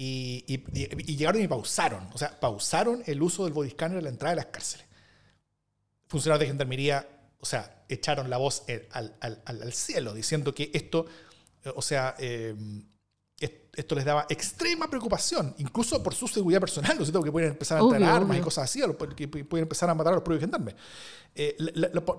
y, 0.00 0.44
y- 0.46 0.64
y- 0.72 1.16
llegaron 1.16 1.42
y 1.42 1.48
pausaron. 1.48 2.08
O 2.14 2.18
sea, 2.18 2.38
pausaron 2.38 3.02
el 3.06 3.20
uso 3.20 3.44
del 3.44 3.52
body 3.52 3.70
scanner 3.70 3.98
a 3.98 4.02
la 4.02 4.08
entrada 4.08 4.30
de 4.30 4.36
las 4.36 4.46
cárceles. 4.46 4.86
Funcionarios 6.06 6.40
de 6.40 6.46
gendarmería, 6.46 7.06
o 7.40 7.44
sea, 7.44 7.84
echaron 7.88 8.30
la 8.30 8.36
voz 8.38 8.62
eh, 8.68 8.88
al, 8.92 9.14
al- 9.20 9.42
al- 9.44 9.72
cielo 9.72 10.14
diciendo 10.14 10.54
que 10.54 10.70
esto, 10.72 11.04
eh, 11.64 11.72
o 11.74 11.82
sea, 11.82 12.14
eh, 12.18 12.54
esto 13.74 13.94
les 13.94 14.04
daba 14.04 14.26
extrema 14.28 14.88
preocupación, 14.90 15.54
incluso 15.58 16.02
por 16.02 16.12
su 16.12 16.26
seguridad 16.26 16.58
personal, 16.60 16.96
¿no 16.96 17.02
es 17.02 17.08
cierto? 17.08 17.22
Que 17.22 17.30
pueden 17.30 17.50
empezar 17.50 17.78
a 17.78 17.80
entrar 17.82 18.02
armas 18.02 18.36
y 18.36 18.40
cosas 18.40 18.64
así, 18.64 18.80
que 19.16 19.28
pueden 19.28 19.62
empezar 19.64 19.88
a 19.88 19.94
matar 19.94 20.12
a 20.12 20.16
los 20.16 20.24
propios 20.24 20.40
gendarmes. 20.40 20.74
Eh, 21.34 21.56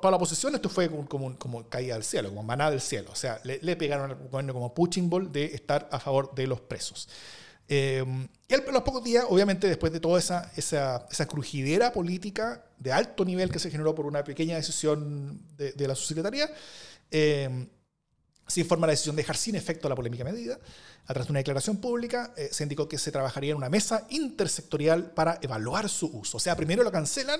para 0.01 0.11
la 0.11 0.17
oposición 0.17 0.55
esto 0.55 0.69
fue 0.69 0.89
como, 1.07 1.37
como, 1.37 1.67
caída 1.67 1.95
del 1.95 2.03
cielo, 2.05 2.29
como 2.29 2.43
maná 2.43 2.71
del 2.71 2.79
cielo. 2.79 3.09
O 3.11 3.15
sea, 3.15 3.41
le, 3.43 3.75
pegaron 3.75 4.11
al 4.11 4.15
gobierno 4.29 4.53
como 4.53 4.73
punching 4.73 5.09
ball 5.09 5.29
de 5.31 5.45
estar 5.45 5.89
a 5.91 5.99
favor 5.99 6.33
de 6.35 6.47
los 6.47 6.61
presos. 6.61 7.09
Eh, 7.71 8.03
y 8.47 8.53
a 8.55 8.57
los 8.71 8.81
pocos 8.81 9.03
días, 9.03 9.25
obviamente, 9.29 9.67
después 9.67 9.93
de 9.93 9.99
toda 9.99 10.17
esa, 10.17 10.51
esa, 10.55 11.05
esa, 11.11 11.27
crujidera 11.27 11.93
política 11.93 12.65
de 12.79 12.91
alto 12.91 13.23
nivel 13.23 13.51
que 13.51 13.59
se 13.59 13.69
generó 13.69 13.93
por 13.93 14.07
una 14.07 14.23
pequeña 14.23 14.55
decisión 14.55 15.39
de, 15.55 15.87
la 15.87 15.93
subsecretaría, 15.93 16.49
eh, 17.11 17.67
se 18.47 18.61
informa 18.61 18.87
la 18.87 18.91
decisión 18.91 19.15
de 19.15 19.21
dejar 19.21 19.37
sin 19.37 19.55
efecto 19.55 19.87
la 19.87 19.93
polémica 19.93 20.23
medida. 20.23 20.59
A 21.05 21.13
través 21.13 21.27
de 21.27 21.31
una 21.31 21.39
declaración 21.39 21.77
pública, 21.77 22.33
eh, 22.35 22.49
se 22.51 22.63
indicó 22.63 22.89
que 22.89 22.97
se 22.97 23.11
trabajaría 23.11 23.51
en 23.51 23.57
una 23.57 23.69
mesa 23.69 24.07
intersectorial 24.09 25.11
para 25.11 25.37
evaluar 25.43 25.87
su 25.89 26.07
uso. 26.07 26.37
O 26.37 26.39
sea, 26.39 26.55
primero 26.55 26.83
lo 26.83 26.91
cancelan, 26.91 27.39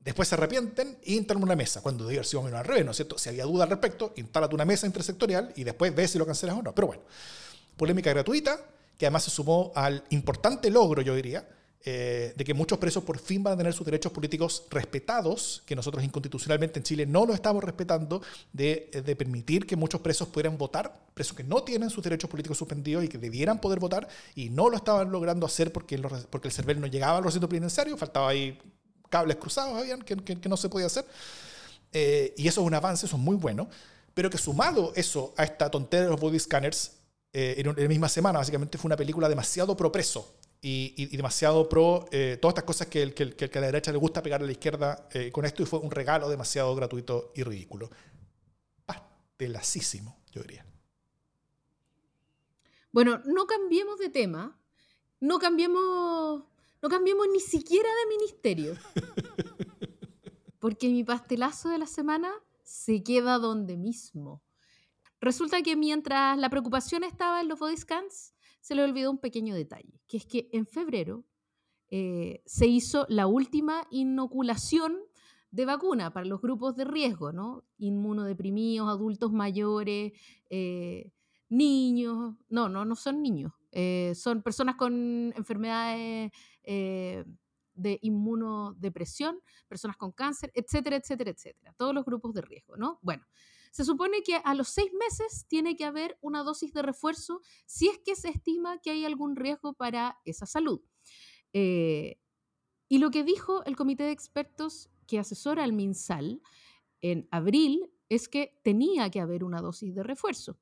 después 0.00 0.26
se 0.26 0.34
arrepienten 0.34 0.98
y 1.04 1.14
instalan 1.14 1.44
una 1.44 1.54
mesa. 1.54 1.82
Cuando 1.82 2.02
debe 2.02 2.16
haber 2.16 2.26
sido 2.26 2.44
al 2.44 2.64
revés, 2.64 2.84
¿no 2.84 2.90
es 2.90 2.96
cierto? 2.96 3.16
Si 3.16 3.28
había 3.28 3.44
duda 3.44 3.62
al 3.62 3.70
respecto, 3.70 4.12
instálate 4.16 4.56
una 4.56 4.64
mesa 4.64 4.86
intersectorial 4.86 5.52
y 5.54 5.62
después 5.62 5.94
ves 5.94 6.10
si 6.10 6.18
lo 6.18 6.26
cancelas 6.26 6.56
o 6.56 6.62
no. 6.62 6.74
Pero 6.74 6.88
bueno, 6.88 7.02
polémica 7.76 8.10
gratuita, 8.10 8.60
que 8.98 9.06
además 9.06 9.24
se 9.24 9.30
sumó 9.30 9.72
al 9.74 10.04
importante 10.10 10.70
logro, 10.70 11.02
yo 11.02 11.14
diría, 11.14 11.46
eh, 11.88 12.32
de 12.34 12.44
que 12.44 12.52
muchos 12.52 12.78
presos 12.78 13.04
por 13.04 13.16
fin 13.18 13.44
van 13.44 13.54
a 13.54 13.56
tener 13.58 13.72
sus 13.72 13.84
derechos 13.84 14.10
políticos 14.10 14.64
respetados, 14.70 15.62
que 15.66 15.76
nosotros 15.76 16.02
inconstitucionalmente 16.02 16.80
en 16.80 16.82
Chile 16.82 17.06
no 17.06 17.24
lo 17.24 17.32
estamos 17.32 17.62
respetando, 17.62 18.20
de, 18.52 18.90
eh, 18.92 19.02
de, 19.02 19.14
permitir 19.14 19.66
que 19.66 19.76
muchos 19.76 20.00
presos 20.00 20.26
pudieran 20.26 20.58
votar, 20.58 20.92
presos 21.14 21.36
que 21.36 21.44
no 21.44 21.62
tienen 21.62 21.88
sus 21.90 22.02
derechos 22.02 22.28
políticos 22.28 22.58
suspendidos 22.58 23.04
y 23.04 23.08
que 23.08 23.18
debieran 23.18 23.60
poder 23.60 23.78
votar 23.78 24.08
y 24.34 24.50
no 24.50 24.68
lo 24.68 24.76
estaban 24.76 25.12
logrando 25.12 25.46
hacer 25.46 25.72
porque, 25.72 25.96
porque 26.28 26.48
el 26.48 26.52
CERVEL 26.52 26.80
no 26.80 26.88
llegaba 26.88 27.18
al 27.18 27.24
recinto 27.24 27.48
penitenciario, 27.48 27.96
faltaba 27.96 28.30
ahí 28.30 28.58
cables 29.08 29.36
cruzados, 29.36 29.80
habían, 29.80 30.02
que, 30.02 30.16
que, 30.16 30.48
no 30.48 30.56
se 30.56 30.68
podía 30.68 30.86
hacer. 30.86 31.04
Eh, 31.92 32.34
y 32.36 32.48
eso 32.48 32.62
es 32.62 32.66
un 32.66 32.74
avance, 32.74 33.06
eso 33.06 33.14
es 33.14 33.22
muy 33.22 33.36
bueno, 33.36 33.68
pero 34.12 34.28
que 34.28 34.38
sumado 34.38 34.92
eso 34.96 35.34
a 35.36 35.44
esta 35.44 35.70
tontería 35.70 36.06
de 36.06 36.10
los 36.10 36.20
body 36.20 36.40
scanners, 36.40 36.96
en, 37.58 37.68
en 37.68 37.82
la 37.82 37.88
misma 37.88 38.08
semana, 38.08 38.38
básicamente 38.38 38.78
fue 38.78 38.88
una 38.88 38.96
película 38.96 39.28
demasiado 39.28 39.76
pro 39.76 39.92
preso 39.92 40.36
y, 40.60 41.16
demasiado 41.16 41.68
pro 41.68 42.06
eh, 42.10 42.38
todas 42.40 42.52
estas 42.52 42.64
cosas 42.64 42.86
que, 42.88 43.12
que, 43.14 43.34
que, 43.34 43.58
a 43.58 43.60
la 43.60 43.66
derecha 43.66 43.92
le 43.92 43.98
gusta 43.98 44.22
pegar 44.22 44.42
a 44.42 44.46
la 44.46 44.52
izquierda 44.52 45.08
eh, 45.12 45.30
con 45.30 45.44
esto 45.44 45.62
y 45.62 45.66
fue 45.66 45.78
un 45.78 45.90
regalo 45.90 46.28
demasiado 46.28 46.74
gratuito 46.74 47.32
y 47.34 47.42
ridículo. 47.42 47.90
Pastelacísimo, 48.84 50.22
yo 50.32 50.42
diría. 50.42 50.66
Bueno, 52.90 53.20
no 53.26 53.46
cambiemos 53.46 53.98
de 53.98 54.08
tema, 54.08 54.58
no 55.20 55.38
cambiemos, 55.38 56.44
no 56.82 56.88
cambiemos 56.88 57.26
ni 57.32 57.40
siquiera 57.40 57.88
de 57.88 58.16
ministerio. 58.16 58.74
Porque 60.58 60.88
mi 60.88 61.04
pastelazo 61.04 61.68
de 61.68 61.78
la 61.78 61.86
semana 61.86 62.32
se 62.64 63.02
queda 63.04 63.38
donde 63.38 63.76
mismo. 63.76 64.42
Resulta 65.20 65.62
que 65.62 65.76
mientras 65.76 66.38
la 66.38 66.50
preocupación 66.50 67.04
estaba 67.04 67.40
en 67.40 67.48
los 67.48 67.58
body 67.58 67.76
scans, 67.76 68.34
se 68.60 68.74
le 68.74 68.82
olvidó 68.82 69.10
un 69.10 69.18
pequeño 69.18 69.54
detalle, 69.54 70.00
que 70.08 70.16
es 70.16 70.26
que 70.26 70.48
en 70.52 70.66
febrero 70.66 71.24
eh, 71.88 72.42
se 72.46 72.66
hizo 72.66 73.06
la 73.08 73.26
última 73.26 73.86
inoculación 73.90 74.98
de 75.52 75.64
vacuna 75.64 76.12
para 76.12 76.26
los 76.26 76.40
grupos 76.40 76.76
de 76.76 76.84
riesgo, 76.84 77.32
¿no? 77.32 77.64
Inmunodeprimidos, 77.78 78.88
adultos 78.88 79.32
mayores, 79.32 80.12
eh, 80.50 81.12
niños, 81.48 82.34
no, 82.48 82.68
no, 82.68 82.84
no 82.84 82.96
son 82.96 83.22
niños, 83.22 83.52
eh, 83.70 84.12
son 84.16 84.42
personas 84.42 84.74
con 84.74 85.32
enfermedades 85.36 86.32
de 86.64 87.98
inmunodepresión, 88.02 89.38
personas 89.68 89.96
con 89.96 90.10
cáncer, 90.10 90.50
etcétera, 90.54 90.96
etcétera, 90.96 91.30
etcétera. 91.30 91.72
Todos 91.76 91.94
los 91.94 92.04
grupos 92.04 92.34
de 92.34 92.40
riesgo, 92.40 92.76
¿no? 92.76 92.98
Bueno, 93.02 93.24
se 93.76 93.84
supone 93.84 94.22
que 94.22 94.36
a 94.42 94.54
los 94.54 94.68
seis 94.68 94.90
meses 94.98 95.44
tiene 95.48 95.76
que 95.76 95.84
haber 95.84 96.16
una 96.22 96.42
dosis 96.42 96.72
de 96.72 96.80
refuerzo 96.80 97.42
si 97.66 97.88
es 97.88 97.98
que 97.98 98.16
se 98.16 98.30
estima 98.30 98.78
que 98.80 98.88
hay 98.88 99.04
algún 99.04 99.36
riesgo 99.36 99.74
para 99.74 100.18
esa 100.24 100.46
salud. 100.46 100.80
Eh, 101.52 102.18
y 102.88 102.96
lo 102.96 103.10
que 103.10 103.22
dijo 103.22 103.62
el 103.66 103.76
comité 103.76 104.04
de 104.04 104.12
expertos 104.12 104.88
que 105.06 105.18
asesora 105.18 105.62
al 105.62 105.74
MinSal 105.74 106.40
en 107.02 107.28
abril 107.30 107.92
es 108.08 108.30
que 108.30 108.58
tenía 108.64 109.10
que 109.10 109.20
haber 109.20 109.44
una 109.44 109.60
dosis 109.60 109.94
de 109.94 110.02
refuerzo. 110.02 110.58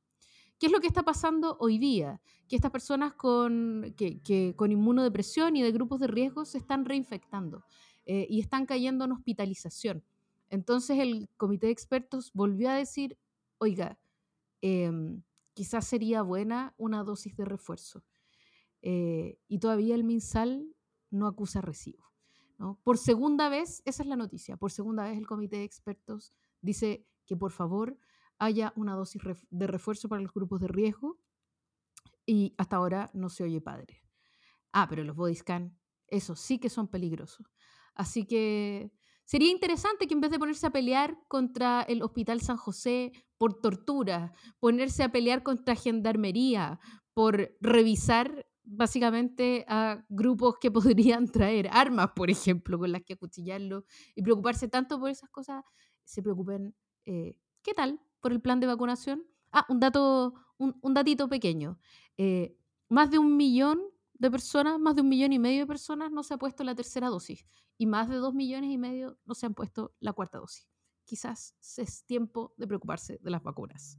¿Qué 0.59 0.67
es 0.67 0.73
lo 0.73 0.81
que 0.81 0.89
está 0.89 1.05
pasando 1.05 1.57
hoy 1.61 1.79
día? 1.79 2.21
Que 2.49 2.57
estas 2.57 2.73
personas 2.73 3.13
con, 3.13 3.95
que, 3.97 4.55
con 4.57 4.73
inmunodepresión 4.73 5.55
y 5.55 5.63
de 5.63 5.71
grupos 5.71 6.01
de 6.01 6.09
riesgo 6.09 6.45
se 6.45 6.59
están 6.59 6.85
reinfectando 6.85 7.65
eh, 8.07 8.27
y 8.29 8.41
están 8.41 8.67
cayendo 8.67 9.05
en 9.05 9.13
hospitalización. 9.13 10.03
Entonces 10.51 10.99
el 10.99 11.29
comité 11.37 11.67
de 11.67 11.73
expertos 11.73 12.33
volvió 12.33 12.71
a 12.71 12.75
decir, 12.75 13.19
oiga, 13.59 13.99
em, 14.61 15.23
quizás 15.55 15.87
sería 15.87 16.23
buena 16.23 16.75
una 16.77 17.05
dosis 17.05 17.37
de 17.37 17.45
refuerzo. 17.45 18.05
Eh, 18.83 19.39
y 19.49 19.59
todavía 19.59 19.95
el 19.95 20.05
MinSal 20.05 20.75
no 21.11 21.27
acusa 21.27 21.61
recibo. 21.61 22.05
Por 22.83 22.99
segunda 22.99 23.49
vez, 23.49 23.83
esa 23.85 24.03
es 24.03 24.09
la 24.09 24.17
noticia, 24.17 24.57
por 24.57 24.71
segunda 24.71 25.05
vez 25.05 25.19
el 25.19 25.27
comité 25.27 25.57
de 25.57 25.65
expertos 25.65 26.33
dice 26.61 27.07
que 27.27 27.37
por 27.37 27.51
favor 27.51 27.99
haya 28.39 28.73
una 28.77 28.95
dosis 28.95 29.23
de 29.51 29.67
refuerzo 29.67 30.09
para 30.09 30.23
los 30.23 30.33
grupos 30.33 30.61
de 30.61 30.69
riesgo 30.69 31.19
y 32.25 32.55
hasta 32.57 32.77
ahora 32.77 33.11
no 33.13 33.29
se 33.29 33.45
oye 33.45 33.61
padre. 33.61 34.03
Ah, 34.73 34.87
pero 34.89 35.05
los 35.05 35.17
body 35.17 35.35
scan, 35.35 35.79
eso 36.07 36.37
sí 36.37 36.59
que 36.59 36.71
son 36.71 36.89
peligrosos. 36.89 37.47
Así 37.95 38.25
que 38.25 38.93
Sería 39.25 39.51
interesante 39.51 40.07
que 40.07 40.15
en 40.15 40.21
vez 40.21 40.31
de 40.31 40.39
ponerse 40.39 40.67
a 40.67 40.71
pelear 40.71 41.19
contra 41.29 41.83
el 41.83 42.03
Hospital 42.03 42.41
San 42.41 42.57
José 42.57 43.13
por 43.39 43.61
tortura, 43.61 44.33
ponerse 44.61 45.03
a 45.03 45.13
pelear 45.13 45.43
contra 45.43 45.75
gendarmería, 45.75 46.79
por 47.15 47.57
revisar 47.61 48.45
básicamente 48.65 49.65
a 49.69 50.05
grupos 50.09 50.57
que 50.61 50.71
podrían 51.17 51.29
traer 51.29 51.69
armas, 51.73 52.11
por 52.15 52.31
ejemplo, 52.31 52.79
con 52.79 52.93
las 52.93 53.03
que 53.03 53.15
acuchillarlo, 53.15 53.85
y 54.15 54.23
preocuparse 54.23 54.69
tanto 54.69 54.99
por 54.99 55.11
esas 55.11 55.31
cosas, 55.31 55.65
se 56.05 56.23
preocupen, 56.23 56.75
eh, 57.07 57.37
¿qué 57.63 57.73
tal 57.73 58.01
por 58.21 58.33
el 58.33 58.41
plan 58.41 58.61
de 58.61 58.67
vacunación? 58.67 59.25
Ah, 59.53 59.65
un 59.69 59.81
dato, 59.81 60.35
un, 60.59 60.95
datito 60.95 61.29
pequeño. 61.29 61.79
Eh, 62.19 62.57
más 62.89 63.11
de 63.11 63.19
un 63.19 63.37
millón 63.37 63.81
de 64.15 64.31
personas, 64.31 64.79
más 64.79 64.95
de 64.95 65.03
un 65.03 65.09
millón 65.09 65.33
y 65.33 65.39
medio 65.39 65.61
de 65.61 65.67
personas 65.67 66.11
no 66.11 66.23
se 66.23 66.35
ha 66.35 66.39
puesto 66.39 66.65
la 66.65 66.75
tercera 66.75 67.09
dosis 67.09 67.45
y 67.77 67.87
más 67.87 68.09
de 68.09 68.17
dos 68.17 68.35
millones 68.35 68.71
y 68.71 68.79
medio 68.79 69.19
no 69.25 69.35
se 69.35 69.47
han 69.47 69.55
puesto 69.55 69.95
la 70.01 70.13
cuarta 70.13 70.39
dosis. 70.39 70.69
Quizás 71.05 71.55
es 71.77 72.05
tiempo 72.05 72.55
de 72.57 72.67
preocuparse 72.67 73.19
de 73.21 73.31
las 73.31 73.43
vacunas. 73.43 73.99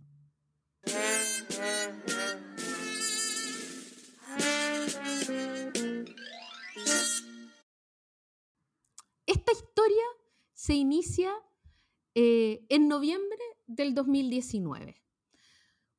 Esta 9.25 9.51
historia 9.51 10.04
se 10.54 10.73
inicia 10.73 11.32
eh, 12.15 12.65
en 12.69 12.88
noviembre 12.88 13.39
del 13.67 13.93
2019, 13.93 15.04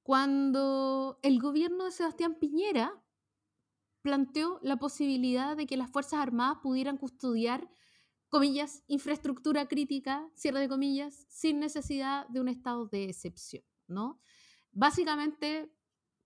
cuando 0.02 1.18
el 1.22 1.40
gobierno 1.40 1.84
de 1.84 1.92
Sebastián 1.92 2.36
Piñera 2.36 3.02
planteó 4.06 4.60
la 4.62 4.76
posibilidad 4.76 5.56
de 5.56 5.66
que 5.66 5.76
las 5.76 5.90
Fuerzas 5.90 6.20
Armadas 6.20 6.58
pudieran 6.62 6.96
custodiar, 6.96 7.68
comillas, 8.28 8.84
infraestructura 8.86 9.66
crítica, 9.66 10.30
cierre 10.36 10.60
de 10.60 10.68
comillas, 10.68 11.26
sin 11.28 11.58
necesidad 11.58 12.28
de 12.28 12.40
un 12.40 12.46
estado 12.46 12.86
de 12.86 13.06
excepción, 13.06 13.64
¿no? 13.88 14.20
Básicamente, 14.70 15.72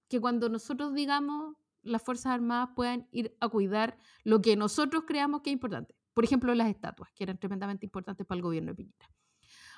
que 0.09 0.21
cuando 0.21 0.51
nosotros 0.51 0.93
digamos 0.93 1.57
las 1.81 2.03
Fuerzas 2.03 2.33
Armadas 2.33 2.69
puedan 2.77 3.09
ir 3.13 3.35
a 3.41 3.49
cuidar 3.49 3.97
lo 4.25 4.43
que 4.43 4.57
nosotros 4.57 5.05
creamos 5.07 5.41
que 5.41 5.49
es 5.49 5.55
importante. 5.55 5.97
Por 6.13 6.25
ejemplo, 6.25 6.55
las 6.55 6.69
estatuas, 6.69 7.11
que 7.15 7.25
eran 7.25 7.39
tremendamente 7.39 7.87
importantes 7.87 8.27
para 8.27 8.37
el 8.37 8.43
gobierno 8.43 8.73
de 8.73 8.77
Piñera. 8.77 9.09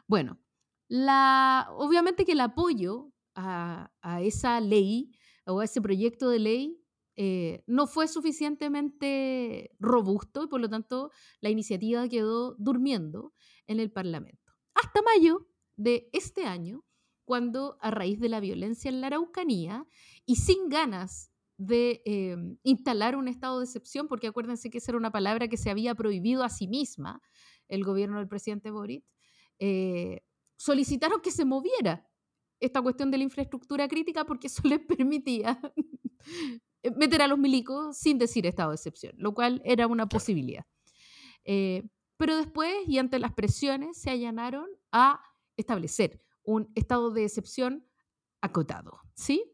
Bueno, 0.08 0.40
la, 0.88 1.68
obviamente 1.76 2.24
que 2.24 2.32
el 2.32 2.40
apoyo 2.40 3.12
a, 3.36 3.92
a 4.00 4.22
esa 4.22 4.58
ley 4.58 5.12
o 5.46 5.60
a 5.60 5.64
ese 5.66 5.80
proyecto 5.80 6.30
de 6.30 6.40
ley 6.40 6.81
eh, 7.16 7.62
no 7.66 7.86
fue 7.86 8.08
suficientemente 8.08 9.74
robusto 9.78 10.44
y 10.44 10.46
por 10.46 10.60
lo 10.60 10.68
tanto 10.68 11.10
la 11.40 11.50
iniciativa 11.50 12.08
quedó 12.08 12.54
durmiendo 12.58 13.34
en 13.66 13.80
el 13.80 13.90
Parlamento. 13.90 14.52
Hasta 14.74 15.02
mayo 15.02 15.48
de 15.76 16.08
este 16.12 16.44
año, 16.44 16.84
cuando 17.24 17.76
a 17.80 17.90
raíz 17.90 18.18
de 18.20 18.28
la 18.28 18.40
violencia 18.40 18.88
en 18.88 19.00
la 19.00 19.08
Araucanía 19.08 19.86
y 20.24 20.36
sin 20.36 20.68
ganas 20.68 21.30
de 21.58 22.02
em, 22.04 22.58
instalar 22.62 23.14
un 23.14 23.28
estado 23.28 23.58
de 23.58 23.66
excepción, 23.66 24.08
porque 24.08 24.26
acuérdense 24.26 24.70
que 24.70 24.78
esa 24.78 24.92
era 24.92 24.98
una 24.98 25.12
palabra 25.12 25.48
que 25.48 25.56
se 25.56 25.70
había 25.70 25.94
prohibido 25.94 26.42
a 26.44 26.48
sí 26.48 26.66
misma 26.66 27.20
el 27.68 27.84
gobierno 27.84 28.18
del 28.18 28.28
presidente 28.28 28.70
Boric, 28.70 29.04
eh, 29.58 30.22
solicitaron 30.56 31.20
que 31.20 31.30
se 31.30 31.44
moviera 31.44 32.08
esta 32.58 32.80
cuestión 32.80 33.10
de 33.10 33.18
la 33.18 33.24
infraestructura 33.24 33.86
crítica 33.88 34.24
porque 34.24 34.46
eso 34.46 34.62
les 34.68 34.80
permitía 34.80 35.60
meter 36.96 37.22
a 37.22 37.28
los 37.28 37.38
milicos 37.38 37.96
sin 37.96 38.18
decir 38.18 38.46
estado 38.46 38.70
de 38.70 38.76
excepción, 38.76 39.14
lo 39.16 39.34
cual 39.34 39.62
era 39.64 39.86
una 39.86 40.08
posibilidad. 40.08 40.66
Eh, 41.44 41.84
pero 42.16 42.36
después, 42.36 42.74
y 42.86 42.98
ante 42.98 43.18
las 43.18 43.32
presiones, 43.32 43.96
se 43.96 44.10
allanaron 44.10 44.68
a 44.92 45.20
establecer 45.56 46.22
un 46.44 46.70
estado 46.74 47.10
de 47.10 47.24
excepción 47.24 47.86
acotado, 48.40 49.00
¿sí? 49.14 49.44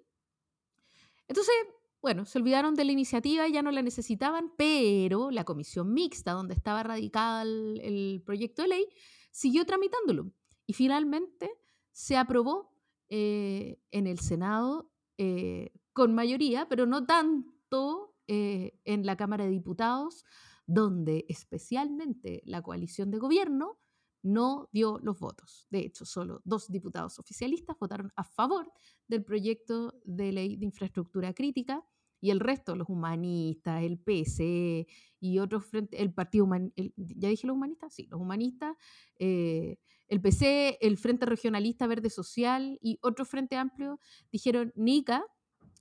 Entonces, 1.28 1.54
bueno, 2.00 2.24
se 2.24 2.38
olvidaron 2.38 2.74
de 2.74 2.84
la 2.84 2.92
iniciativa, 2.92 3.48
ya 3.48 3.62
no 3.62 3.70
la 3.70 3.82
necesitaban, 3.82 4.52
pero 4.56 5.30
la 5.30 5.44
comisión 5.44 5.92
mixta, 5.92 6.32
donde 6.32 6.54
estaba 6.54 6.82
radicada 6.82 7.42
el, 7.42 8.22
proyecto 8.24 8.62
de 8.62 8.68
ley, 8.68 8.88
siguió 9.30 9.64
tramitándolo. 9.66 10.30
Y 10.66 10.74
finalmente 10.74 11.50
se 11.92 12.16
aprobó 12.16 12.72
eh, 13.08 13.80
en 13.90 14.06
el 14.06 14.20
Senado 14.20 14.92
eh, 15.16 15.72
con 15.98 16.14
mayoría, 16.14 16.68
pero 16.68 16.86
no 16.86 17.04
tanto 17.04 18.14
eh, 18.28 18.78
en 18.84 19.04
la 19.04 19.16
Cámara 19.16 19.44
de 19.44 19.50
Diputados, 19.50 20.24
donde 20.64 21.26
especialmente 21.28 22.40
la 22.44 22.62
coalición 22.62 23.10
de 23.10 23.18
gobierno 23.18 23.80
no 24.22 24.68
dio 24.72 25.00
los 25.00 25.18
votos. 25.18 25.66
De 25.70 25.80
hecho, 25.80 26.04
solo 26.04 26.40
dos 26.44 26.70
diputados 26.70 27.18
oficialistas 27.18 27.76
votaron 27.80 28.12
a 28.14 28.22
favor 28.22 28.70
del 29.08 29.24
proyecto 29.24 30.00
de 30.04 30.30
ley 30.32 30.56
de 30.56 30.66
infraestructura 30.66 31.34
crítica 31.34 31.84
y 32.20 32.30
el 32.30 32.38
resto, 32.38 32.76
los 32.76 32.88
humanistas, 32.88 33.82
el 33.82 33.98
PC 33.98 34.86
y 35.18 35.38
otros 35.40 35.66
frentes, 35.66 35.98
el 36.00 36.14
Partido 36.14 36.44
Humanista, 36.44 36.82
¿ya 36.96 37.28
dije 37.28 37.46
los 37.46 37.56
humanistas? 37.56 37.92
Sí, 37.92 38.06
los 38.08 38.20
humanistas, 38.20 38.76
eh, 39.18 39.78
el 40.06 40.20
PC, 40.20 40.78
el 40.80 40.96
Frente 40.96 41.26
Regionalista 41.26 41.88
Verde 41.88 42.10
Social 42.10 42.78
y 42.80 42.98
otro 43.02 43.24
Frente 43.24 43.56
Amplio 43.56 43.98
dijeron 44.30 44.72
NICA, 44.76 45.24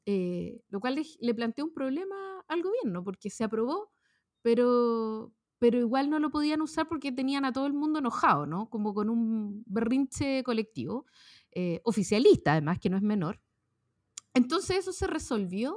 eh, 0.10 0.62
lo 0.70 0.80
cual 0.80 1.03
le 1.20 1.36
planteó 1.36 1.66
un 1.66 1.74
problema 1.74 2.16
al 2.47 2.64
gobierno 2.64 3.03
porque 3.03 3.30
se 3.30 3.43
aprobó, 3.43 3.91
pero, 4.41 5.34
pero 5.60 5.80
igual 5.80 6.10
no 6.10 6.18
lo 6.20 6.32
podían 6.32 6.62
usar 6.62 6.88
porque 6.88 7.12
tenían 7.12 7.43
a 7.43 7.51
todo 7.51 7.68
el 7.68 7.74
mundo 7.74 7.99
enojado, 7.99 8.45
¿no? 8.45 8.70
Como 8.70 8.93
con 8.93 9.10
un 9.10 9.66
berrinche 9.68 10.43
colectivo, 10.45 11.08
eh, 11.51 11.82
oficialista 11.84 12.53
además, 12.53 12.80
que 12.80 12.89
no 12.89 12.95
es 12.95 13.03
menor. 13.03 13.41
Entonces 14.34 14.78
eso 14.78 14.93
se 14.93 15.08
resolvió 15.08 15.76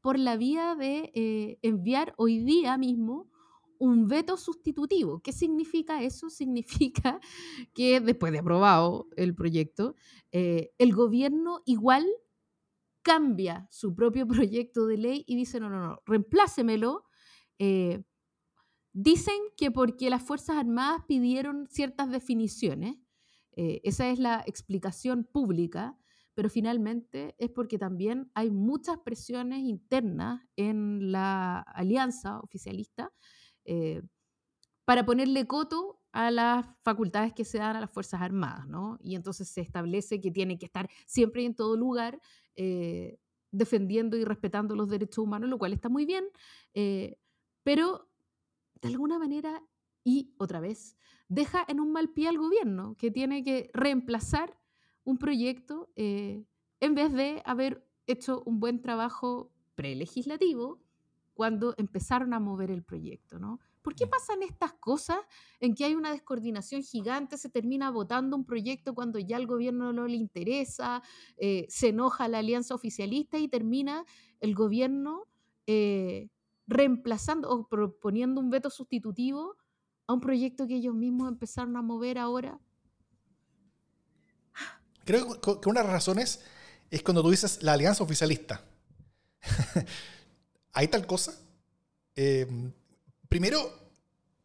por 0.00 0.18
la 0.18 0.36
vía 0.36 0.74
de 0.74 1.12
eh, 1.14 1.58
enviar 1.62 2.12
hoy 2.16 2.40
día 2.40 2.76
mismo 2.76 3.30
un 3.78 4.08
veto 4.08 4.36
sustitutivo. 4.36 5.20
¿Qué 5.20 5.30
significa 5.30 6.02
eso? 6.02 6.28
Significa 6.28 7.20
que 7.72 8.00
después 8.00 8.32
de 8.32 8.40
aprobado 8.40 9.06
el 9.14 9.32
proyecto, 9.36 9.94
el 10.32 10.92
gobierno 10.92 11.60
igual 11.66 12.04
cambia 13.02 13.66
su 13.70 13.94
propio 13.94 14.26
proyecto 14.28 14.86
de 14.86 14.96
ley 14.96 15.24
y 15.26 15.36
dice, 15.36 15.60
no, 15.60 15.70
no, 15.70 15.80
no, 15.80 16.02
reemplácemelo 16.06 17.04
Dicen 18.92 19.36
que 19.56 19.70
porque 19.70 20.10
las 20.10 20.22
Fuerzas 20.22 20.56
Armadas 20.56 21.04
pidieron 21.06 21.68
ciertas 21.68 22.10
definiciones, 22.10 22.96
eh, 23.52 23.80
esa 23.84 24.08
es 24.08 24.18
la 24.18 24.42
explicación 24.46 25.24
pública, 25.24 25.96
pero 26.34 26.50
finalmente 26.50 27.36
es 27.38 27.50
porque 27.50 27.78
también 27.78 28.30
hay 28.34 28.50
muchas 28.50 28.98
presiones 28.98 29.60
internas 29.60 30.42
en 30.56 31.12
la 31.12 31.60
alianza 31.60 32.40
oficialista 32.40 33.12
eh, 33.64 34.02
para 34.84 35.04
ponerle 35.04 35.46
coto 35.46 35.99
a 36.12 36.30
las 36.30 36.66
facultades 36.82 37.32
que 37.32 37.44
se 37.44 37.58
dan 37.58 37.76
a 37.76 37.80
las 37.80 37.90
Fuerzas 37.90 38.20
Armadas, 38.20 38.66
¿no? 38.68 38.98
Y 39.00 39.14
entonces 39.14 39.48
se 39.48 39.60
establece 39.60 40.20
que 40.20 40.30
tiene 40.30 40.58
que 40.58 40.66
estar 40.66 40.88
siempre 41.06 41.42
y 41.42 41.46
en 41.46 41.54
todo 41.54 41.76
lugar 41.76 42.20
eh, 42.56 43.18
defendiendo 43.52 44.16
y 44.16 44.24
respetando 44.24 44.74
los 44.76 44.88
derechos 44.88 45.18
humanos, 45.18 45.48
lo 45.48 45.58
cual 45.58 45.72
está 45.72 45.88
muy 45.88 46.06
bien, 46.06 46.24
pero 47.62 48.08
de 48.80 48.88
alguna 48.88 49.18
manera, 49.18 49.62
y 50.04 50.32
otra 50.38 50.60
vez, 50.60 50.96
deja 51.28 51.64
en 51.68 51.80
un 51.80 51.92
mal 51.92 52.10
pie 52.10 52.28
al 52.28 52.38
gobierno, 52.38 52.96
que 52.96 53.10
tiene 53.10 53.42
que 53.44 53.70
reemplazar 53.74 54.58
un 55.04 55.18
proyecto 55.18 55.90
eh, 55.96 56.44
en 56.80 56.94
vez 56.94 57.12
de 57.12 57.42
haber 57.44 57.86
hecho 58.06 58.42
un 58.46 58.60
buen 58.60 58.80
trabajo 58.80 59.52
prelegislativo 59.74 60.80
cuando 61.34 61.74
empezaron 61.78 62.34
a 62.34 62.40
mover 62.40 62.70
el 62.70 62.82
proyecto, 62.82 63.38
¿no? 63.38 63.60
¿Por 63.82 63.94
qué 63.94 64.06
pasan 64.06 64.42
estas 64.42 64.74
cosas 64.74 65.18
en 65.58 65.74
que 65.74 65.84
hay 65.84 65.94
una 65.94 66.10
descoordinación 66.10 66.82
gigante, 66.82 67.38
se 67.38 67.48
termina 67.48 67.90
votando 67.90 68.36
un 68.36 68.44
proyecto 68.44 68.94
cuando 68.94 69.18
ya 69.18 69.36
al 69.36 69.46
gobierno 69.46 69.92
no 69.92 70.06
le 70.06 70.16
interesa, 70.16 71.02
eh, 71.38 71.66
se 71.68 71.88
enoja 71.88 72.28
la 72.28 72.38
alianza 72.38 72.74
oficialista 72.74 73.38
y 73.38 73.48
termina 73.48 74.04
el 74.40 74.54
gobierno 74.54 75.26
eh, 75.66 76.28
reemplazando 76.66 77.48
o 77.48 77.68
proponiendo 77.68 78.40
un 78.40 78.50
veto 78.50 78.70
sustitutivo 78.70 79.56
a 80.06 80.12
un 80.12 80.20
proyecto 80.20 80.66
que 80.66 80.76
ellos 80.76 80.94
mismos 80.94 81.28
empezaron 81.28 81.76
a 81.76 81.82
mover 81.82 82.18
ahora? 82.18 82.60
Creo 85.04 85.40
que 85.40 85.68
una 85.68 85.80
de 85.80 85.86
las 85.86 85.94
razones 85.94 86.44
es 86.90 87.02
cuando 87.02 87.22
tú 87.22 87.30
dices 87.30 87.62
la 87.62 87.72
alianza 87.72 88.04
oficialista. 88.04 88.64
¿Hay 90.72 90.88
tal 90.88 91.06
cosa? 91.06 91.38
Em, 92.14 92.72
primero, 93.30 93.72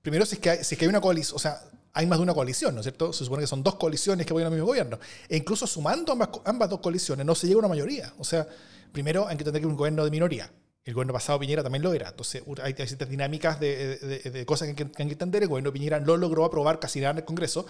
primero 0.01 0.25
si, 0.25 0.35
es 0.35 0.41
que 0.41 0.49
hay, 0.51 0.63
si 0.63 0.77
que 0.77 0.85
hay 0.85 0.89
una 0.89 1.01
coalición, 1.01 1.35
o 1.35 1.39
sea, 1.39 1.61
hay 1.91 2.05
más 2.05 2.19
de 2.19 2.23
una 2.23 2.33
coalición, 2.33 2.73
¿no 2.73 2.81
es 2.81 2.85
cierto? 2.85 3.11
Se 3.11 3.25
supone 3.25 3.41
que 3.43 3.47
son 3.47 3.63
dos 3.63 3.75
coaliciones 3.75 4.25
que 4.25 4.31
apoyan 4.31 4.47
al 4.47 4.53
mismo 4.53 4.67
gobierno. 4.67 4.99
E 5.27 5.35
incluso 5.37 5.65
sumando 5.65 6.13
ambas, 6.13 6.29
ambas 6.45 6.69
dos 6.69 6.79
coaliciones 6.79 7.25
no 7.25 7.35
se 7.35 7.47
llega 7.47 7.57
a 7.57 7.59
una 7.59 7.67
mayoría. 7.69 8.13
O 8.17 8.23
sea, 8.23 8.47
primero 8.91 9.27
hay 9.27 9.35
que 9.35 9.43
tener 9.43 9.61
que 9.61 9.67
un 9.67 9.75
gobierno 9.75 10.05
de 10.05 10.11
minoría. 10.11 10.49
El 10.83 10.93
gobierno 10.93 11.13
pasado 11.13 11.39
Piñera 11.39 11.63
también 11.63 11.81
lo 11.81 11.93
era. 11.93 12.09
Entonces 12.09 12.43
hay, 12.61 12.73
ciertas 12.73 13.09
dinámicas 13.09 13.59
de, 13.59 14.43
cosas 14.45 14.67
que 14.75 14.83
hay, 14.83 14.89
que 14.89 15.01
entender. 15.01 15.43
El 15.43 15.49
gobierno 15.49 15.73
Piñera 15.73 15.99
no 15.99 16.15
logró 16.15 16.45
aprobar 16.45 16.79
casi 16.79 16.99
nada 16.99 17.11
en 17.11 17.17
el 17.19 17.25
Congreso 17.25 17.65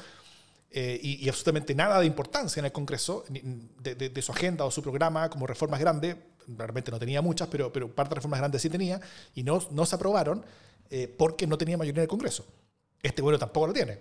eh, 0.72 0.99
y, 1.01 1.30
absolutamente 1.30 1.74
nada 1.74 1.99
de 2.01 2.05
importancia 2.05 2.59
en 2.59 2.66
el 2.66 2.72
Congreso, 2.74 3.24
de, 3.30 4.22
su 4.22 4.32
agenda 4.34 4.66
o 4.66 4.72
su 4.72 4.82
programa 4.82 5.30
como 5.30 5.47
reformas 5.47 5.80
grandes. 5.80 6.18
Realmente 6.47 6.91
no 6.91 6.99
tenía 6.99 7.21
muchas, 7.21 7.47
pero, 7.47 7.71
pero 7.71 7.93
parte 7.93 8.11
de 8.11 8.15
reformas 8.15 8.39
grandes 8.39 8.61
sí 8.61 8.69
tenía 8.69 8.99
y 9.33 9.43
no, 9.43 9.59
no 9.71 9.85
se 9.85 9.95
aprobaron 9.95 10.45
eh, 10.89 11.07
porque 11.07 11.47
no 11.47 11.57
tenía 11.57 11.77
mayoría 11.77 12.01
en 12.01 12.03
el 12.03 12.09
Congreso. 12.09 12.45
Este 13.01 13.21
gobierno 13.21 13.39
tampoco 13.39 13.67
lo 13.67 13.73
tiene. 13.73 13.99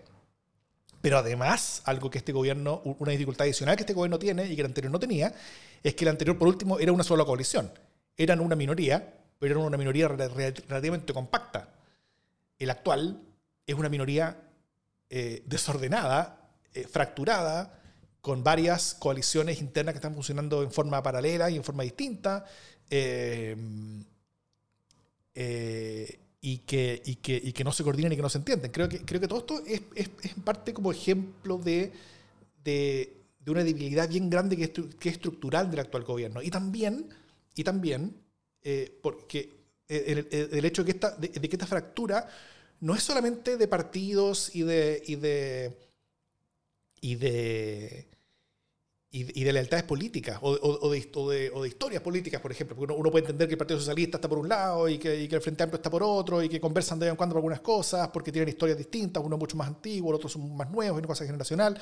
Pero 1.01 1.19
además, 1.19 1.83
algo 1.85 2.11
que 2.11 2.19
este 2.19 2.33
gobierno, 2.33 2.81
una 2.99 3.13
dificultad 3.13 3.45
adicional 3.45 3.77
que 3.77 3.83
este 3.83 3.93
gobierno 3.93 4.19
tiene 4.19 4.47
y 4.47 4.55
que 4.55 4.63
el 4.63 4.67
anterior 4.67 4.91
no 4.91 4.99
tenía, 4.99 5.35
es 5.83 5.95
que 5.95 6.05
el 6.05 6.09
anterior, 6.09 6.39
por 6.39 6.49
último, 6.49 6.79
era 6.79 6.93
una 6.93 7.05
sola 7.05 7.25
coalición 7.25 7.71
eran 8.17 8.41
una 8.41 8.57
minoría, 8.57 9.15
pero 9.39 9.55
eran 9.55 9.67
una 9.67 9.77
minoría 9.77 10.09
relativamente 10.09 11.13
compacta. 11.13 11.69
El 12.59 12.71
actual 12.71 13.21
es 13.67 13.75
una 13.75 13.89
minoría 13.89 14.37
eh, 15.11 15.43
desordenada, 15.47 16.51
eh, 16.73 16.87
fracturada, 16.87 17.81
con 18.25 18.43
varias 18.43 18.95
coaliciones 18.95 19.61
internas 19.61 19.93
que 19.93 19.99
están 19.99 20.15
funcionando 20.15 20.63
en 20.63 20.73
forma 20.73 21.03
paralela 21.03 21.51
y 21.51 21.57
en 21.57 21.63
forma 21.63 21.83
distinta, 21.83 22.47
eh, 22.89 23.55
y, 26.41 26.59
que, 26.59 27.03
y, 27.05 27.17
que, 27.17 27.53
que, 27.53 27.65
no 27.65 27.71
se 27.71 27.85
coordinan 27.85 28.13
y 28.13 28.17
que 28.17 28.23
no 28.23 28.31
se 28.31 28.39
entienden. 28.39 28.71
Creo 28.71 28.89
que, 28.89 29.01
creo 29.01 29.21
que 29.21 29.29
todo 29.29 29.41
esto 29.41 29.63
es, 29.67 29.83
es, 29.95 30.09
en 30.23 30.43
parte 30.43 30.73
como 30.73 30.91
ejemplo 30.91 31.59
de, 31.59 31.93
de, 32.65 33.15
de 33.41 33.51
una 33.51 33.63
debilidad 33.63 34.09
bien 34.09 34.31
grande 34.31 34.57
que 34.57 34.65
es, 34.65 34.71
que 34.71 35.11
es 35.11 35.17
estructural 35.17 35.71
del 35.71 35.81
actual 35.81 36.05
gobierno. 36.05 36.41
Y 36.41 36.49
también 36.49 37.11
y 37.55 37.63
también 37.63 38.17
eh, 38.63 38.99
porque 39.03 39.51
eh, 39.87 40.49
el, 40.51 40.65
hecho 40.65 40.83
de 40.83 40.87
que, 40.87 40.97
esta, 40.97 41.11
de, 41.17 41.31
que 41.31 41.57
esta 41.57 41.67
fractura 41.67 42.27
no 42.81 42.95
es 42.95 43.03
solamente 43.03 43.59
de 43.59 43.69
partidos 43.69 44.57
y 44.57 44.63
de, 44.63 45.03
y 45.05 45.17
de, 45.17 45.77
y 47.03 47.17
de, 47.17 48.14
y 49.17 49.45
de 49.45 49.53
lealtades 49.53 49.85
políticas 49.85 50.39
o, 50.43 50.51
o, 50.51 50.91
de, 50.91 51.51
o, 51.55 51.63
de, 51.63 51.69
historias 51.69 52.03
políticas, 52.03 52.41
por 52.41 52.51
ejemplo. 52.51 52.75
Porque 52.75 52.93
uno, 52.93 53.11
puede 53.13 53.23
entender 53.25 53.47
que 53.47 53.55
el 53.55 53.59
Partido 53.59 53.79
Socialista 53.79 54.17
está 54.17 54.29
por 54.29 54.39
un 54.39 54.49
lado 54.49 54.89
y 54.89 54.99
que, 54.99 55.23
y 55.23 55.29
que, 55.29 55.37
el 55.37 55.41
Frente 55.41 55.63
Amplio 55.63 55.77
está 55.77 55.89
por 55.89 56.03
otro 56.03 56.43
y 56.43 56.49
que 56.49 56.61
conversan 56.61 56.99
de 56.99 57.07
vez 57.07 57.13
en 57.13 57.17
cuando 57.17 57.35
por 57.35 57.39
algunas 57.39 57.61
cosas 57.61 58.09
porque 58.09 58.33
tienen 58.33 58.49
historias 58.49 58.77
distintas, 58.77 59.23
uno 59.25 59.39
mucho 59.39 59.57
más 59.57 59.69
antiguo, 59.69 60.11
el 60.11 60.17
otro 60.17 60.29
son 60.29 60.57
más 60.57 60.69
nuevos, 60.69 60.97
es 60.97 60.99
una 60.99 61.07
cosa 61.07 61.25
generacional. 61.25 61.79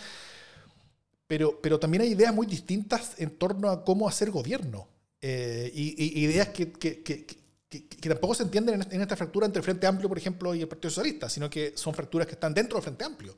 Pero, 1.26 1.58
pero 1.62 1.80
también 1.80 2.02
hay 2.02 2.10
ideas 2.10 2.34
muy 2.34 2.46
distintas 2.46 3.14
en 3.16 3.30
torno 3.38 3.70
a 3.70 3.82
cómo 3.82 4.06
hacer 4.06 4.30
gobierno. 4.30 4.88
Eh, 5.18 5.70
y, 5.72 6.24
ideas 6.24 6.48
que, 6.48 6.70
que, 6.72 7.02
que, 7.02 7.24
que, 7.24 8.08
tampoco 8.10 8.34
se 8.34 8.42
entienden 8.42 8.84
en, 8.90 9.00
esta 9.00 9.16
fractura 9.16 9.46
entre 9.46 9.60
el 9.60 9.64
Frente 9.64 9.86
Amplio, 9.86 10.10
por 10.10 10.18
ejemplo, 10.18 10.54
y 10.54 10.60
el 10.60 10.68
Partido 10.68 10.90
Socialista, 10.90 11.30
sino 11.30 11.48
que 11.48 11.72
son 11.76 11.94
fracturas 11.94 12.26
que 12.26 12.34
están 12.34 12.52
dentro 12.52 12.76
del 12.76 12.82
Frente 12.82 13.04
Amplio. 13.04 13.34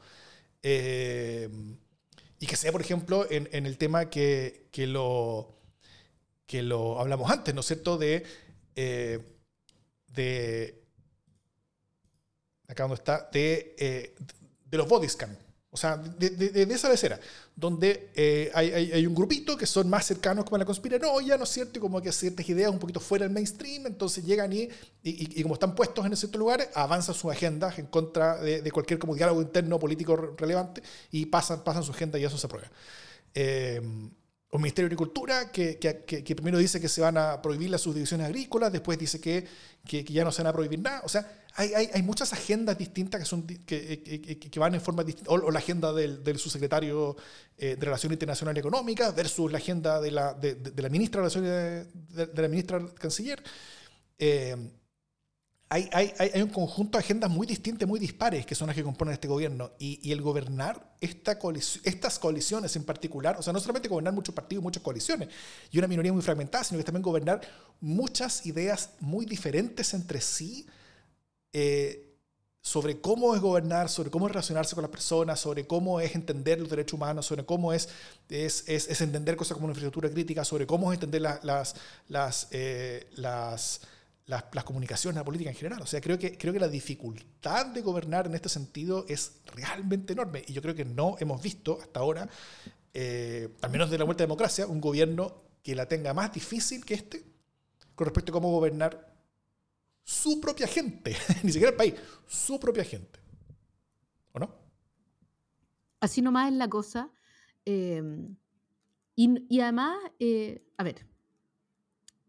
Eh, 0.60 1.48
y 2.38 2.46
que 2.46 2.56
sea, 2.56 2.72
por 2.72 2.80
ejemplo, 2.80 3.26
en, 3.30 3.48
el 3.66 3.78
tema 3.78 4.10
que, 4.10 4.68
que, 4.70 4.86
lo, 4.86 5.56
que 6.46 6.62
lo 6.62 7.00
hablamos 7.00 7.30
antes, 7.30 7.54
¿no 7.54 7.60
es 7.60 7.66
cierto?, 7.66 7.96
de, 7.96 8.24
eh, 8.76 9.20
de 10.08 10.82
acá 12.68 12.84
donde 12.84 12.96
está, 12.96 13.28
de, 13.32 14.14
de 14.64 14.76
los 14.78 14.88
body 14.88 15.08
O 15.74 15.76
sea, 15.76 15.96
de, 15.96 16.30
de, 16.30 16.66
de 16.66 16.72
esa 16.72 16.88
lecera, 16.88 17.18
donde 17.56 18.12
eh, 18.14 18.48
hay, 18.54 18.70
hay, 18.92 19.06
un 19.08 19.12
grupito 19.12 19.56
que 19.56 19.66
son 19.66 19.90
más 19.90 20.06
cercanos 20.06 20.44
como 20.44 20.54
a 20.54 20.60
la 20.60 20.64
conspiranoia, 20.64 21.36
¿no 21.36 21.42
es 21.42 21.50
cierto? 21.50 21.80
Y 21.80 21.82
como 21.82 22.00
que 22.00 22.12
ciertas 22.12 22.48
ideas 22.48 22.70
un 22.70 22.78
poquito 22.78 23.00
fuera 23.00 23.24
del 23.24 23.34
mainstream, 23.34 23.86
entonces 23.86 24.24
llegan 24.24 24.52
y, 24.52 24.68
y, 25.02 25.42
como 25.42 25.54
están 25.54 25.74
puestos 25.74 26.06
en 26.06 26.16
ciertos 26.16 26.38
lugares, 26.38 26.68
avanzan 26.74 27.12
sus 27.12 27.28
agendas 27.32 27.76
en 27.80 27.86
contra 27.86 28.40
de, 28.40 28.70
cualquier 28.70 29.00
como 29.00 29.16
diálogo 29.16 29.42
interno 29.42 29.80
político 29.80 30.14
relevante 30.38 30.80
y 31.10 31.26
pasan, 31.26 31.64
pasan 31.64 31.82
su 31.82 31.90
agenda 31.90 32.20
y 32.20 32.24
eso 32.24 32.38
se 32.38 32.46
aprueba. 32.46 32.70
Eh, 33.34 33.82
un 34.54 34.62
Ministerio 34.62 34.88
de 34.88 34.94
Agricultura 34.94 35.50
que, 35.50 35.76
primero 36.36 36.58
dice 36.58 36.80
que 36.80 36.88
se 36.88 37.00
van 37.00 37.18
a 37.18 37.42
prohibir 37.42 37.70
las 37.70 37.80
subdivisiones 37.80 38.26
agrícolas, 38.26 38.70
después 38.70 38.96
dice 38.96 39.20
que, 39.20 39.44
que, 39.84 40.04
ya 40.04 40.22
no 40.22 40.30
se 40.30 40.42
van 40.42 40.50
a 40.50 40.52
prohibir 40.52 40.78
nada. 40.78 41.02
O 41.04 41.08
sea, 41.08 41.28
hay, 41.56 41.74
hay, 41.74 41.90
hay 41.92 42.02
muchas 42.02 42.32
agendas 42.32 42.78
distintas 42.78 43.20
que, 43.20 43.26
son, 43.26 43.44
que, 43.44 44.50
van 44.56 44.76
en 44.76 44.80
forma 44.80 45.02
distinta, 45.02 45.32
o, 45.32 45.50
la 45.50 45.58
agenda 45.58 45.92
del, 45.92 46.22
del 46.22 46.38
subsecretario 46.38 47.16
eh, 47.58 47.74
de 47.74 47.84
Relaciones 47.84 48.14
Internacionales 48.14 48.60
Económicas 48.60 49.12
versus 49.16 49.50
la 49.50 49.58
agenda 49.58 50.00
de 50.00 50.12
la, 50.12 50.34
de, 50.34 50.56
la 50.76 50.88
ministra 50.88 51.20
de 51.20 51.28
Relaciones 51.28 51.86
de, 52.14 52.42
la 52.42 52.48
ministra 52.48 52.80
Canciller. 52.94 53.42
Eh, 54.16 54.56
hay, 55.74 56.14
hay, 56.18 56.40
un 56.40 56.50
conjunto 56.50 56.98
de 56.98 57.04
agendas 57.04 57.28
muy 57.28 57.48
distintas, 57.48 57.88
muy 57.88 57.98
dispares, 57.98 58.46
que 58.46 58.54
son 58.54 58.68
las 58.68 58.76
que 58.76 58.84
componen 58.84 59.14
este 59.14 59.26
gobierno. 59.26 59.72
Y, 59.78 60.12
el 60.12 60.22
gobernar 60.22 60.94
esta 61.00 61.36
estas 61.82 62.18
coaliciones 62.20 62.76
en 62.76 62.84
particular, 62.84 63.36
o 63.38 63.42
sea, 63.42 63.52
no 63.52 63.58
solamente 63.58 63.88
gobernar 63.88 64.14
muchos 64.14 64.34
partidos, 64.34 64.62
muchas 64.62 64.84
coaliciones, 64.84 65.28
y 65.72 65.78
una 65.78 65.88
minoría 65.88 66.12
muy 66.12 66.22
fragmentada, 66.22 66.62
sino 66.62 66.78
que 66.78 66.84
también 66.84 67.02
gobernar 67.02 67.40
muchas 67.80 68.46
ideas 68.46 68.90
muy 69.00 69.26
diferentes 69.26 69.94
entre 69.94 70.20
sí 70.20 70.66
eh, 71.52 72.18
sobre 72.60 73.00
cómo 73.00 73.34
es 73.34 73.40
gobernar, 73.40 73.88
sobre 73.88 74.10
cómo 74.10 74.26
es 74.26 74.32
relacionarse 74.32 74.76
con 74.76 74.82
las 74.82 74.90
personas, 74.92 75.40
sobre 75.40 75.66
cómo 75.66 76.00
es 76.00 76.14
entender 76.14 76.60
los 76.60 76.70
derechos 76.70 76.94
humanos, 76.94 77.26
sobre 77.26 77.44
cómo 77.44 77.72
es, 77.72 77.88
es, 78.28 78.64
es, 78.68 79.00
entender 79.00 79.36
cosas 79.36 79.54
como 79.54 79.66
una 79.66 79.72
infraestructura 79.72 80.08
crítica, 80.08 80.44
sobre 80.44 80.66
cómo 80.66 80.92
es 80.92 80.96
entender 80.96 81.20
las, 81.20 81.74
las, 82.08 82.48
eh, 82.52 83.10
las 83.16 83.80
las, 84.26 84.64
comunicaciones, 84.64 85.16
la 85.16 85.24
política 85.24 85.50
en 85.50 85.56
general. 85.56 85.82
O 85.82 85.86
sea, 85.86 86.00
creo 86.00 86.18
que, 86.18 86.38
creo 86.38 86.52
que 86.52 86.60
la 86.60 86.68
dificultad 86.68 87.66
de 87.66 87.82
gobernar 87.82 88.26
en 88.26 88.34
este 88.34 88.48
sentido 88.48 89.04
es 89.08 89.40
realmente 89.54 90.14
enorme. 90.14 90.42
Y 90.46 90.52
yo 90.52 90.62
creo 90.62 90.74
que 90.74 90.84
no 90.84 91.16
hemos 91.20 91.42
visto 91.42 91.78
hasta 91.80 92.00
ahora, 92.00 92.28
eh, 92.92 93.50
al 93.60 93.70
menos 93.70 93.90
de 93.90 93.98
la 93.98 94.04
vuelta 94.04 94.22
a 94.22 94.24
la 94.24 94.28
democracia, 94.28 94.66
un 94.66 94.80
gobierno 94.80 95.42
que 95.62 95.74
la 95.74 95.86
tenga 95.86 96.14
más 96.14 96.32
difícil 96.32 96.84
que 96.84 96.94
este 96.94 97.24
con 97.94 98.06
respecto 98.06 98.32
a 98.32 98.34
cómo 98.34 98.50
gobernar 98.50 99.14
su 100.02 100.40
propia 100.40 100.66
gente, 100.66 101.16
ni 101.42 101.52
siquiera 101.52 101.70
el 101.70 101.76
país, 101.76 101.94
su 102.26 102.58
propia 102.58 102.84
gente. 102.84 103.20
¿O 104.32 104.38
no? 104.38 104.54
Así 106.00 106.20
nomás 106.22 106.50
es 106.50 106.58
la 106.58 106.68
cosa. 106.68 107.10
Eh, 107.64 108.02
y, 109.16 109.46
y, 109.48 109.60
además, 109.60 109.96
eh, 110.18 110.66
a 110.76 110.82
ver, 110.82 111.06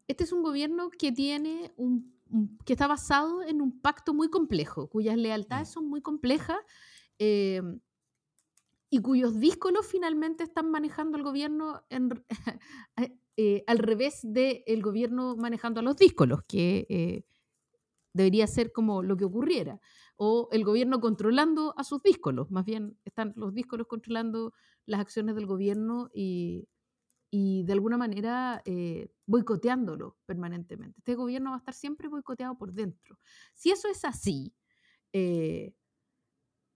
este 0.07 0.23
es 0.23 0.31
un 0.31 0.43
gobierno 0.43 0.89
que 0.89 1.11
tiene 1.11 1.73
un, 1.77 2.15
que 2.65 2.73
está 2.73 2.87
basado 2.87 3.43
en 3.43 3.61
un 3.61 3.79
pacto 3.79 4.13
muy 4.13 4.29
complejo, 4.29 4.89
cuyas 4.89 5.17
lealtades 5.17 5.71
son 5.71 5.87
muy 5.87 6.01
complejas 6.01 6.57
eh, 7.19 7.61
y 8.89 8.99
cuyos 9.01 9.39
díscolos 9.39 9.85
finalmente 9.85 10.43
están 10.43 10.71
manejando 10.71 11.17
el 11.17 11.23
gobierno 11.23 11.83
eh, 13.37 13.63
al 13.67 13.79
revés 13.79 14.19
del 14.23 14.81
gobierno 14.81 15.35
manejando 15.35 15.79
a 15.79 15.83
los 15.83 15.97
díscolos, 15.97 16.41
que 16.47 16.85
eh, 16.89 17.25
debería 18.13 18.47
ser 18.47 18.71
como 18.71 19.03
lo 19.03 19.17
que 19.17 19.25
ocurriera, 19.25 19.79
o 20.15 20.47
el 20.51 20.63
gobierno 20.63 21.01
controlando 21.01 21.73
a 21.77 21.83
sus 21.83 22.01
díscolos, 22.01 22.49
más 22.51 22.65
bien 22.65 22.97
están 23.03 23.33
los 23.35 23.53
díscolos 23.53 23.87
controlando 23.87 24.53
las 24.85 25.01
acciones 25.01 25.35
del 25.35 25.47
gobierno 25.47 26.09
y 26.13 26.67
y 27.37 27.63
de 27.63 27.73
alguna 27.73 27.97
manera 27.97 28.61
eh, 28.63 29.11
boicoteándolo 29.25 30.17
permanentemente. 30.25 30.99
Este 30.99 31.15
gobierno 31.15 31.49
va 31.49 31.57
a 31.57 31.59
estar 31.59 31.73
siempre 31.73 32.07
boicoteado 32.07 32.57
por 32.57 32.71
dentro. 32.71 33.19
Si 33.53 33.71
eso 33.71 33.89
es 33.89 34.05
así, 34.05 34.53
eh, 35.11 35.75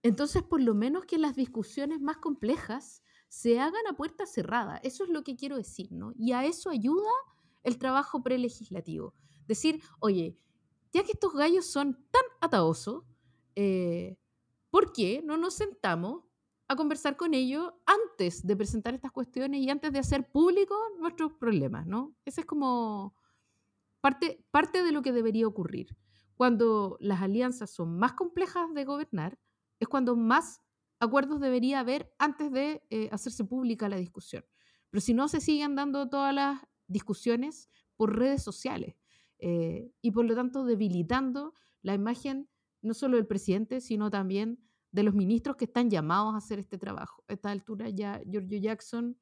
entonces 0.02 0.42
por 0.42 0.60
lo 0.60 0.74
menos 0.74 1.06
que 1.06 1.16
las 1.16 1.34
discusiones 1.34 2.02
más 2.02 2.18
complejas 2.18 3.02
se 3.30 3.58
hagan 3.58 3.86
a 3.88 3.96
puerta 3.96 4.26
cerrada. 4.26 4.76
Eso 4.82 5.04
es 5.04 5.08
lo 5.08 5.24
que 5.24 5.34
quiero 5.34 5.56
decir, 5.56 5.92
¿no? 5.92 6.12
Y 6.14 6.32
a 6.32 6.44
eso 6.44 6.68
ayuda 6.68 7.10
el 7.62 7.78
trabajo 7.78 8.22
prelegislativo. 8.22 9.14
Decir, 9.46 9.80
oye, 9.98 10.36
ya 10.92 11.04
que 11.04 11.12
estos 11.12 11.32
gallos 11.32 11.64
son 11.64 12.06
tan 12.10 12.22
ataosos, 12.42 13.04
eh, 13.56 14.18
¿por 14.68 14.92
qué 14.92 15.22
no 15.24 15.38
nos 15.38 15.54
sentamos 15.54 16.24
a 16.70 16.76
conversar 16.76 17.16
con 17.16 17.34
ellos 17.34 17.72
antes 17.84 18.46
de 18.46 18.56
presentar 18.56 18.94
estas 18.94 19.10
cuestiones 19.10 19.60
y 19.60 19.68
antes 19.68 19.90
de 19.92 19.98
hacer 19.98 20.30
públicos 20.30 20.78
nuestros 21.00 21.32
problemas, 21.32 21.84
¿no? 21.84 22.14
Ese 22.24 22.42
es 22.42 22.46
como 22.46 23.16
parte, 24.00 24.46
parte 24.52 24.84
de 24.84 24.92
lo 24.92 25.02
que 25.02 25.10
debería 25.10 25.48
ocurrir. 25.48 25.96
Cuando 26.36 26.96
las 27.00 27.22
alianzas 27.22 27.70
son 27.70 27.98
más 27.98 28.12
complejas 28.12 28.72
de 28.72 28.84
gobernar, 28.84 29.36
es 29.80 29.88
cuando 29.88 30.14
más 30.14 30.60
acuerdos 31.00 31.40
debería 31.40 31.80
haber 31.80 32.14
antes 32.20 32.52
de 32.52 32.84
eh, 32.90 33.08
hacerse 33.10 33.42
pública 33.42 33.88
la 33.88 33.96
discusión. 33.96 34.44
Pero 34.90 35.00
si 35.00 35.12
no, 35.12 35.26
se 35.26 35.40
siguen 35.40 35.74
dando 35.74 36.08
todas 36.08 36.32
las 36.32 36.60
discusiones 36.86 37.68
por 37.96 38.16
redes 38.16 38.44
sociales 38.44 38.94
eh, 39.40 39.90
y 40.02 40.12
por 40.12 40.24
lo 40.24 40.36
tanto 40.36 40.64
debilitando 40.64 41.52
la 41.82 41.94
imagen 41.94 42.48
no 42.80 42.94
solo 42.94 43.16
del 43.16 43.26
presidente, 43.26 43.80
sino 43.80 44.08
también 44.08 44.69
de 44.92 45.02
los 45.02 45.14
ministros 45.14 45.56
que 45.56 45.66
están 45.66 45.90
llamados 45.90 46.34
a 46.34 46.38
hacer 46.38 46.58
este 46.58 46.78
trabajo. 46.78 47.24
A 47.28 47.34
esta 47.34 47.50
altura 47.50 47.88
ya 47.90 48.20
Giorgio 48.28 48.58
Jackson, 48.58 49.16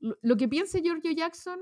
lo, 0.00 0.36
que 0.36 0.48
piense 0.48 0.82
Giorgio 0.82 1.12
Jackson 1.12 1.60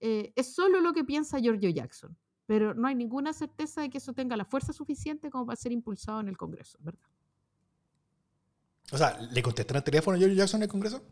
eh, 0.00 0.32
es 0.36 0.54
solo 0.54 0.80
lo 0.80 0.92
que 0.92 1.04
piensa 1.04 1.38
Giorgio 1.38 1.70
Jackson, 1.70 2.16
pero 2.46 2.74
no 2.74 2.88
hay 2.88 2.94
ninguna 2.94 3.32
certeza 3.32 3.82
de 3.82 3.90
que 3.90 3.98
eso 3.98 4.12
tenga 4.12 4.36
la 4.36 4.44
fuerza 4.44 4.72
suficiente 4.72 5.30
como 5.30 5.46
para 5.46 5.56
ser 5.56 5.72
impulsado 5.72 6.20
en 6.20 6.28
el 6.28 6.36
Congreso, 6.36 6.78
¿verdad? 6.80 7.08
O 8.90 8.96
sea, 8.96 9.18
¿le 9.20 9.42
contestaron 9.42 9.78
el 9.78 9.84
teléfono 9.84 10.16
a 10.16 10.18
Giorgio 10.18 10.36
Jackson 10.36 10.58
en 10.58 10.62
el 10.62 10.68
Congreso? 10.68 11.02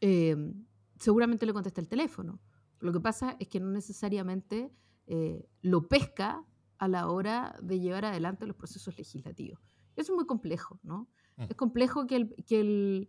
Em, 0.00 0.64
seguramente 0.98 1.44
le 1.46 1.52
contesta 1.52 1.80
el 1.80 1.88
teléfono. 1.88 2.40
Lo 2.80 2.92
que 2.92 3.00
pasa 3.00 3.36
es 3.38 3.48
que 3.48 3.60
no 3.60 3.70
necesariamente 3.70 4.72
eh, 5.06 5.48
lo 5.60 5.88
pesca 5.88 6.44
a 6.78 6.88
la 6.88 7.08
hora 7.08 7.56
de 7.62 7.78
llevar 7.78 8.04
adelante 8.04 8.46
los 8.46 8.56
procesos 8.56 8.96
legislativos. 8.96 9.60
Eso 9.96 10.12
es 10.12 10.16
muy 10.16 10.26
complejo, 10.26 10.78
¿no? 10.82 11.08
Mm. 11.36 11.42
Es 11.50 11.56
complejo 11.56 12.06
que 12.06 12.16
el, 12.16 12.34
que 12.46 12.60
el 12.60 13.08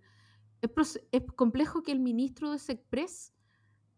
es, 1.12 1.24
complejo 1.36 1.84
que 1.84 1.92
el 1.92 2.00
ministro 2.00 2.52
de 2.52 2.60
SECPRES 2.60 3.34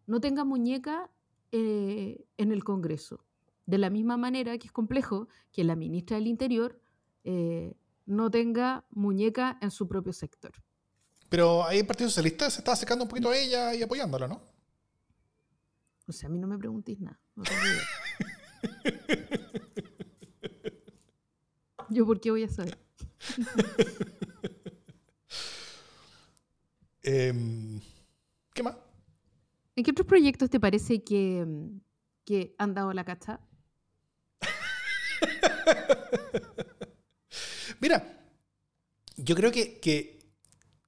no 0.07 0.19
tenga 0.19 0.43
muñeca 0.43 1.11
eh, 1.51 2.25
en 2.37 2.51
el 2.51 2.63
Congreso. 2.63 3.23
De 3.65 3.77
la 3.77 3.89
misma 3.89 4.17
manera 4.17 4.57
que 4.57 4.67
es 4.67 4.73
complejo 4.73 5.27
que 5.51 5.63
la 5.63 5.75
ministra 5.75 6.17
del 6.17 6.27
Interior 6.27 6.79
eh, 7.23 7.75
no 8.05 8.29
tenga 8.29 8.85
muñeca 8.91 9.57
en 9.61 9.71
su 9.71 9.87
propio 9.87 10.13
sector. 10.13 10.51
Pero 11.29 11.63
ahí 11.63 11.79
el 11.79 11.87
Partido 11.87 12.09
Socialista 12.09 12.49
se 12.49 12.59
está 12.59 12.73
acercando 12.73 13.03
un 13.03 13.09
poquito 13.09 13.29
a 13.29 13.37
ella 13.37 13.73
y 13.73 13.81
apoyándola, 13.81 14.27
¿no? 14.27 14.41
O 16.07 16.11
sea, 16.11 16.29
a 16.29 16.31
mí 16.31 16.37
no 16.37 16.47
me 16.47 16.57
preguntéis 16.57 16.99
nada. 16.99 17.19
¿Yo 21.95 22.05
por 22.05 22.19
qué 22.19 22.29
voy 22.29 22.43
a 22.43 22.49
saber? 22.49 22.77
Em, 27.07 27.79
¿Qué 28.51 28.63
más? 28.63 28.75
¿En 29.75 29.83
qué 29.83 29.91
otros 29.91 30.07
proyectos 30.07 30.49
te 30.49 30.59
parece 30.59 31.03
que, 31.03 31.45
que 32.25 32.55
han 32.57 32.73
dado 32.73 32.91
la 32.93 33.05
cacha? 33.05 33.39
Mira, 37.79 38.25
yo 39.17 39.35
creo 39.35 39.51
que, 39.51 39.79
que, 39.79 40.19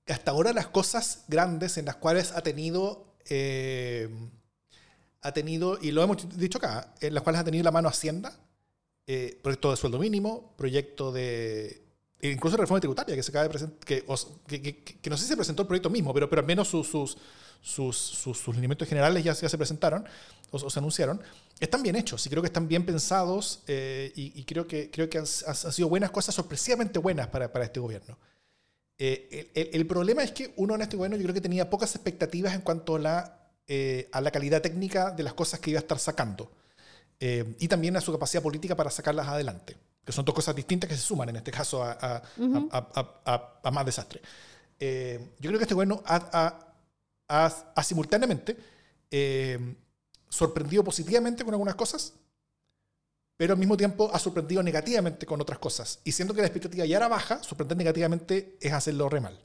hasta 0.08 0.32
ahora 0.32 0.53
las 0.53 0.68
cosas 0.68 1.26
grandes 1.28 1.78
en 1.78 1.86
las 1.86 1.97
cuales 1.97 2.32
ha 2.32 2.41
tenido, 2.41 3.16
em, 3.26 4.32
ha 5.22 5.32
tenido, 5.34 5.78
y 5.80 5.91
lo 5.91 6.01
hemos 6.01 6.36
dicho 6.36 6.58
acá, 6.58 6.95
en 6.99 7.14
las 7.14 7.22
cuales 7.22 7.41
ha 7.41 7.45
tenido 7.45 7.64
la 7.64 7.72
mano 7.72 7.89
Hacienda, 7.89 8.39
eh, 9.08 9.39
proyecto 9.41 9.72
de 9.72 9.78
sueldo 9.78 9.99
mínimo, 9.99 10.53
proyecto 10.58 11.12
de 11.12 11.88
incluso 12.22 12.58
reforma 12.58 12.80
tributaria 12.80 13.16
que 13.16 13.24
se 13.24 13.32
acaba 13.32 13.43
de 13.43 13.49
presentar, 13.49 13.80
que, 13.86 14.03
que, 15.01 15.10
no 15.10 15.18
sé 15.18 15.24
si 15.24 15.30
se 15.30 15.38
presentó 15.38 15.62
el 15.62 15.68
proyecto 15.68 15.89
mismo, 15.89 16.14
pero, 16.14 16.30
pero 16.30 16.41
al 16.41 16.45
menos 16.45 16.68
sus, 16.68 16.88
sus, 16.88 17.18
sus, 17.62 17.95
sus, 17.97 18.47
lineamientos 18.47 18.88
generales 18.88 19.24
ya, 19.24 19.34
ya 19.34 19.49
se 19.49 19.58
presentaron 19.58 20.05
o, 20.51 20.70
se 20.70 20.80
anunciaron, 20.80 21.22
están 21.60 21.84
bien 21.84 21.95
hechos 21.95 22.26
y 22.26 22.30
creo 22.30 22.41
que 22.41 22.47
están 22.47 22.68
bien 22.68 22.86
pensados 22.86 23.64
eh, 23.68 24.12
y, 24.16 24.43
creo 24.45 24.68
que, 24.68 24.89
creo 24.89 25.10
que 25.10 25.20
han, 25.20 25.26
sido 25.26 25.89
buenas 25.89 26.12
cosas, 26.12 26.34
sorpresivamente 26.34 26.99
buenas 26.99 27.28
para, 27.28 27.51
para 27.51 27.66
este 27.66 27.80
gobierno. 27.80 28.18
Eh, 28.99 29.51
el, 29.53 29.70
el, 29.74 29.88
problema 29.88 30.24
es 30.24 30.32
que 30.32 30.53
uno 30.55 30.74
en 30.74 30.82
este 30.82 30.97
gobierno 30.97 31.18
yo 31.18 31.24
creo 31.24 31.36
que 31.36 31.41
tenía 31.41 31.70
pocas 31.70 31.93
expectativas 31.93 32.55
en 32.55 32.62
cuanto 32.62 32.95
a 32.95 32.99
la, 32.99 33.39
a 34.12 34.22
la 34.22 34.32
calidad 34.32 34.62
técnica 34.62 35.12
de 35.12 35.24
las 35.24 35.34
cosas 35.34 35.60
que 35.60 35.70
iba 35.70 35.80
a 35.80 35.82
estar 35.82 35.99
sacando. 35.99 36.51
Eh, 37.20 37.55
y 37.59 37.68
también 37.68 37.97
a 37.97 38.01
su 38.01 38.11
capacidad 38.11 38.43
política 38.43 38.76
para 38.76 38.89
sacarlas 38.91 39.28
adelante. 39.28 39.76
que 40.07 40.13
son 40.13 40.24
dos 40.24 40.34
cosas 40.34 40.55
distintas 40.55 40.89
que 40.89 40.95
se 40.95 41.01
suman 41.01 41.28
en 41.28 41.36
este 41.36 41.51
caso 41.51 41.84
a, 41.84 41.91
a, 41.91 42.22
a, 43.26 43.59
a 43.61 43.72
más 43.72 43.86
desastre. 43.86 44.22
Eh, 44.80 45.20
yo 45.38 45.49
creo 45.49 45.59
que 45.59 45.63
este 45.63 45.74
gobierno 45.76 46.01
ha, 46.05 47.84
simultáneamente 47.84 48.55
eh, 49.11 49.76
sorprendido 50.30 50.82
positivamente 50.82 51.43
con 51.43 51.53
algunas 51.53 51.76
cosas, 51.76 52.13
pero 53.36 53.51
al 53.51 53.59
mismo 53.59 53.76
tiempo 53.76 54.09
ha 54.13 54.18
sorprendido 54.18 54.63
negativamente 54.63 55.26
con 55.26 55.41
otras 55.41 55.59
cosas. 55.59 55.99
Y 56.05 56.13
siendo 56.13 56.34
que 56.34 56.39
la 56.39 56.47
expectativa 56.47 56.86
ya 56.86 56.95
era 56.95 57.09
baja, 57.09 57.43
sorprender 57.43 57.78
negativamente 57.78 58.57
es 58.61 58.72
hacerlo 58.72 59.09
re 59.09 59.20
mal. 59.20 59.38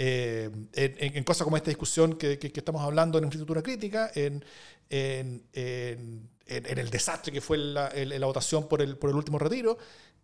Eh, 0.00 0.48
en, 0.74 1.24
cosas 1.24 1.42
como 1.42 1.56
esta 1.56 1.70
discusión 1.70 2.16
que, 2.16 2.38
estamos 2.54 2.82
hablando 2.82 3.18
en 3.18 3.24
infraestructura 3.24 3.62
crítica, 3.62 4.12
en, 4.14 4.44
en, 4.88 5.42
el 6.46 6.90
desastre 6.90 7.32
que 7.32 7.40
fue 7.40 7.58
la, 7.58 7.90
la 7.92 8.26
votación 8.26 8.68
por 8.68 8.80
el, 8.80 8.96
por 8.96 9.10
el 9.10 9.16
último 9.16 9.40
retiro, 9.40 9.76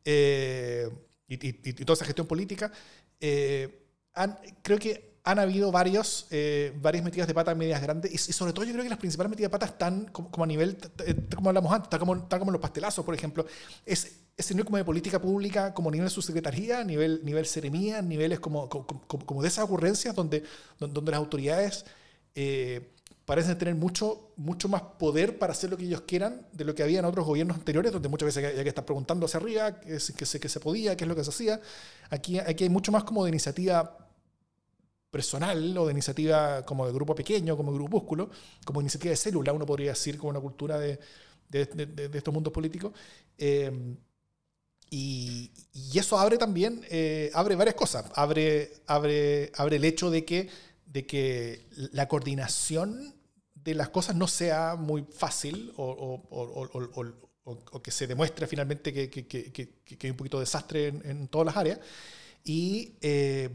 eh, 0.04 0.88
y, 1.26 1.72
toda 1.72 1.94
esa 1.94 2.04
gestión 2.04 2.28
política, 2.28 2.70
eh, 3.18 3.82
creo 4.62 4.78
que 4.78 5.14
han 5.24 5.40
habido 5.40 5.72
varios, 5.72 6.28
varias 6.76 7.02
metidas 7.02 7.26
de 7.26 7.34
pata 7.34 7.52
medias 7.56 7.82
grandes 7.82 8.12
y, 8.12 8.32
sobre 8.32 8.52
todo 8.52 8.64
yo 8.64 8.72
creo 8.72 8.84
que 8.84 8.90
las 8.90 8.98
principales 8.98 9.30
metidas 9.30 9.50
de 9.50 9.58
pata 9.58 9.66
están 9.66 10.04
como, 10.06 10.44
a 10.44 10.46
nivel, 10.46 10.78
como 11.34 11.48
hablamos 11.48 11.72
antes, 11.72 11.86
están 11.86 11.98
como, 11.98 12.14
están 12.14 12.38
como 12.38 12.52
los 12.52 12.60
pastelazos, 12.60 13.04
por 13.04 13.14
ejemplo. 13.14 13.44
Es, 13.84 14.23
nivel 14.50 14.64
como 14.64 14.76
de 14.76 14.84
política 14.84 15.20
pública, 15.20 15.74
como 15.74 15.90
nivel 15.90 16.10
subsecretaría, 16.10 16.84
nivel, 16.84 17.20
nivel 17.24 17.46
seremía, 17.46 18.02
niveles 18.02 18.40
como, 18.40 18.68
como, 18.68 18.86
como, 19.06 19.42
de 19.42 19.48
esas 19.48 19.64
ocurrencias 19.64 20.14
donde, 20.14 20.42
donde 20.78 21.10
las 21.10 21.18
autoridades 21.18 21.84
eh, 22.34 22.90
parecen 23.24 23.56
tener 23.56 23.74
mucho, 23.74 24.32
mucho 24.36 24.68
más 24.68 24.82
poder 24.98 25.38
para 25.38 25.52
hacer 25.52 25.70
lo 25.70 25.76
que 25.76 25.84
ellos 25.84 26.02
quieran 26.02 26.46
de 26.52 26.64
lo 26.64 26.74
que 26.74 26.82
había 26.82 26.98
en 26.98 27.04
otros 27.04 27.24
gobiernos 27.24 27.56
anteriores, 27.56 27.92
donde 27.92 28.08
muchas 28.08 28.26
veces 28.26 28.56
hay 28.56 28.62
que 28.62 28.68
estar 28.68 28.84
preguntando 28.84 29.26
hacia 29.26 29.38
arriba 29.40 29.80
qué, 29.80 29.98
que 29.98 30.40
que 30.40 30.48
se 30.48 30.60
podía, 30.60 30.96
qué 30.96 31.04
es 31.04 31.08
lo 31.08 31.16
que 31.16 31.24
se 31.24 31.30
hacía. 31.30 31.60
Aquí, 32.10 32.38
aquí 32.38 32.64
hay 32.64 32.70
mucho 32.70 32.92
más 32.92 33.04
como 33.04 33.24
de 33.24 33.30
iniciativa 33.30 33.98
personal 35.10 35.78
o 35.78 35.86
de 35.86 35.92
iniciativa 35.92 36.64
como 36.66 36.86
de 36.86 36.92
grupo 36.92 37.14
pequeño, 37.14 37.56
como 37.56 37.70
de 37.70 37.78
grupúsculo, 37.78 38.30
como 38.64 38.80
iniciativa 38.80 39.10
de 39.10 39.16
célula, 39.16 39.52
uno 39.52 39.64
podría 39.64 39.90
decir, 39.90 40.18
como 40.18 40.30
una 40.30 40.40
cultura 40.40 40.76
de, 40.76 40.98
de, 41.48 41.66
de, 41.86 42.18
estos 42.18 42.34
mundos 42.34 42.52
políticos. 42.52 42.92
Eh, 43.38 43.70
y, 44.90 45.50
eso 45.94 46.18
abre 46.18 46.38
también, 46.38 46.84
eh, 46.90 47.30
abre 47.34 47.56
varias 47.56 47.74
cosas. 47.74 48.04
Abre, 48.14 48.72
abre, 48.86 49.50
abre 49.56 49.76
el 49.76 49.84
hecho 49.84 50.10
de 50.10 50.24
que, 50.24 50.48
de 50.86 51.06
que 51.06 51.66
la 51.92 52.08
coordinación 52.08 53.14
de 53.54 53.74
las 53.74 53.88
cosas 53.88 54.14
no 54.16 54.28
sea 54.28 54.76
muy 54.76 55.02
fácil 55.02 55.72
o, 55.76 56.20
que 57.82 57.90
se 57.90 58.06
demuestre 58.06 58.46
finalmente 58.46 58.92
que, 58.92 59.10
que, 59.10 59.26
que, 59.26 59.98
hay 60.02 60.10
un 60.10 60.16
poquito 60.16 60.38
de 60.38 60.42
desastre 60.42 60.88
en, 60.88 61.28
todas 61.28 61.46
las 61.46 61.56
áreas. 61.56 61.80
Eh, 62.44 63.50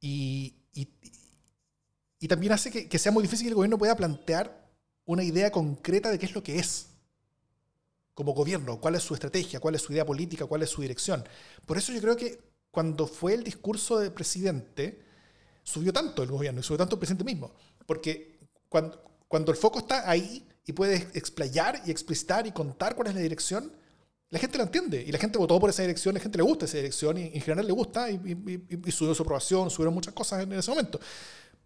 y, 0.00 0.54
y, 0.74 0.88
y, 2.20 2.28
también 2.28 2.52
hace 2.52 2.88
que 2.88 2.98
sea 2.98 3.12
muy 3.12 3.22
difícil 3.22 3.46
que 3.46 3.50
el 3.50 3.54
gobierno 3.54 3.78
pueda 3.78 3.96
plantear 3.96 4.64
una 5.06 5.24
idea 5.24 5.50
concreta 5.50 6.10
de 6.10 6.18
qué 6.18 6.26
es 6.26 6.34
lo 6.34 6.42
que 6.42 6.58
es 6.58 6.93
como 8.14 8.32
gobierno, 8.32 8.80
cuál 8.80 8.94
es 8.94 9.02
su 9.02 9.14
estrategia, 9.14 9.60
cuál 9.60 9.74
es 9.74 9.82
su 9.82 9.92
idea 9.92 10.06
política, 10.06 10.46
cuál 10.46 10.62
es 10.62 10.70
su 10.70 10.82
dirección. 10.82 11.24
Por 11.66 11.76
eso 11.76 11.92
yo 11.92 12.00
creo 12.00 12.16
que 12.16 12.40
cuando 12.70 13.06
fue 13.06 13.34
el 13.34 13.44
discurso 13.44 13.98
del 13.98 14.12
presidente, 14.12 15.02
subió 15.62 15.92
tanto 15.92 16.22
el 16.22 16.30
gobierno 16.30 16.60
y 16.60 16.62
subió 16.62 16.78
tanto 16.78 16.96
el 16.96 17.00
presidente 17.00 17.24
mismo. 17.24 17.52
Porque 17.86 18.38
cuando, 18.68 19.02
cuando 19.28 19.50
el 19.50 19.58
foco 19.58 19.80
está 19.80 20.08
ahí 20.08 20.46
y 20.64 20.72
puedes 20.72 21.14
explayar 21.14 21.82
y 21.86 21.90
explicitar 21.90 22.46
y 22.46 22.52
contar 22.52 22.94
cuál 22.94 23.08
es 23.08 23.14
la 23.14 23.20
dirección, 23.20 23.72
la 24.30 24.38
gente 24.38 24.58
lo 24.58 24.64
entiende 24.64 25.02
y 25.02 25.12
la 25.12 25.18
gente 25.18 25.38
votó 25.38 25.60
por 25.60 25.70
esa 25.70 25.82
dirección, 25.82 26.14
la 26.14 26.20
gente 26.20 26.38
le 26.38 26.44
gusta 26.44 26.64
esa 26.64 26.78
dirección 26.78 27.18
y 27.18 27.26
en 27.26 27.40
general 27.40 27.66
le 27.66 27.72
gusta 27.72 28.10
y, 28.10 28.18
y, 28.84 28.90
subió 28.90 29.14
su 29.14 29.22
aprobación, 29.22 29.70
subieron 29.70 29.94
muchas 29.94 30.12
cosas 30.12 30.42
en 30.42 30.52
ese 30.52 30.70
momento. 30.70 30.98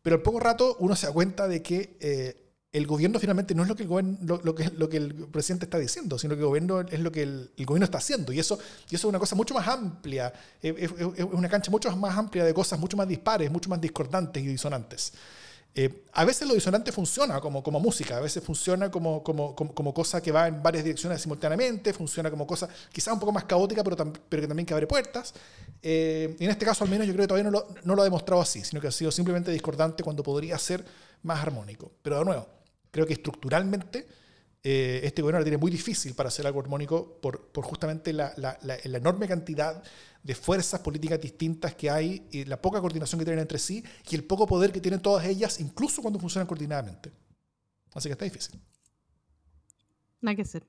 Pero 0.02 0.16
al 0.16 0.22
poco 0.22 0.40
rato 0.40 0.76
uno 0.80 0.94
se 0.94 1.06
da 1.06 1.12
cuenta 1.12 1.48
de 1.48 1.62
que 1.62 1.96
eh, 2.00 2.47
el 2.70 2.86
gobierno 2.86 3.18
finalmente 3.18 3.54
no 3.54 3.62
es 3.62 3.68
lo 3.68 3.74
que 3.74 3.82
el, 3.82 3.88
gobierno, 3.88 4.40
lo, 4.42 4.54
que, 4.54 4.70
lo 4.70 4.88
que 4.88 4.98
el 4.98 5.14
presidente 5.28 5.64
está 5.64 5.78
diciendo, 5.78 6.18
sino 6.18 6.34
que 6.34 6.40
el 6.40 6.46
gobierno 6.46 6.80
es 6.80 7.00
lo 7.00 7.10
que 7.10 7.22
el, 7.22 7.50
gobierno 7.64 7.84
está 7.84 7.98
haciendo. 7.98 8.32
Y 8.32 8.38
eso, 8.38 8.58
y 8.90 8.94
eso 8.94 9.08
es 9.08 9.10
una 9.10 9.18
cosa 9.18 9.34
mucho 9.36 9.54
más 9.54 9.66
amplia, 9.66 10.32
es, 10.60 10.90
una 11.32 11.48
cancha 11.48 11.70
mucho 11.70 11.94
más 11.96 12.16
amplia 12.16 12.44
de 12.44 12.52
cosas 12.52 12.78
mucho 12.78 12.96
más 12.96 13.08
dispares, 13.08 13.50
mucho 13.50 13.70
más 13.70 13.80
discordantes 13.80 14.42
y 14.42 14.46
disonantes. 14.46 15.14
Eh, 15.74 16.04
a 16.12 16.24
veces 16.24 16.46
lo 16.48 16.54
disonante 16.54 16.92
funciona 16.92 17.40
como, 17.40 17.62
como 17.62 17.78
música, 17.78 18.16
a 18.16 18.20
veces 18.20 18.42
funciona 18.42 18.90
como, 18.90 19.22
como, 19.22 19.54
como, 19.54 19.94
cosa 19.94 20.20
que 20.20 20.32
va 20.32 20.48
en 20.48 20.62
varias 20.62 20.82
direcciones 20.82 21.22
simultáneamente, 21.22 21.92
funciona 21.92 22.30
como 22.30 22.46
cosa 22.46 22.68
quizás 22.92 23.14
un 23.14 23.20
poco 23.20 23.32
más 23.32 23.44
caótica, 23.44 23.84
pero, 23.84 23.96
pero 24.28 24.42
que 24.42 24.48
también 24.48 24.66
que 24.66 24.74
abre 24.74 24.86
puertas. 24.86 25.32
Eh, 25.80 26.36
y 26.38 26.44
en 26.44 26.50
este 26.50 26.66
caso, 26.66 26.84
al 26.84 26.90
menos, 26.90 27.06
yo 27.06 27.12
creo 27.12 27.24
que 27.24 27.28
todavía 27.28 27.50
no 27.50 27.58
lo, 27.58 27.68
no 27.84 27.94
lo 27.94 28.02
ha 28.02 28.04
demostrado 28.04 28.42
así, 28.42 28.62
sino 28.64 28.80
que 28.80 28.88
ha 28.88 28.92
sido 28.92 29.10
simplemente 29.10 29.52
discordante 29.52 30.02
cuando 30.02 30.22
podría 30.22 30.58
ser 30.58 30.84
más 31.22 31.40
armónico. 31.40 31.92
Pero 32.02 32.18
de 32.18 32.24
nuevo, 32.24 32.57
creo 32.98 33.06
que 33.06 33.12
estructuralmente 33.12 34.08
eh, 34.64 35.00
este 35.04 35.22
gobierno 35.22 35.38
lo 35.38 35.44
tiene 35.44 35.56
muy 35.56 35.70
difícil 35.70 36.14
para 36.14 36.30
hacer 36.30 36.44
algo 36.48 36.58
armónico 36.58 37.20
por, 37.20 37.46
por 37.52 37.64
justamente 37.64 38.12
la, 38.12 38.32
la, 38.36 38.58
la, 38.62 38.98
enorme 38.98 39.28
cantidad 39.28 39.80
de 40.20 40.34
fuerzas 40.34 40.80
políticas 40.80 41.20
distintas 41.20 41.76
que 41.76 41.88
hay, 41.88 42.26
y 42.32 42.44
la 42.44 42.60
poca 42.60 42.80
coordinación 42.80 43.20
que 43.20 43.24
tienen 43.24 43.40
entre 43.40 43.60
sí 43.60 43.84
y 44.10 44.16
el 44.16 44.24
poco 44.24 44.48
poder 44.48 44.72
que 44.72 44.80
tienen 44.80 45.00
todas 45.00 45.24
ellas, 45.26 45.60
incluso 45.60 46.02
cuando 46.02 46.18
funcionan 46.18 46.48
coordinadamente. 46.48 47.12
Así 47.94 48.08
que 48.08 48.14
está 48.14 48.24
difícil. 48.24 48.60
Nada 50.20 50.34
que 50.34 50.42
hacer. 50.42 50.66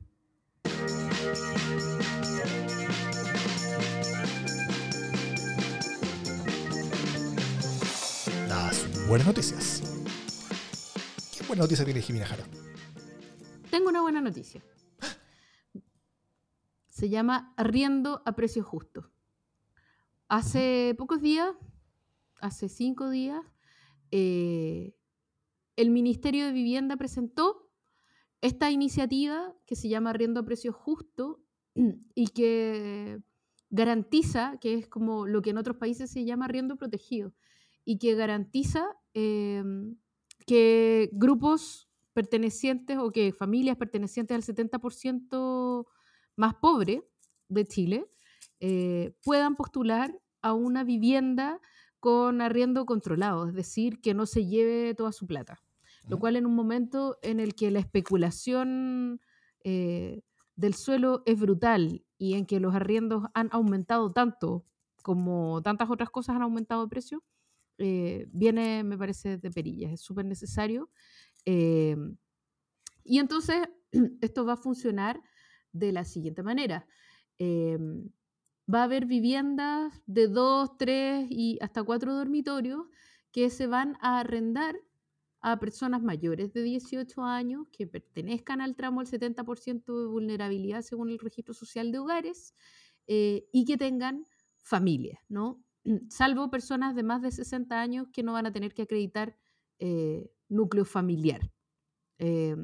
Las 8.48 9.08
buenas 9.08 9.26
noticias 9.26 9.89
buena 11.50 11.64
noticia 11.64 12.02
Jimena? 12.02 12.28
Tengo 13.72 13.90
una 13.90 14.02
buena 14.02 14.22
noticia. 14.22 14.64
Se 16.88 17.10
llama 17.10 17.54
Arriendo 17.58 18.22
a 18.24 18.36
precio 18.36 18.64
justo. 18.64 19.10
Hace 20.28 20.94
pocos 20.96 21.24
días, 21.24 21.50
hace 22.40 22.70
cinco 22.70 23.10
días, 23.10 23.44
eh, 24.12 24.94
el 25.76 25.90
Ministerio 25.90 26.46
de 26.46 26.52
Vivienda 26.52 26.98
presentó 26.98 27.68
esta 28.42 28.70
iniciativa 28.70 29.56
que 29.66 29.76
se 29.76 29.90
llama 29.90 30.12
Arriendo 30.12 30.42
a 30.42 30.46
precio 30.46 30.72
justo 30.72 31.42
y 32.14 32.28
que 32.28 33.24
garantiza, 33.72 34.60
que 34.62 34.76
es 34.76 34.88
como 34.88 35.26
lo 35.26 35.42
que 35.42 35.50
en 35.50 35.58
otros 35.58 35.78
países 35.78 36.12
se 36.12 36.26
llama 36.26 36.46
arriendo 36.46 36.76
protegido, 36.76 37.34
y 37.86 37.98
que 37.98 38.14
garantiza 38.14 38.86
eh, 39.16 39.64
que 40.50 41.12
grupos 41.14 41.88
pertenecientes 42.14 42.98
o 42.98 43.12
que 43.12 43.32
familias 43.32 43.78
pertenecientes 43.78 44.34
al 44.34 44.56
70% 44.56 45.86
más 46.38 46.56
pobre 46.56 47.08
de 47.50 47.66
Chile 47.66 48.08
eh, 48.60 49.14
puedan 49.24 49.56
postular 49.56 50.12
a 50.42 50.54
una 50.54 50.84
vivienda 50.84 51.60
con 52.00 52.42
arriendo 52.42 52.88
controlado, 52.88 53.48
es 53.48 53.54
decir, 53.54 54.02
que 54.02 54.16
no 54.16 54.26
se 54.26 54.48
lleve 54.48 54.96
toda 54.96 55.12
su 55.12 55.28
plata. 55.28 55.62
Lo 56.08 56.18
cual 56.18 56.36
en 56.36 56.48
un 56.48 56.56
momento 56.56 57.20
en 57.22 57.40
el 57.40 57.54
que 57.54 57.70
la 57.70 57.78
especulación 57.78 59.22
eh, 59.64 60.24
del 60.56 60.74
suelo 60.74 61.22
es 61.28 61.40
brutal 61.40 62.04
y 62.18 62.34
en 62.34 62.48
que 62.48 62.60
los 62.60 62.74
arriendos 62.74 63.26
han 63.36 63.50
aumentado 63.52 64.12
tanto 64.12 64.66
como 65.04 65.62
tantas 65.62 65.92
otras 65.92 66.10
cosas 66.10 66.38
han 66.38 66.42
aumentado 66.42 66.82
de 66.82 66.90
precio, 66.90 67.24
eh, 67.80 68.28
viene, 68.32 68.84
me 68.84 68.98
parece, 68.98 69.38
de 69.38 69.52
perillas, 69.52 69.94
es 69.94 70.02
súper 70.02 70.26
necesario. 70.26 70.90
Eh, 71.46 71.96
y 73.04 73.20
entonces, 73.20 73.58
esto 74.22 74.46
va 74.46 74.54
a 74.54 74.58
funcionar 74.58 75.22
de 75.72 75.92
la 75.92 76.04
siguiente 76.04 76.44
manera. 76.44 76.88
Eh, 77.40 77.78
va 78.72 78.82
a 78.82 78.84
haber 78.84 79.06
viviendas 79.06 80.02
de 80.06 80.28
dos, 80.28 80.78
tres 80.78 81.28
y 81.30 81.58
hasta 81.62 81.84
cuatro 81.84 82.14
dormitorios 82.14 82.86
que 83.32 83.50
se 83.50 83.66
van 83.66 83.98
a 84.02 84.20
arrendar 84.20 84.76
a 85.42 85.58
personas 85.58 86.04
mayores 86.04 86.52
de 86.52 86.64
18 86.64 87.24
años 87.24 87.68
que 87.72 87.88
pertenezcan 87.88 88.60
al 88.60 88.76
tramo 88.76 89.02
del 89.02 89.08
70% 89.10 90.02
de 90.02 90.08
vulnerabilidad 90.08 90.82
según 90.82 91.10
el 91.12 91.20
registro 91.20 91.54
social 91.54 91.94
de 91.94 92.00
hogares 92.00 92.54
y 93.08 93.66
que 93.66 93.78
tengan 93.78 94.28
familias, 94.58 95.20
¿no? 95.30 95.64
Salvo 96.10 96.50
personas 96.50 96.96
de 96.96 97.04
más 97.04 97.22
de 97.22 97.32
60 97.32 97.80
años 97.80 98.08
que 98.12 98.24
no 98.24 98.34
van 98.34 98.46
a 98.46 98.52
tener 98.52 98.74
que 98.74 98.84
acreditar 98.84 99.36
eh, 99.80 100.30
núcleo 100.50 100.86
familiar. 100.86 101.52
Eh, 102.18 102.56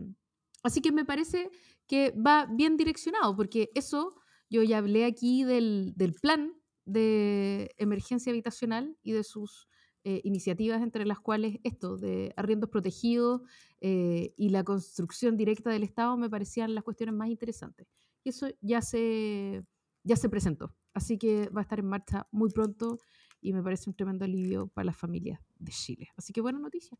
así 0.64 0.82
que 0.82 0.92
me 0.92 1.06
parece 1.06 1.50
que 1.88 2.12
va 2.12 2.46
bien 2.46 2.78
direccionado, 2.78 3.36
porque 3.36 3.70
eso, 3.76 4.16
yo 4.50 4.64
ya 4.64 4.80
hablé 4.80 5.06
aquí 5.06 5.44
del, 5.44 5.94
plan 6.22 6.54
de 6.84 7.72
emergencia 7.78 8.32
habitacional 8.32 8.98
y 9.02 9.14
de 9.14 9.24
sus 9.24 9.68
eh, 10.04 10.22
iniciativas, 10.24 10.82
entre 10.82 11.06
las 11.06 11.20
cuales 11.20 11.60
esto, 11.64 11.98
de 11.98 12.34
arriendos 12.36 12.70
protegidos 12.70 13.42
y 13.82 14.50
la 14.50 14.64
construcción 14.64 15.38
directa 15.38 15.70
del 15.70 15.84
Estado, 15.84 16.18
me 16.18 16.28
parecían 16.28 16.74
las 16.74 16.84
cuestiones 16.84 17.14
más 17.14 17.30
interesantes. 17.30 17.88
Y 18.24 18.30
eso 18.30 18.48
ya 18.60 18.82
se, 18.82 19.64
ya 20.04 20.16
se 20.16 20.28
presentó. 20.28 20.74
Así 20.96 21.20
que 21.20 21.50
va 21.50 21.62
a 21.62 21.64
estar 21.64 21.80
en 21.80 21.88
marcha 21.88 22.28
muy 22.32 22.50
pronto 22.50 23.00
y 23.46 23.54
me 23.54 23.62
parece 23.62 23.89
un 23.89 23.96
tremendo 23.96 24.26
alivio 24.26 24.68
para 24.68 24.86
las 24.86 24.98
familias 24.98 25.39
de 25.60 25.72
Chile. 25.72 26.10
Así 26.18 26.34
que 26.34 26.41
buena 26.41 26.58
noticia. 26.58 26.98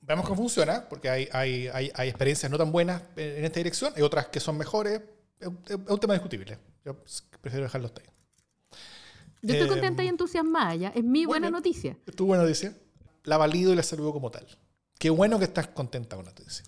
Veamos 0.00 0.24
cómo 0.24 0.36
funciona, 0.36 0.88
porque 0.88 1.10
hay, 1.10 1.28
hay, 1.32 1.66
hay, 1.68 1.90
hay 1.92 2.08
experiencias 2.08 2.50
no 2.50 2.56
tan 2.56 2.70
buenas 2.70 3.02
en 3.16 3.44
esta 3.44 3.58
dirección, 3.58 3.92
hay 3.96 4.02
otras 4.02 4.28
que 4.28 4.38
son 4.38 4.56
mejores. 4.56 5.02
Es, 5.40 5.48
un 5.48 5.98
tema 5.98 6.14
discutible. 6.14 6.56
Yo 6.84 6.96
prefiero 7.40 7.64
dejarlo 7.64 7.90
ahí. 7.96 8.06
Yo 9.42 9.54
estoy 9.54 9.68
contenta 9.68 10.04
y 10.04 10.06
em, 10.06 10.12
entusiasmada, 10.12 10.74
ya. 10.76 10.88
Es 10.90 11.02
mi 11.02 11.26
buena 11.26 11.50
noticia. 11.50 11.96
Es 12.06 12.14
tu 12.14 12.26
buena 12.26 12.44
noticia. 12.44 12.76
La 13.24 13.36
valido 13.36 13.72
y 13.72 13.76
la 13.76 13.82
saludo 13.82 14.12
como 14.12 14.30
tal. 14.30 14.46
Qué 14.98 15.10
bueno 15.10 15.38
que 15.38 15.46
estás 15.46 15.66
contenta 15.66 16.14
con 16.14 16.24
la 16.24 16.30
noticia. 16.30 16.64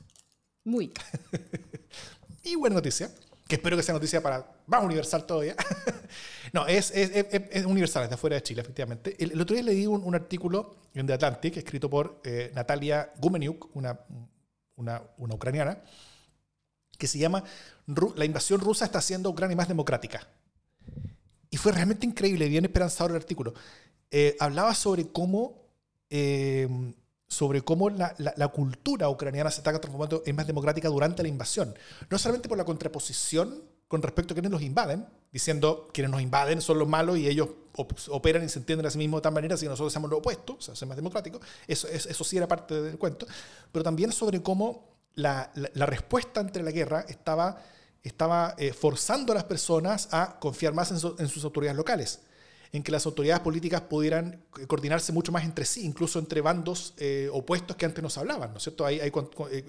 Muy. 0.64 0.92
y 2.42 2.56
buena 2.56 2.74
noticia 2.74 3.12
que 3.50 3.56
espero 3.56 3.76
que 3.76 3.82
sea 3.82 3.92
noticia 3.92 4.22
para 4.22 4.48
más 4.66 4.82
universal 4.84 5.26
todavía. 5.26 5.56
no, 6.52 6.68
es, 6.68 6.92
es, 6.92 7.10
es, 7.50 7.66
universal, 7.66 8.04
es 8.04 8.08
de 8.08 8.14
afuera 8.14 8.36
de 8.36 8.44
Chile, 8.44 8.62
efectivamente. 8.62 9.16
El, 9.18 9.38
otro 9.40 9.54
día 9.54 9.64
leí 9.64 9.86
un, 9.86 10.04
un, 10.04 10.14
artículo 10.14 10.76
en 10.94 11.08
The 11.08 11.14
Atlantic, 11.14 11.56
escrito 11.56 11.90
por 11.90 12.20
eh, 12.24 12.52
Natalia 12.54 13.12
Gumeniuk, 13.18 13.74
una, 13.74 13.98
una, 14.76 15.02
una, 15.18 15.34
ucraniana, 15.34 15.82
que 16.96 17.08
se 17.08 17.18
llama 17.18 17.42
La 18.14 18.24
invasión 18.24 18.60
rusa 18.60 18.84
está 18.84 19.00
haciendo 19.00 19.28
Ucrania 19.28 19.56
más 19.56 19.68
democrática. 19.68 20.28
Y 21.50 21.56
fue 21.56 21.72
realmente 21.72 22.06
increíble, 22.06 22.48
bien 22.48 22.64
esperanzador 22.64 23.10
el 23.10 23.16
artículo. 23.16 23.52
Eh, 24.12 24.36
hablaba 24.38 24.76
sobre 24.76 25.08
cómo 25.08 25.66
eh, 26.08 26.68
sobre 27.30 27.62
cómo 27.62 27.88
la, 27.90 28.48
cultura 28.48 29.08
ucraniana 29.08 29.52
se 29.52 29.60
está 29.60 29.70
transformando 29.70 30.24
en 30.26 30.34
más 30.34 30.48
democrática 30.48 30.88
durante 30.88 31.22
la 31.22 31.28
invasión. 31.28 31.74
No 32.10 32.18
solamente 32.18 32.48
por 32.48 32.58
la 32.58 32.64
contraposición 32.64 33.62
con 33.86 34.02
respecto 34.02 34.32
a 34.32 34.34
quienes 34.34 34.50
los 34.50 34.62
invaden, 34.62 35.06
diciendo 35.32 35.88
quienes 35.94 36.10
nos 36.10 36.20
invaden 36.20 36.60
son 36.60 36.80
los 36.80 36.88
malos 36.88 37.18
y 37.18 37.28
ellos 37.28 37.48
operan 38.08 38.44
y 38.44 38.48
se 38.48 38.58
entienden 38.58 38.84
a 38.86 38.90
sí 38.90 38.98
mismos 38.98 39.18
de 39.18 39.22
tal 39.22 39.32
manera, 39.32 39.56
si 39.56 39.66
nosotros 39.66 39.92
seamos 39.92 40.10
lo 40.10 40.18
opuesto, 40.18 40.56
o 40.58 40.60
sea, 40.60 40.74
ser 40.74 40.88
más 40.88 40.96
democráticos, 40.96 41.40
eso, 41.68 41.86
eso 41.86 42.24
sí 42.24 42.36
era 42.36 42.48
parte 42.48 42.82
del 42.82 42.98
cuento, 42.98 43.26
pero 43.70 43.84
también 43.84 44.10
sobre 44.10 44.42
cómo 44.42 44.88
la, 45.14 45.52
respuesta 45.74 46.40
ante 46.40 46.62
la 46.64 46.72
guerra 46.72 47.04
estaba, 47.08 47.62
estaba 48.02 48.56
eh, 48.58 48.72
forzando 48.72 49.32
a 49.32 49.36
las 49.36 49.44
personas 49.44 50.08
a 50.10 50.38
confiar 50.40 50.74
más 50.74 50.90
en 50.90 51.28
sus 51.28 51.44
autoridades 51.44 51.76
locales 51.76 52.20
en 52.72 52.82
que 52.82 52.92
las 52.92 53.04
autoridades 53.06 53.42
políticas 53.42 53.80
pudieran 53.82 54.44
coordinarse 54.68 55.12
mucho 55.12 55.32
más 55.32 55.44
entre 55.44 55.64
sí, 55.64 55.84
incluso 55.84 56.18
entre 56.18 56.40
bandos 56.40 56.94
eh, 56.98 57.28
opuestos 57.32 57.76
que 57.76 57.84
antes 57.84 58.02
no 58.02 58.10
se 58.10 58.20
hablaban, 58.20 58.52
¿no 58.52 58.58
es 58.58 58.62
cierto? 58.62 58.86
Hay, 58.86 59.00
eh, 59.00 59.10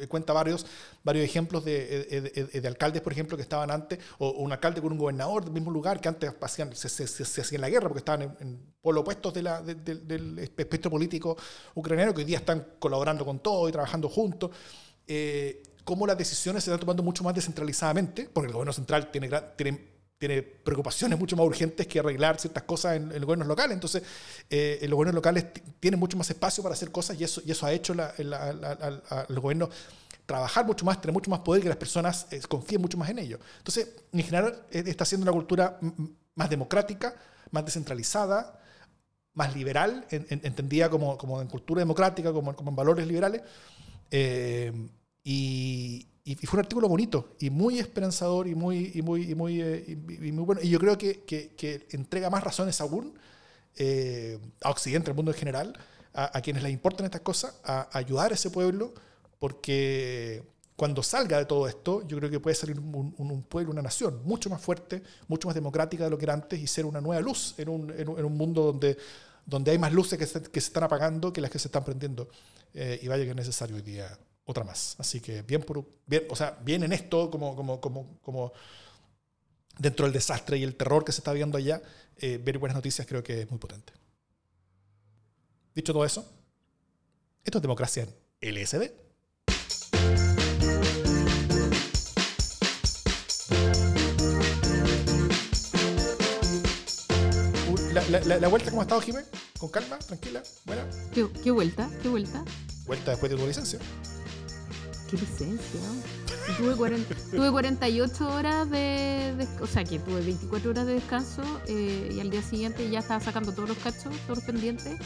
cuenta 0.08 0.34
varios, 0.34 0.66
varios 1.04 1.26
ejemplos 1.26 1.66
de, 1.66 2.50
de, 2.54 2.68
alcaldes, 2.68 3.02
por 3.02 3.12
ejemplo, 3.12 3.38
que 3.38 3.44
estaban 3.44 3.72
antes, 3.72 4.00
o, 4.20 4.32
un 4.32 4.52
alcalde 4.52 4.82
con 4.82 4.92
un 4.92 5.00
gobernador 5.00 5.44
del 5.44 5.54
mismo 5.54 5.72
lugar 5.72 6.00
que 6.00 6.10
antes 6.10 6.32
hacían, 6.40 6.76
se, 6.76 7.04
hacían 7.42 7.62
la 7.62 7.70
guerra 7.70 7.88
porque 7.88 8.00
estaban 8.00 8.22
en, 8.22 8.38
en 8.40 8.72
opuestos 8.84 9.34
del 9.34 10.40
espectro 10.40 10.92
político 10.92 11.38
ucraniano, 11.76 12.14
que 12.14 12.20
hoy 12.22 12.26
día 12.26 12.38
están 12.38 12.68
colaborando 12.80 13.26
con 13.26 13.40
todo 13.40 13.68
y 13.68 13.72
trabajando 13.72 14.10
juntos. 14.10 14.52
Eh, 15.08 15.64
cómo 15.84 16.06
las 16.06 16.18
decisiones 16.18 16.64
se 16.64 16.70
están 16.70 16.80
tomando 16.80 17.04
mucho 17.04 17.24
más 17.24 17.34
descentralizadamente, 17.34 18.30
porque 18.32 18.48
el 18.48 18.54
gobierno 18.54 18.74
central 18.74 19.12
tiene, 19.12 19.30
tiene 19.56 19.91
tiene 20.22 20.44
preocupaciones 20.44 21.18
mucho 21.18 21.36
más 21.36 21.48
urgentes 21.48 21.88
que 21.88 21.98
arreglar 21.98 22.40
ciertas 22.40 22.62
cosas 22.62 22.96
en, 22.96 23.10
los 23.10 23.22
gobiernos 23.22 23.48
locales. 23.48 23.74
Entonces, 23.74 24.04
eh, 24.52 24.78
los 24.84 24.92
gobiernos 24.92 25.16
locales 25.16 25.48
tienen 25.80 26.00
mucho 26.00 26.16
más 26.16 26.30
espacio 26.30 26.62
para 26.62 26.74
hacer 26.74 26.92
cosas 26.92 27.20
y 27.20 27.24
eso, 27.24 27.42
y 27.44 27.50
eso 27.50 27.66
ha 27.66 27.74
hecho 27.74 27.96
a 27.98 29.26
los 29.30 29.40
gobiernos 29.42 29.70
trabajar 30.28 30.64
mucho 30.64 30.86
más, 30.86 31.02
tener 31.02 31.12
mucho 31.12 31.32
más 31.32 31.40
poder 31.40 31.62
y 31.62 31.64
que 31.64 31.70
las 31.70 31.78
personas 31.80 32.28
eh, 32.30 32.40
confíen 32.48 32.82
mucho 32.82 33.00
más 33.00 33.10
en 33.10 33.18
ellos. 33.18 33.40
Entonces, 33.58 33.90
en 34.14 34.22
general, 34.22 34.64
eh, 34.70 34.84
está 34.86 35.06
siendo 35.06 35.24
una 35.24 35.32
cultura 35.32 35.80
más 36.36 36.52
democrática, 36.52 37.16
más 37.50 37.66
descentralizada, 37.66 38.62
más 39.34 39.56
liberal, 39.56 40.06
entendida 40.12 40.88
como, 40.88 41.18
como 41.18 41.42
en 41.42 41.48
cultura 41.48 41.80
democrática, 41.80 42.32
como, 42.32 42.56
como 42.56 42.70
en 42.70 42.76
valores 42.76 43.08
liberales. 43.08 43.42
y, 45.24 46.11
y, 46.24 46.36
fue 46.36 46.58
un 46.58 46.66
artículo 46.66 46.88
bonito 46.88 47.36
y 47.40 47.50
muy 47.50 47.80
esperanzador 47.80 48.48
y 48.48 48.56
muy, 48.56 48.92
y 48.94 49.02
muy, 49.02 49.32
y 49.32 49.36
muy, 49.36 49.62
eh, 49.62 49.84
y, 49.88 50.32
muy 50.32 50.44
bueno. 50.44 50.62
Y 50.62 50.70
yo 50.70 50.80
creo 50.80 50.98
que, 50.98 51.24
que, 51.24 51.88
entrega 51.92 52.30
más 52.30 52.44
razones 52.44 52.80
aún 52.80 53.18
eh, 53.76 54.40
a 54.62 54.70
Occidente, 54.70 55.10
al 55.10 55.16
mundo 55.16 55.32
en 55.32 55.38
general, 55.38 55.78
a, 56.14 56.42
quienes 56.42 56.62
les 56.62 56.72
importan 56.74 57.06
estas 57.06 57.22
cosas, 57.22 57.56
a, 57.64 57.90
ayudar 57.98 58.32
a 58.32 58.36
ese 58.36 58.52
pueblo, 58.52 58.94
porque 59.40 60.44
cuando 60.76 61.02
salga 61.02 61.40
de 61.40 61.46
todo 61.46 61.68
esto, 61.68 62.06
yo 62.08 62.18
creo 62.18 62.30
que 62.30 62.40
puede 62.40 62.56
salir 62.56 62.80
un, 62.80 63.16
un, 63.18 63.44
pueblo, 63.44 63.72
una 63.72 63.82
nación 63.82 64.22
mucho 64.24 64.50
más 64.50 64.62
fuerte, 64.62 65.02
mucho 65.28 65.48
más 65.48 65.56
democrática 65.56 66.04
de 66.04 66.10
lo 66.10 66.18
que 66.18 66.26
era 66.26 66.34
antes 66.34 66.60
y 66.60 66.68
ser 66.68 66.86
una 66.86 67.02
nueva 67.02 67.22
luz 67.22 67.56
en 67.58 67.70
un, 67.70 67.92
en 67.92 68.10
un, 68.10 68.38
mundo 68.38 68.64
donde, 68.64 68.98
donde 69.46 69.72
hay 69.72 69.80
más 69.80 69.94
luces 69.94 70.20
que 70.20 70.28
se, 70.28 70.42
que 70.42 70.62
se 70.62 70.68
están 70.68 70.84
apagando 70.84 71.34
que 71.34 71.42
las 71.42 71.50
que 71.50 71.60
se 71.60 71.68
están 71.68 71.84
prendiendo. 71.84 72.30
Eh, 72.74 73.00
y 73.02 73.08
vaya 73.08 73.24
que 73.24 73.32
es 73.32 73.36
necesario 73.36 73.76
hoy 73.76 73.82
día 73.82 74.18
otra 74.46 74.64
más. 74.64 74.96
Así 75.00 75.20
que 75.22 75.42
bien, 75.42 75.62
por, 75.62 75.86
bien, 76.06 76.26
o 76.30 76.36
sea, 76.36 76.58
bien 76.64 76.84
en 76.84 76.94
esto, 76.94 77.30
como, 77.30 77.56
como, 77.56 77.80
como, 77.80 78.20
como 78.22 78.54
dentro 79.78 80.06
del 80.06 80.14
desastre 80.14 80.58
y 80.58 80.64
el 80.64 80.76
terror 80.76 81.04
que 81.04 81.12
se 81.12 81.20
está 81.20 81.34
viendo 81.34 81.58
allá, 81.58 81.82
eh, 82.18 82.40
ver 82.42 82.58
buenas 82.58 82.76
noticias 82.76 83.08
creo 83.08 83.24
que 83.24 83.42
es 83.42 83.50
muy 83.50 83.60
potente. 83.60 83.94
Dicho 85.74 85.94
todo 85.94 86.06
eso, 86.06 86.26
esto 87.44 87.58
es 87.58 87.62
democracia 87.62 88.08
en 88.42 88.56
LSD. 88.56 88.92
La, 97.94 98.20
la, 98.22 98.40
la, 98.40 98.48
vuelta, 98.48 98.70
¿cómo 98.70 98.82
ha 98.82 98.84
estado, 98.84 99.02
Jiménez? 99.02 99.30
¿Con 99.58 99.70
calma? 99.70 99.98
¿Tranquila? 100.00 100.42
¿Buena? 100.66 100.86
¿Qué, 101.14 101.28
¿Qué, 101.44 101.52
vuelta? 101.52 101.90
¿Qué 102.02 102.10
vuelta? 102.10 102.44
Vuelta 102.86 103.12
después 103.12 103.32
de 103.32 103.38
tu 103.38 103.48
licencia. 103.48 103.80
¿Qué 105.12 105.18
licencia? 105.18 105.82
Tuve, 106.56 107.52
48 107.52 108.34
horas 108.34 108.70
de, 108.72 109.46
O 109.60 109.68
sea, 109.68 109.84
que 109.84 110.00
tuve 110.00 110.22
24 110.22 110.70
horas 110.70 110.86
de 110.86 110.94
descanso 110.94 111.42
eh, 111.68 112.14
y 112.16 112.20
al 112.22 112.30
día 112.30 112.42
siguiente 112.42 112.90
ya 112.90 113.00
estaba 113.00 113.20
sacando 113.20 113.52
todos 113.52 113.68
los 113.68 113.78
cachos, 113.80 114.16
todos 114.26 114.38
los 114.38 114.44
pendientes. 114.46 114.98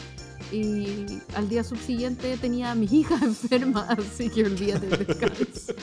Y 0.52 1.06
al 1.34 1.48
día 1.48 1.64
subsiguiente 1.64 2.36
tenía 2.36 2.70
a 2.70 2.76
mi 2.76 2.86
hija 2.86 3.18
enferma, 3.22 3.88
así 3.88 4.30
que 4.30 4.44
olvídate 4.44 4.86
del 4.86 5.06
descanso. 5.06 5.74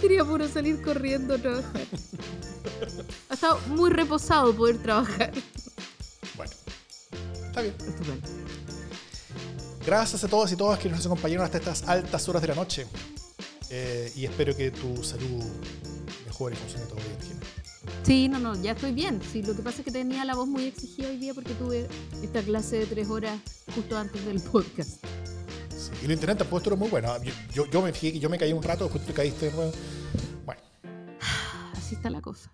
Quería 0.00 0.24
puro 0.24 0.48
salir 0.48 0.82
corriendo 0.82 1.34
a 1.34 1.38
trabajar. 1.38 1.86
Ha 3.28 3.34
estado 3.34 3.60
muy 3.68 3.90
reposado 3.90 4.52
poder 4.52 4.78
trabajar. 4.78 5.32
Bueno, 6.36 6.52
está 7.46 7.62
bien. 7.62 7.74
Estupendo. 7.86 8.39
Gracias 9.84 10.24
a 10.24 10.28
todos 10.28 10.52
y 10.52 10.56
todas 10.56 10.78
que 10.78 10.88
nos 10.88 11.04
acompañaron 11.06 11.44
hasta 11.44 11.58
estas 11.58 11.88
altas 11.88 12.28
horas 12.28 12.42
de 12.42 12.48
la 12.48 12.54
noche. 12.54 12.86
Eh, 13.70 14.12
y 14.16 14.26
espero 14.26 14.54
que 14.54 14.70
tu 14.70 15.02
salud 15.02 15.42
mejore 16.26 16.54
y 16.54 16.58
funcione 16.58 16.84
todo 16.86 16.96
bien, 16.96 17.40
Sí, 18.02 18.28
no, 18.28 18.38
no, 18.38 18.60
ya 18.60 18.72
estoy 18.72 18.92
bien. 18.92 19.20
Sí, 19.32 19.42
lo 19.42 19.54
que 19.54 19.62
pasa 19.62 19.78
es 19.78 19.84
que 19.84 19.90
tenía 19.90 20.24
la 20.24 20.34
voz 20.34 20.48
muy 20.48 20.64
exigida 20.64 21.08
hoy 21.08 21.16
día 21.16 21.32
porque 21.32 21.54
tuve 21.54 21.88
esta 22.22 22.42
clase 22.42 22.80
de 22.80 22.86
tres 22.86 23.08
horas 23.08 23.38
justo 23.74 23.96
antes 23.96 24.24
del 24.24 24.40
podcast. 24.40 25.04
Sí, 25.70 25.92
y 26.02 26.06
lo 26.06 26.12
internet 26.12 26.38
tampoco 26.38 26.58
estuvo 26.58 26.76
muy 26.76 26.88
bueno. 26.88 27.14
Yo, 27.54 27.66
yo, 27.66 27.82
me 27.82 27.92
fijé 27.92 28.12
que 28.12 28.18
yo 28.18 28.28
me 28.28 28.38
caí 28.38 28.52
un 28.52 28.62
rato, 28.62 28.84
después 28.84 29.06
tú 29.06 29.14
caíste 29.14 29.46
de 29.46 29.52
nuevo. 29.52 29.72
Bueno. 30.44 30.60
Así 31.76 31.94
está 31.94 32.10
la 32.10 32.20
cosa. 32.20 32.50